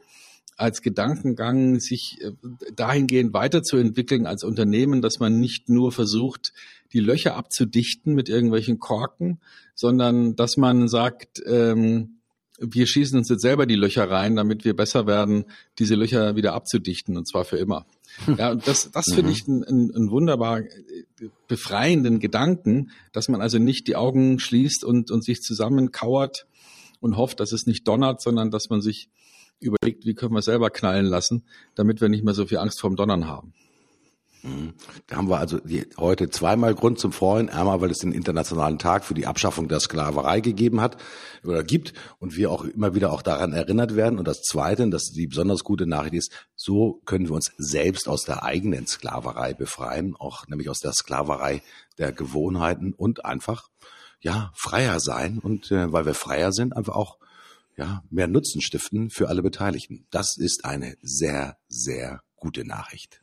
als 0.59 0.83
Gedankengang, 0.83 1.81
sich 1.81 2.21
äh, 2.21 2.33
dahingehend 2.75 3.33
weiterzuentwickeln 3.33 4.27
als 4.27 4.45
Unternehmen, 4.45 5.01
dass 5.01 5.21
man 5.21 5.41
nicht 5.41 5.69
nur 5.69 5.93
versucht, 5.93 6.53
die 6.93 7.01
Löcher 7.01 7.37
abzudichten 7.37 8.15
mit 8.15 8.29
irgendwelchen 8.29 8.79
Korken, 8.79 9.41
sondern 9.75 10.35
dass 10.37 10.57
man 10.57 10.89
sagt, 10.89 11.41
ähm, 11.47 12.19
wir 12.61 12.89
schießen 12.89 13.17
uns 13.17 13.29
jetzt 13.29 13.43
selber 13.43 13.67
die 13.67 13.77
Löcher 13.77 14.11
rein, 14.11 14.35
damit 14.35 14.65
wir 14.65 14.75
besser 14.75 15.07
werden, 15.07 15.45
diese 15.79 15.95
Löcher 15.95 16.35
wieder 16.35 16.55
abzudichten 16.55 17.17
und 17.17 17.29
zwar 17.29 17.45
für 17.45 17.57
immer. 17.57 17.87
Ja, 18.37 18.51
und 18.51 18.67
das, 18.67 18.91
das 18.91 19.07
finde 19.15 19.31
mhm. 19.31 19.31
ich 19.31 19.47
einen 19.47 19.95
ein 19.95 20.11
wunderbar 20.11 20.61
äh, 20.61 20.69
befreienden 21.47 22.19
Gedanken, 22.19 22.91
dass 23.13 23.29
man 23.29 23.41
also 23.41 23.59
nicht 23.59 23.87
die 23.87 23.95
Augen 23.95 24.41
schließt 24.41 24.85
und, 24.85 25.13
und 25.13 25.25
sich 25.25 25.41
zusammenkauert 25.41 26.47
und 27.01 27.17
hofft, 27.17 27.39
dass 27.39 27.53
es 27.53 27.67
nicht 27.67 27.87
donnert, 27.87 28.21
sondern 28.21 28.51
dass 28.51 28.71
man 28.71 28.81
sich 28.81 29.09
überlegt, 29.61 30.05
wie 30.05 30.15
können 30.15 30.35
wir 30.35 30.43
selber 30.43 30.71
knallen 30.71 31.07
lassen, 31.07 31.45
damit 31.75 32.01
wir 32.01 32.09
nicht 32.09 32.25
mehr 32.25 32.35
so 32.35 32.47
viel 32.47 32.59
Angst 32.59 32.81
vorm 32.81 32.97
Donnern 32.97 33.27
haben. 33.27 33.55
Mhm. 34.43 34.75
Da 35.07 35.17
haben 35.17 35.29
wir 35.29 35.39
also 35.39 35.59
heute 35.97 36.31
zweimal 36.31 36.75
Grund 36.75 36.99
zum 36.99 37.13
Freuen. 37.13 37.49
Einmal, 37.49 37.81
weil 37.81 37.91
es 37.91 37.99
den 37.99 38.13
Internationalen 38.13 38.79
Tag 38.79 39.05
für 39.05 39.15
die 39.15 39.27
Abschaffung 39.27 39.69
der 39.69 39.81
Sklaverei 39.81 40.41
gegeben 40.41 40.81
hat 40.81 40.97
oder 41.45 41.65
gibt 41.65 41.93
und 42.19 42.37
wir 42.37 42.51
auch 42.51 42.65
immer 42.65 42.95
wieder 42.95 43.13
auch 43.13 43.23
daran 43.23 43.53
erinnert 43.53 43.97
werden. 43.97 44.19
Und 44.19 44.29
das 44.29 44.43
Zweite, 44.43 44.89
dass 44.91 45.11
die 45.11 45.27
besonders 45.27 45.65
gute 45.65 45.87
Nachricht 45.87 46.15
ist, 46.15 46.33
so 46.55 47.01
können 47.05 47.29
wir 47.29 47.35
uns 47.35 47.51
selbst 47.57 48.09
aus 48.09 48.23
der 48.23 48.45
eigenen 48.45 48.87
Sklaverei 48.87 49.55
befreien, 49.55 50.15
auch 50.19 50.47
nämlich 50.47 50.69
aus 50.69 50.79
der 50.79 50.93
Sklaverei 50.93 51.63
der 51.99 52.13
Gewohnheiten 52.13 52.93
und 52.93 53.25
einfach 53.25 53.69
ja 54.21 54.53
freier 54.55 55.01
sein 55.01 55.39
und 55.39 55.71
äh, 55.71 55.93
weil 55.93 56.07
wir 56.07 56.15
freier 56.15 56.53
sind, 56.53 56.77
einfach 56.77 56.95
auch 56.95 57.19
ja 57.79 58.03
mehr 58.11 58.27
Nutzen 58.27 58.61
stiften 58.61 59.09
für 59.09 59.29
alle 59.29 59.43
Beteiligten. 59.43 60.07
Das 60.11 60.37
ist 60.37 60.65
eine 60.65 60.97
sehr 61.01 61.57
sehr 61.69 62.23
gute 62.37 62.67
Nachricht. 62.67 63.23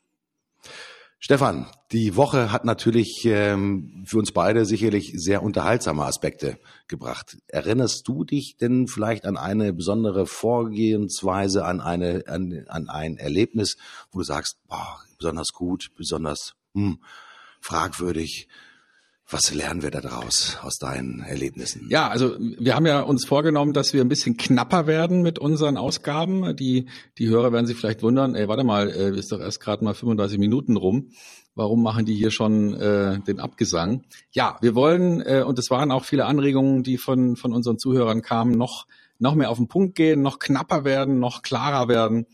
Stefan, 1.20 1.68
die 1.92 2.16
Woche 2.16 2.52
hat 2.52 2.66
natürlich 2.66 3.26
ähm, 3.26 4.04
für 4.06 4.20
uns 4.20 4.32
beide 4.32 4.66
sicherlich 4.66 5.12
sehr 5.16 5.42
unterhaltsame 5.42 6.06
Aspekte 6.06 6.60
gebracht. 6.88 7.38
Erinnerst 7.48 8.08
du 8.08 8.24
dich 8.24 8.58
denn 8.58 8.88
vielleicht 8.88 9.26
an 9.26 9.36
eine 9.36 9.74
besondere 9.74 10.28
Vorgehensweise, 10.28 11.66
an 11.66 11.82
eine 11.82 12.26
an, 12.28 12.66
an 12.68 12.90
ein 12.90 13.18
Erlebnis, 13.18 13.78
wo 14.12 14.20
du 14.20 14.24
sagst, 14.24 14.58
boah, 14.68 15.00
besonders 15.18 15.52
gut, 15.54 15.92
besonders 15.98 16.54
hm, 16.74 17.00
fragwürdig? 17.60 18.48
Was 19.28 19.52
lernen 19.56 19.82
wir 19.82 19.90
da 19.90 20.02
daraus 20.02 20.60
aus 20.62 20.78
deinen 20.78 21.22
Erlebnissen? 21.22 21.88
Ja, 21.90 22.10
also 22.10 22.36
wir 22.40 22.76
haben 22.76 22.86
ja 22.86 23.02
uns 23.02 23.26
vorgenommen, 23.26 23.74
dass 23.74 23.92
wir 23.92 24.02
ein 24.02 24.08
bisschen 24.08 24.38
knapper 24.38 24.86
werden 24.86 25.24
mit 25.24 25.40
unseren 25.40 25.78
Ausgaben. 25.78 26.56
Die, 26.56 26.86
die 27.18 27.28
Hörer 27.28 27.52
werden 27.52 27.66
sich 27.66 27.76
vielleicht 27.76 28.04
wundern, 28.04 28.36
ey, 28.36 28.48
warte 28.48 28.64
mal, 28.64 28.88
äh, 28.88 29.18
ist 29.18 29.32
doch 29.32 29.40
erst 29.40 29.62
gerade 29.62 29.84
mal 29.84 29.96
35 29.96 30.38
Minuten 30.38 30.78
rum. 30.78 31.10
Warum 31.56 31.82
machen 31.82 32.06
die 32.06 32.14
hier 32.14 32.30
schon 32.30 32.76
äh, 32.76 33.20
den 33.22 33.40
Abgesang? 33.40 34.04
Ja, 34.32 34.60
wir 34.62 34.76
wollen, 34.76 35.22
äh, 35.22 35.42
und 35.42 35.58
es 35.58 35.72
waren 35.72 35.92
auch 35.92 36.06
viele 36.06 36.26
Anregungen, 36.26 36.84
die 36.84 37.00
von, 37.00 37.36
von 37.36 37.52
unseren 37.52 37.80
Zuhörern 37.80 38.22
kamen, 38.22 38.52
noch, 38.52 38.86
noch 39.18 39.34
mehr 39.34 39.50
auf 39.50 39.58
den 39.58 39.68
Punkt 39.68 39.96
gehen, 39.96 40.22
noch 40.22 40.38
knapper 40.38 40.86
werden, 40.86 41.18
noch 41.18 41.42
klarer 41.42 41.88
werden. 41.88 42.28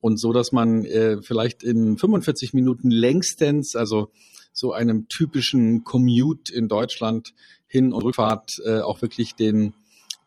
Und 0.00 0.20
so, 0.20 0.32
dass 0.32 0.52
man 0.52 0.84
äh, 0.84 1.20
vielleicht 1.20 1.64
in 1.64 1.98
45 1.98 2.54
Minuten 2.54 2.92
längstens, 2.92 3.74
also 3.74 4.12
so 4.52 4.72
einem 4.72 5.08
typischen 5.08 5.84
Commute 5.84 6.52
in 6.52 6.68
Deutschland 6.68 7.34
Hin- 7.66 7.92
und 7.92 8.02
Rückfahrt 8.02 8.60
äh, 8.64 8.80
auch 8.80 9.02
wirklich 9.02 9.34
den 9.34 9.74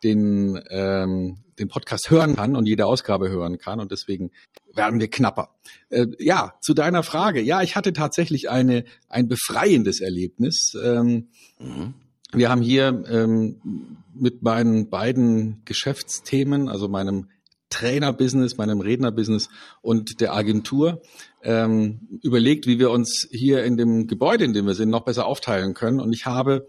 den, 0.03 0.59
ähm, 0.69 1.37
den 1.59 1.67
Podcast 1.67 2.09
hören 2.09 2.35
kann 2.35 2.55
und 2.55 2.65
jede 2.65 2.85
Ausgabe 2.85 3.29
hören 3.29 3.57
kann. 3.57 3.79
Und 3.79 3.91
deswegen 3.91 4.31
werden 4.73 4.99
wir 4.99 5.09
knapper. 5.09 5.49
Äh, 5.89 6.07
ja, 6.19 6.53
zu 6.61 6.73
deiner 6.73 7.03
Frage. 7.03 7.41
Ja, 7.41 7.61
ich 7.61 7.75
hatte 7.75 7.93
tatsächlich 7.93 8.49
eine, 8.49 8.83
ein 9.09 9.27
befreiendes 9.27 10.01
Erlebnis. 10.01 10.75
Ähm, 10.81 11.27
mhm. 11.59 11.93
Wir 12.33 12.49
haben 12.49 12.61
hier 12.61 13.03
ähm, 13.09 13.97
mit 14.13 14.41
meinen 14.41 14.89
beiden 14.89 15.61
Geschäftsthemen, 15.65 16.69
also 16.69 16.87
meinem 16.87 17.29
Trainerbusiness, 17.69 18.57
meinem 18.57 18.81
Rednerbusiness 18.81 19.49
und 19.81 20.21
der 20.21 20.33
Agentur 20.33 21.01
ähm, 21.43 22.19
überlegt, 22.21 22.67
wie 22.67 22.79
wir 22.79 22.91
uns 22.91 23.27
hier 23.31 23.63
in 23.63 23.77
dem 23.77 24.07
Gebäude, 24.07 24.45
in 24.45 24.53
dem 24.53 24.65
wir 24.65 24.75
sind, 24.75 24.89
noch 24.89 25.05
besser 25.05 25.25
aufteilen 25.25 25.73
können. 25.73 25.99
Und 25.99 26.13
ich 26.13 26.25
habe 26.25 26.67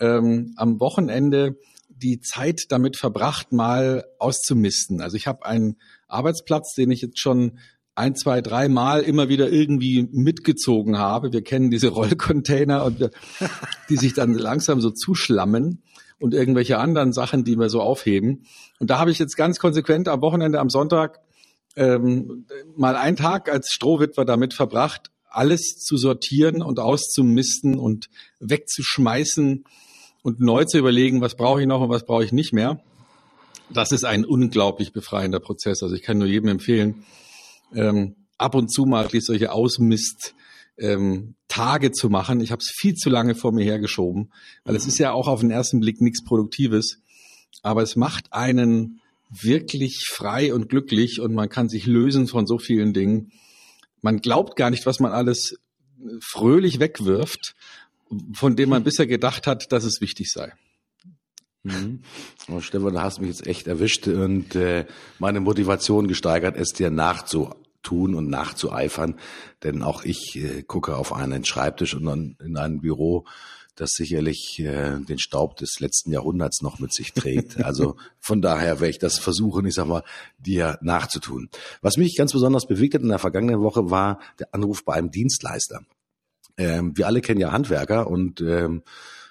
ähm, 0.00 0.54
am 0.56 0.80
Wochenende 0.80 1.56
die 1.88 2.20
Zeit 2.20 2.66
damit 2.70 2.96
verbracht, 2.96 3.52
mal 3.52 4.04
auszumisten. 4.18 5.00
Also 5.00 5.16
ich 5.16 5.26
habe 5.26 5.44
einen 5.44 5.76
Arbeitsplatz, 6.08 6.74
den 6.74 6.90
ich 6.90 7.02
jetzt 7.02 7.20
schon 7.20 7.58
ein, 7.94 8.14
zwei, 8.14 8.40
drei 8.40 8.68
Mal 8.68 9.02
immer 9.02 9.28
wieder 9.28 9.50
irgendwie 9.50 10.08
mitgezogen 10.10 10.96
habe. 10.98 11.32
Wir 11.32 11.42
kennen 11.42 11.70
diese 11.70 11.88
Rollcontainer 11.88 12.84
und 12.84 13.00
wir, 13.00 13.10
die 13.90 13.96
sich 13.96 14.14
dann 14.14 14.32
langsam 14.32 14.80
so 14.80 14.90
zuschlammen 14.90 15.82
und 16.18 16.32
irgendwelche 16.32 16.78
anderen 16.78 17.12
Sachen, 17.12 17.44
die 17.44 17.56
wir 17.56 17.68
so 17.68 17.82
aufheben. 17.82 18.44
Und 18.78 18.90
da 18.90 18.98
habe 18.98 19.10
ich 19.10 19.18
jetzt 19.18 19.36
ganz 19.36 19.58
konsequent 19.58 20.08
am 20.08 20.22
Wochenende, 20.22 20.60
am 20.60 20.70
Sonntag 20.70 21.20
ähm, 21.76 22.46
mal 22.76 22.96
einen 22.96 23.16
Tag 23.16 23.50
als 23.50 23.70
Strohwitwer 23.70 24.24
damit 24.24 24.54
verbracht, 24.54 25.10
alles 25.28 25.76
zu 25.78 25.96
sortieren 25.96 26.62
und 26.62 26.80
auszumisten 26.80 27.78
und 27.78 28.08
wegzuschmeißen 28.40 29.64
und 30.22 30.40
neu 30.40 30.64
zu 30.64 30.78
überlegen, 30.78 31.20
was 31.20 31.36
brauche 31.36 31.60
ich 31.60 31.66
noch 31.66 31.80
und 31.80 31.88
was 31.88 32.04
brauche 32.04 32.24
ich 32.24 32.32
nicht 32.32 32.52
mehr. 32.52 32.82
Das 33.72 33.92
ist 33.92 34.04
ein 34.04 34.24
unglaublich 34.24 34.92
befreiender 34.92 35.38
Prozess. 35.38 35.82
Also 35.82 35.94
ich 35.94 36.02
kann 36.02 36.18
nur 36.18 36.26
jedem 36.26 36.48
empfehlen, 36.48 37.04
ähm, 37.72 38.16
ab 38.36 38.54
und 38.54 38.72
zu 38.72 38.84
mal 38.84 39.08
solche 39.12 39.52
Ausmist 39.52 40.34
ähm, 40.76 41.36
Tage 41.46 41.92
zu 41.92 42.08
machen. 42.08 42.40
Ich 42.40 42.50
habe 42.50 42.60
es 42.60 42.72
viel 42.74 42.94
zu 42.94 43.10
lange 43.10 43.34
vor 43.34 43.52
mir 43.52 43.64
hergeschoben, 43.64 44.32
weil 44.64 44.74
es 44.74 44.86
ist 44.86 44.98
ja 44.98 45.12
auch 45.12 45.28
auf 45.28 45.40
den 45.40 45.50
ersten 45.50 45.80
Blick 45.80 46.00
nichts 46.00 46.24
Produktives, 46.24 46.98
aber 47.62 47.82
es 47.82 47.96
macht 47.96 48.32
einen 48.32 49.00
wirklich 49.30 50.06
frei 50.06 50.52
und 50.52 50.68
glücklich 50.68 51.20
und 51.20 51.32
man 51.32 51.48
kann 51.48 51.68
sich 51.68 51.86
lösen 51.86 52.26
von 52.26 52.46
so 52.46 52.58
vielen 52.58 52.92
Dingen. 52.92 53.32
Man 54.02 54.18
glaubt 54.20 54.56
gar 54.56 54.70
nicht, 54.70 54.86
was 54.86 55.00
man 55.00 55.12
alles 55.12 55.56
fröhlich 56.20 56.80
wegwirft, 56.80 57.54
von 58.32 58.56
dem 58.56 58.70
man 58.70 58.82
bisher 58.82 59.06
gedacht 59.06 59.46
hat, 59.46 59.72
dass 59.72 59.84
es 59.84 60.00
wichtig 60.00 60.30
sei. 60.30 60.52
Mhm. 61.62 62.00
Oh, 62.48 62.60
Stefan, 62.60 62.94
da 62.94 63.02
hast 63.02 63.18
du 63.18 63.22
mich 63.22 63.30
jetzt 63.30 63.46
echt 63.46 63.66
erwischt 63.66 64.08
und 64.08 64.54
äh, 64.56 64.86
meine 65.18 65.40
Motivation 65.40 66.08
gesteigert, 66.08 66.56
es 66.56 66.72
dir 66.72 66.90
nachzu 66.90 67.54
tun 67.82 68.14
und 68.14 68.28
nachzueifern. 68.28 69.18
Denn 69.62 69.82
auch 69.82 70.04
ich 70.04 70.36
äh, 70.36 70.62
gucke 70.62 70.96
auf 70.96 71.12
einen 71.12 71.44
Schreibtisch 71.44 71.94
und 71.94 72.04
dann 72.04 72.36
in 72.42 72.56
ein 72.56 72.80
Büro, 72.80 73.26
das 73.80 73.92
sicherlich 73.92 74.58
äh, 74.58 74.98
den 75.00 75.18
Staub 75.18 75.56
des 75.56 75.80
letzten 75.80 76.12
Jahrhunderts 76.12 76.60
noch 76.60 76.78
mit 76.78 76.92
sich 76.92 77.12
trägt. 77.12 77.64
Also 77.64 77.96
von 78.18 78.42
daher 78.42 78.80
werde 78.80 78.90
ich 78.90 78.98
das 78.98 79.18
versuchen, 79.18 79.66
ich 79.66 79.74
sag 79.74 79.86
mal, 79.86 80.02
dir 80.38 80.78
nachzutun. 80.82 81.48
Was 81.80 81.96
mich 81.96 82.16
ganz 82.16 82.32
besonders 82.32 82.66
bewegt 82.66 82.94
hat 82.94 83.02
in 83.02 83.08
der 83.08 83.18
vergangenen 83.18 83.60
Woche 83.60 83.90
war 83.90 84.20
der 84.38 84.54
Anruf 84.54 84.84
bei 84.84 84.94
einem 84.94 85.10
Dienstleister. 85.10 85.82
Ähm, 86.56 86.96
wir 86.96 87.06
alle 87.06 87.20
kennen 87.20 87.40
ja 87.40 87.52
Handwerker 87.52 88.08
und 88.08 88.40
ähm, 88.40 88.82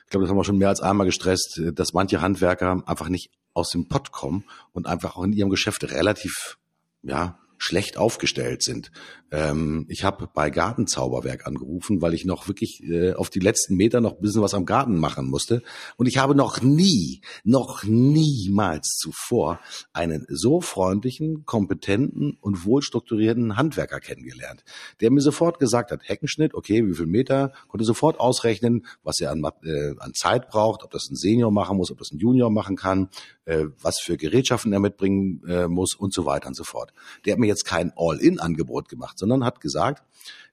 ich 0.06 0.10
glaube, 0.10 0.24
das 0.24 0.32
haben 0.32 0.38
wir 0.38 0.43
schon 0.43 0.58
mehr 0.58 0.70
als 0.70 0.82
einmal 0.82 1.06
gestresst, 1.06 1.62
dass 1.74 1.93
manche 1.93 2.22
Handwerker 2.22 2.82
einfach 2.88 3.10
nicht 3.10 3.30
aus 3.54 3.70
dem 3.70 3.88
Pott 3.88 4.12
kommen 4.12 4.45
und 4.72 4.88
einfach 4.88 5.16
auch 5.16 5.24
in 5.24 5.34
ihrem 5.34 5.52
Geschäft 5.52 5.84
relativ 5.91 6.58
ja 7.04 7.38
schlecht 7.60 7.97
aufgestellt 7.97 8.64
sind. 8.64 8.91
Ähm, 9.32 9.86
ich 9.89 10.03
habe 10.03 10.28
bei 10.34 10.49
Gartenzauberwerk 10.49 11.45
angerufen, 11.45 12.01
weil 12.01 12.14
ich 12.14 12.26
noch 12.26 12.47
wirklich 12.47 12.82
äh, 12.84 13.14
auf 13.14 13.30
die 13.30 13.39
letzten 13.39 13.76
Meter 13.76 14.01
noch 14.01 14.16
ein 14.16 14.22
bisschen 14.22 14.41
was 14.41 14.53
am 14.53 14.66
Garten 14.66 14.97
machen 14.97 15.28
musste. 15.28 15.62
Und 15.97 16.07
ich 16.07 16.18
habe 16.18 16.34
noch 16.34 16.62
nie, 16.62 17.22
noch 17.43 17.84
niemals 17.84 18.97
zuvor 18.97 19.60
einen 19.93 20.26
so 20.30 20.62
freundlichen, 20.62 21.45
kompetenten 21.45 22.38
und 22.41 22.66
wohlstrukturierten 22.66 23.57
Handwerker 23.57 23.99
kennengelernt, 23.99 24.64
der 25.01 25.12
mir 25.12 25.22
sofort 25.22 25.60
gesagt 25.60 25.91
hat, 25.91 26.01
Heckenschnitt, 26.03 26.55
okay, 26.55 26.88
wie 26.88 26.95
viel 26.95 27.05
Meter, 27.05 27.51
konnte 27.68 27.86
sofort 27.86 28.20
ausrechnen, 28.20 28.86
was 29.03 29.20
er 29.20 29.32
an, 29.32 29.43
äh, 29.64 29.93
an 29.99 30.14
Zeit 30.14 30.49
braucht, 30.49 30.84
ob 30.84 30.91
das 30.91 31.10
ein 31.10 31.16
Senior 31.16 31.51
machen 31.51 31.78
muss, 31.78 31.91
ob 31.91 31.99
das 31.99 32.12
ein 32.12 32.20
Junior 32.20 32.49
machen 32.49 32.78
kann, 32.78 33.10
äh, 33.45 33.66
was 33.82 33.99
für 33.99 34.18
Gerätschaften 34.18 34.74
er 34.74 34.80
mitbringen 34.80 35.43
äh, 35.47 35.68
muss 35.68 35.93
und 35.93 36.14
so 36.14 36.26
weiter 36.26 36.47
und 36.47 36.55
so 36.55 36.64
fort. 36.64 36.93
Der 37.26 37.34
hat 37.34 37.39
mir 37.39 37.47
jetzt 37.50 37.66
kein 37.66 37.91
All-in-Angebot 37.95 38.88
gemacht, 38.88 39.20
sondern 39.20 39.43
hat 39.43 39.60
gesagt, 39.60 40.04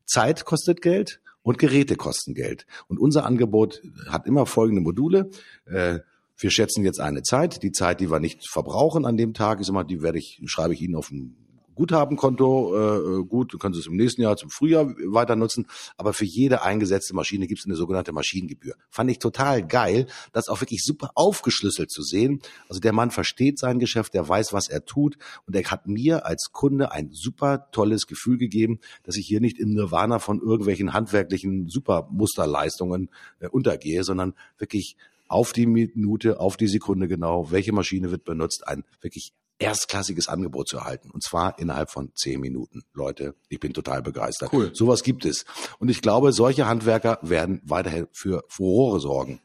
Zeit 0.04 0.44
kostet 0.44 0.82
Geld 0.82 1.20
und 1.42 1.58
Geräte 1.58 1.94
kosten 1.94 2.34
Geld. 2.34 2.66
Und 2.88 2.98
unser 2.98 3.24
Angebot 3.24 3.80
hat 4.08 4.26
immer 4.26 4.46
folgende 4.46 4.82
Module. 4.82 5.30
Äh, 5.66 6.00
wir 6.38 6.50
schätzen 6.50 6.84
jetzt 6.84 7.00
eine 7.00 7.22
Zeit, 7.22 7.62
die 7.62 7.72
Zeit, 7.72 8.00
die 8.00 8.10
wir 8.10 8.18
nicht 8.18 8.48
verbrauchen 8.50 9.06
an 9.06 9.16
dem 9.16 9.32
Tag, 9.32 9.60
ist 9.60 9.68
immer, 9.68 9.84
die 9.84 10.02
werde 10.02 10.18
ich, 10.18 10.42
schreibe 10.46 10.74
ich 10.74 10.82
Ihnen 10.82 10.96
auf 10.96 11.10
ein 11.10 11.45
Guthabenkonto, 11.76 13.20
äh, 13.20 13.24
gut, 13.24 13.52
du 13.52 13.58
kannst 13.58 13.78
es 13.78 13.86
im 13.86 13.94
nächsten 13.96 14.22
Jahr 14.22 14.36
zum 14.36 14.50
Frühjahr 14.50 14.94
weiter 15.06 15.36
nutzen, 15.36 15.66
aber 15.96 16.12
für 16.12 16.24
jede 16.24 16.62
eingesetzte 16.62 17.14
Maschine 17.14 17.46
gibt 17.46 17.60
es 17.60 17.66
eine 17.66 17.76
sogenannte 17.76 18.12
Maschinengebühr. 18.12 18.74
Fand 18.90 19.10
ich 19.10 19.18
total 19.18 19.64
geil, 19.64 20.06
das 20.32 20.48
auch 20.48 20.60
wirklich 20.60 20.82
super 20.82 21.10
aufgeschlüsselt 21.14 21.90
zu 21.90 22.02
sehen. 22.02 22.40
Also 22.68 22.80
der 22.80 22.92
Mann 22.92 23.10
versteht 23.10 23.58
sein 23.58 23.78
Geschäft, 23.78 24.14
der 24.14 24.28
weiß, 24.28 24.52
was 24.52 24.68
er 24.68 24.84
tut 24.84 25.16
und 25.46 25.54
er 25.54 25.62
hat 25.70 25.86
mir 25.86 26.26
als 26.26 26.50
Kunde 26.52 26.92
ein 26.92 27.10
super 27.12 27.70
tolles 27.70 28.06
Gefühl 28.06 28.38
gegeben, 28.38 28.80
dass 29.04 29.16
ich 29.16 29.26
hier 29.26 29.40
nicht 29.40 29.58
im 29.58 29.74
Nirvana 29.74 30.18
von 30.18 30.40
irgendwelchen 30.40 30.92
handwerklichen 30.92 31.68
Supermusterleistungen 31.68 33.10
äh, 33.38 33.48
untergehe, 33.48 34.02
sondern 34.02 34.34
wirklich 34.58 34.96
auf 35.28 35.52
die 35.52 35.66
Minute, 35.66 36.40
auf 36.40 36.56
die 36.56 36.68
Sekunde 36.68 37.08
genau, 37.08 37.50
welche 37.50 37.72
Maschine 37.72 38.10
wird 38.10 38.24
benutzt, 38.24 38.66
ein 38.66 38.84
wirklich 39.00 39.32
erstklassiges 39.58 40.28
Angebot 40.28 40.68
zu 40.68 40.78
erhalten. 40.78 41.10
Und 41.10 41.22
zwar 41.22 41.58
innerhalb 41.58 41.90
von 41.90 42.12
zehn 42.14 42.40
Minuten. 42.40 42.82
Leute, 42.92 43.34
ich 43.48 43.60
bin 43.60 43.72
total 43.72 44.02
begeistert. 44.02 44.52
Cool. 44.52 44.70
Sowas 44.74 45.02
gibt 45.02 45.24
es. 45.24 45.44
Und 45.78 45.88
ich 45.88 46.02
glaube, 46.02 46.32
solche 46.32 46.66
Handwerker 46.66 47.18
werden 47.22 47.60
weiterhin 47.64 48.08
für 48.12 48.44
Furore 48.48 49.00
sorgen. 49.00 49.40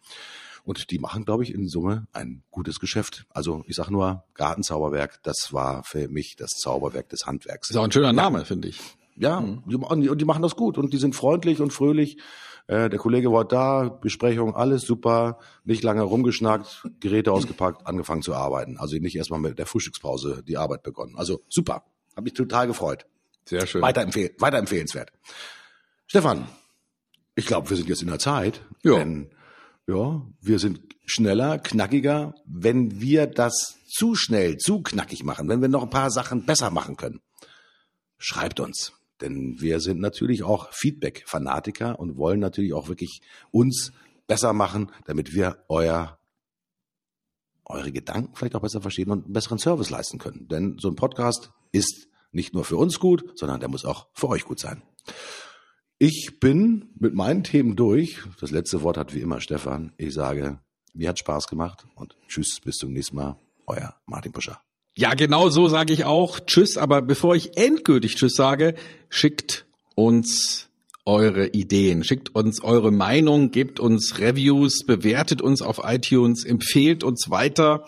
Und 0.63 0.91
die 0.91 0.99
machen, 0.99 1.25
glaube 1.25 1.43
ich, 1.43 1.53
in 1.53 1.67
Summe 1.67 2.07
ein 2.13 2.43
gutes 2.51 2.79
Geschäft. 2.79 3.25
Also 3.29 3.63
ich 3.65 3.75
sage 3.75 3.91
nur, 3.91 4.23
Gartenzauberwerk, 4.35 5.21
das 5.23 5.49
war 5.51 5.83
für 5.83 6.07
mich 6.07 6.35
das 6.37 6.51
Zauberwerk 6.51 7.09
des 7.09 7.25
Handwerks. 7.25 7.69
Das 7.69 7.75
ist 7.75 7.79
auch 7.79 7.85
ein 7.85 7.91
schöner 7.91 8.13
Name, 8.13 8.39
ja. 8.39 8.45
finde 8.45 8.67
ich. 8.67 8.79
Ja, 9.15 9.41
mhm. 9.41 9.83
und 9.83 10.21
die 10.21 10.25
machen 10.25 10.41
das 10.41 10.55
gut 10.55 10.77
und 10.77 10.93
die 10.93 10.97
sind 10.97 11.15
freundlich 11.15 11.61
und 11.61 11.71
fröhlich. 11.71 12.17
Äh, 12.67 12.89
der 12.89 12.99
Kollege 12.99 13.31
war 13.31 13.45
da, 13.45 13.89
Besprechung, 13.89 14.55
alles 14.55 14.83
super, 14.83 15.39
nicht 15.63 15.83
lange 15.83 16.03
rumgeschnackt, 16.03 16.87
Geräte 16.99 17.31
ausgepackt, 17.33 17.85
angefangen 17.85 18.21
zu 18.21 18.33
arbeiten. 18.33 18.77
Also 18.77 18.97
nicht 18.97 19.15
erstmal 19.15 19.39
mit 19.39 19.59
der 19.59 19.65
Frühstückspause 19.65 20.43
die 20.47 20.57
Arbeit 20.57 20.83
begonnen. 20.83 21.15
Also 21.17 21.41
super, 21.49 21.83
habe 22.15 22.23
mich 22.23 22.33
total 22.33 22.67
gefreut. 22.67 23.05
Sehr 23.45 23.65
schön. 23.67 23.81
Weiter, 23.81 24.01
empfehl 24.01 24.33
weiter 24.39 24.57
empfehlenswert. 24.57 25.11
Stefan, 26.07 26.47
ich 27.35 27.45
glaube, 27.45 27.69
wir 27.69 27.77
sind 27.77 27.89
jetzt 27.89 28.01
in 28.01 28.07
der 28.07 28.19
Zeit. 28.19 28.61
Ja. 28.83 28.97
Denn, 28.97 29.31
ja, 29.87 30.21
wir 30.39 30.59
sind 30.59 30.81
schneller, 31.05 31.59
knackiger, 31.59 32.35
wenn 32.45 33.01
wir 33.01 33.27
das 33.27 33.77
zu 33.87 34.15
schnell, 34.15 34.57
zu 34.57 34.81
knackig 34.81 35.23
machen, 35.23 35.49
wenn 35.49 35.61
wir 35.61 35.67
noch 35.67 35.83
ein 35.83 35.89
paar 35.89 36.11
Sachen 36.11 36.45
besser 36.45 36.69
machen 36.69 36.95
können. 36.95 37.21
Schreibt 38.17 38.59
uns. 38.59 38.93
Denn 39.21 39.59
wir 39.59 39.79
sind 39.79 39.99
natürlich 39.99 40.43
auch 40.43 40.71
Feedback-Fanatiker 40.73 41.99
und 41.99 42.17
wollen 42.17 42.39
natürlich 42.39 42.73
auch 42.73 42.87
wirklich 42.87 43.21
uns 43.51 43.91
besser 44.27 44.53
machen, 44.53 44.91
damit 45.05 45.33
wir 45.33 45.63
euer 45.67 46.17
eure 47.65 47.91
Gedanken 47.91 48.35
vielleicht 48.35 48.55
auch 48.55 48.61
besser 48.61 48.81
verstehen 48.81 49.11
und 49.11 49.25
einen 49.25 49.33
besseren 49.33 49.57
Service 49.57 49.89
leisten 49.89 50.19
können. 50.19 50.47
Denn 50.47 50.77
so 50.77 50.89
ein 50.89 50.95
Podcast 50.95 51.51
ist 51.71 52.07
nicht 52.31 52.53
nur 52.53 52.65
für 52.65 52.77
uns 52.77 52.99
gut, 52.99 53.23
sondern 53.35 53.59
der 53.59 53.69
muss 53.69 53.85
auch 53.85 54.07
für 54.13 54.29
euch 54.29 54.43
gut 54.43 54.59
sein. 54.59 54.81
Ich 55.97 56.39
bin 56.39 56.89
mit 56.99 57.13
meinen 57.13 57.43
Themen 57.43 57.75
durch. 57.75 58.23
Das 58.39 58.51
letzte 58.51 58.81
Wort 58.81 58.97
hat 58.97 59.13
wie 59.13 59.21
immer 59.21 59.39
Stefan. 59.39 59.93
Ich 59.97 60.13
sage, 60.13 60.59
mir 60.93 61.09
hat 61.09 61.19
Spaß 61.19 61.47
gemacht 61.47 61.85
und 61.95 62.17
tschüss, 62.27 62.59
bis 62.63 62.77
zum 62.77 62.91
nächsten 62.91 63.15
Mal. 63.15 63.39
Euer 63.67 63.95
Martin 64.05 64.31
Buscher. 64.31 64.61
Ja, 64.95 65.13
genau 65.13 65.49
so 65.49 65.67
sage 65.67 65.93
ich 65.93 66.03
auch 66.03 66.39
Tschüss. 66.39 66.77
Aber 66.77 67.01
bevor 67.01 67.35
ich 67.35 67.57
endgültig 67.57 68.15
Tschüss 68.15 68.33
sage, 68.33 68.75
schickt 69.09 69.65
uns 69.95 70.67
eure 71.05 71.47
Ideen, 71.47 72.03
schickt 72.03 72.35
uns 72.35 72.61
eure 72.61 72.91
Meinung, 72.91 73.51
gebt 73.51 73.79
uns 73.79 74.19
Reviews, 74.19 74.85
bewertet 74.85 75.41
uns 75.41 75.61
auf 75.61 75.81
iTunes, 75.83 76.45
empfehlt 76.45 77.03
uns 77.03 77.29
weiter, 77.29 77.85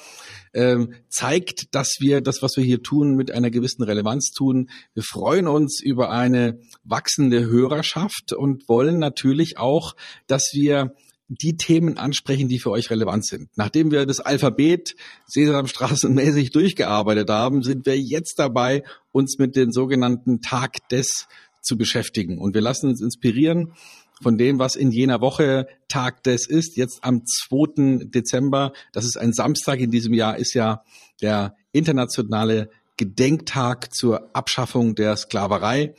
ähm, 0.54 0.94
zeigt, 1.10 1.76
dass 1.76 1.98
wir 2.00 2.22
das, 2.22 2.42
was 2.42 2.54
wir 2.56 2.64
hier 2.64 2.82
tun, 2.82 3.16
mit 3.16 3.32
einer 3.32 3.52
gewissen 3.52 3.84
Relevanz 3.84 4.32
tun. 4.32 4.70
Wir 4.94 5.04
freuen 5.04 5.48
uns 5.48 5.82
über 5.82 6.10
eine 6.10 6.60
wachsende 6.84 7.46
Hörerschaft 7.46 8.34
und 8.34 8.68
wollen 8.68 8.98
natürlich 8.98 9.58
auch, 9.58 9.96
dass 10.28 10.52
wir 10.54 10.96
die 11.28 11.58
Themen 11.58 11.98
ansprechen, 11.98 12.50
die 12.50 12.60
für 12.60 12.72
euch 12.72 12.90
relevant 12.90 13.26
sind. 13.26 13.50
Nachdem 13.56 13.92
wir 13.92 14.06
das 14.06 14.20
Alphabet 14.20 14.96
Sesamstraßenmäßig 15.28 16.52
durchgearbeitet 16.52 17.30
haben, 17.30 17.64
sind 17.64 17.86
wir 17.86 17.98
jetzt 18.00 18.38
dabei, 18.40 18.84
uns 19.12 19.38
mit 19.38 19.56
den 19.56 19.72
sogenannten 19.72 20.42
Tag 20.42 20.88
des 20.90 21.28
zu 21.62 21.78
beschäftigen. 21.78 22.38
Und 22.40 22.54
wir 22.54 22.62
lassen 22.62 22.90
uns 22.90 23.02
inspirieren 23.02 23.74
von 24.22 24.38
dem, 24.38 24.60
was 24.60 24.76
in 24.76 24.92
jener 24.92 25.22
Woche 25.22 25.68
Tag 25.88 26.24
des 26.24 26.48
ist. 26.48 26.78
Jetzt 26.78 27.04
am 27.04 27.26
2. 27.26 28.06
Dezember, 28.06 28.74
das 28.92 29.06
ist 29.06 29.18
ein 29.18 29.34
Samstag 29.34 29.80
in 29.80 29.92
diesem 29.92 30.14
Jahr, 30.14 30.38
ist 30.38 30.54
ja 30.54 30.84
der 31.22 31.56
internationale 31.72 32.70
Gedenktag 32.98 33.94
zur 33.94 34.36
Abschaffung 34.36 34.96
der 34.96 35.16
Sklaverei. 35.16 35.96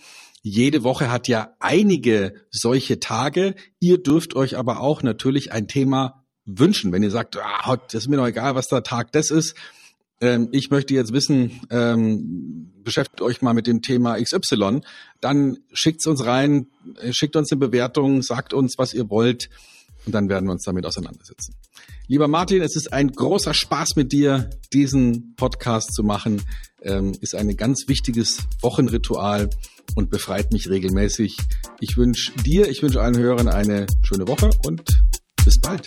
Jede 0.47 0.85
Woche 0.85 1.11
hat 1.11 1.27
ja 1.27 1.57
einige 1.59 2.35
solche 2.51 3.01
Tage. 3.01 3.55
Ihr 3.81 4.03
dürft 4.03 4.37
euch 4.37 4.59
aber 4.59 4.81
auch 4.81 5.03
natürlich 5.03 5.53
ein 5.53 5.69
Thema 5.69 6.23
wünschen. 6.45 6.93
Wenn 6.93 7.03
ihr 7.03 7.11
sagt, 7.11 7.39
ah, 7.39 7.77
das 7.77 8.03
ist 8.03 8.09
mir 8.09 8.19
doch 8.19 8.27
egal, 8.27 8.55
was 8.55 8.69
der 8.69 8.83
Tag 8.83 9.11
das 9.13 9.31
ist. 9.31 9.57
Ähm, 10.21 10.51
ich 10.53 10.69
möchte 10.69 10.93
jetzt 10.93 11.15
wissen, 11.15 11.63
ähm, 11.71 12.75
beschäftigt 12.77 13.23
euch 13.23 13.41
mal 13.41 13.55
mit 13.55 13.67
dem 13.67 13.81
Thema 13.81 14.21
XY, 14.21 14.83
dann 15.23 15.57
schickt's 15.73 16.07
uns 16.07 16.27
rein, 16.27 16.67
äh, 17.01 17.15
schickt 17.15 17.37
uns 17.37 17.51
eine 17.51 17.59
Bewertung, 17.59 18.21
sagt 18.21 18.53
uns, 18.53 18.75
was 18.77 18.93
ihr 18.93 19.09
wollt 19.09 19.49
und 20.07 20.13
dann 20.13 20.29
werden 20.29 20.47
wir 20.47 20.53
uns 20.53 20.65
damit 20.65 20.87
auseinandersetzen. 20.87 21.55
Lieber 22.07 22.29
Martin, 22.29 22.63
es 22.63 22.77
ist 22.77 22.93
ein 22.93 23.11
großer 23.11 23.55
Spaß 23.55 23.97
mit 23.97 24.13
dir, 24.13 24.51
diesen 24.73 25.35
Podcast 25.37 25.95
zu 25.95 26.03
machen. 26.03 26.43
Ähm, 26.83 27.13
ist 27.21 27.35
ein 27.35 27.57
ganz 27.57 27.89
wichtiges 27.89 28.41
Wochenritual 28.61 29.49
und 29.95 30.11
befreit 30.11 30.53
mich 30.53 30.69
regelmäßig. 30.69 31.39
Ich 31.81 31.97
wünsche 31.97 32.33
dir, 32.43 32.69
ich 32.69 32.83
wünsche 32.83 33.01
allen 33.01 33.17
Hörern 33.17 33.49
eine 33.49 33.87
schöne 34.03 34.29
Woche 34.29 34.51
und 34.65 34.83
bis 35.45 35.59
bald. 35.61 35.87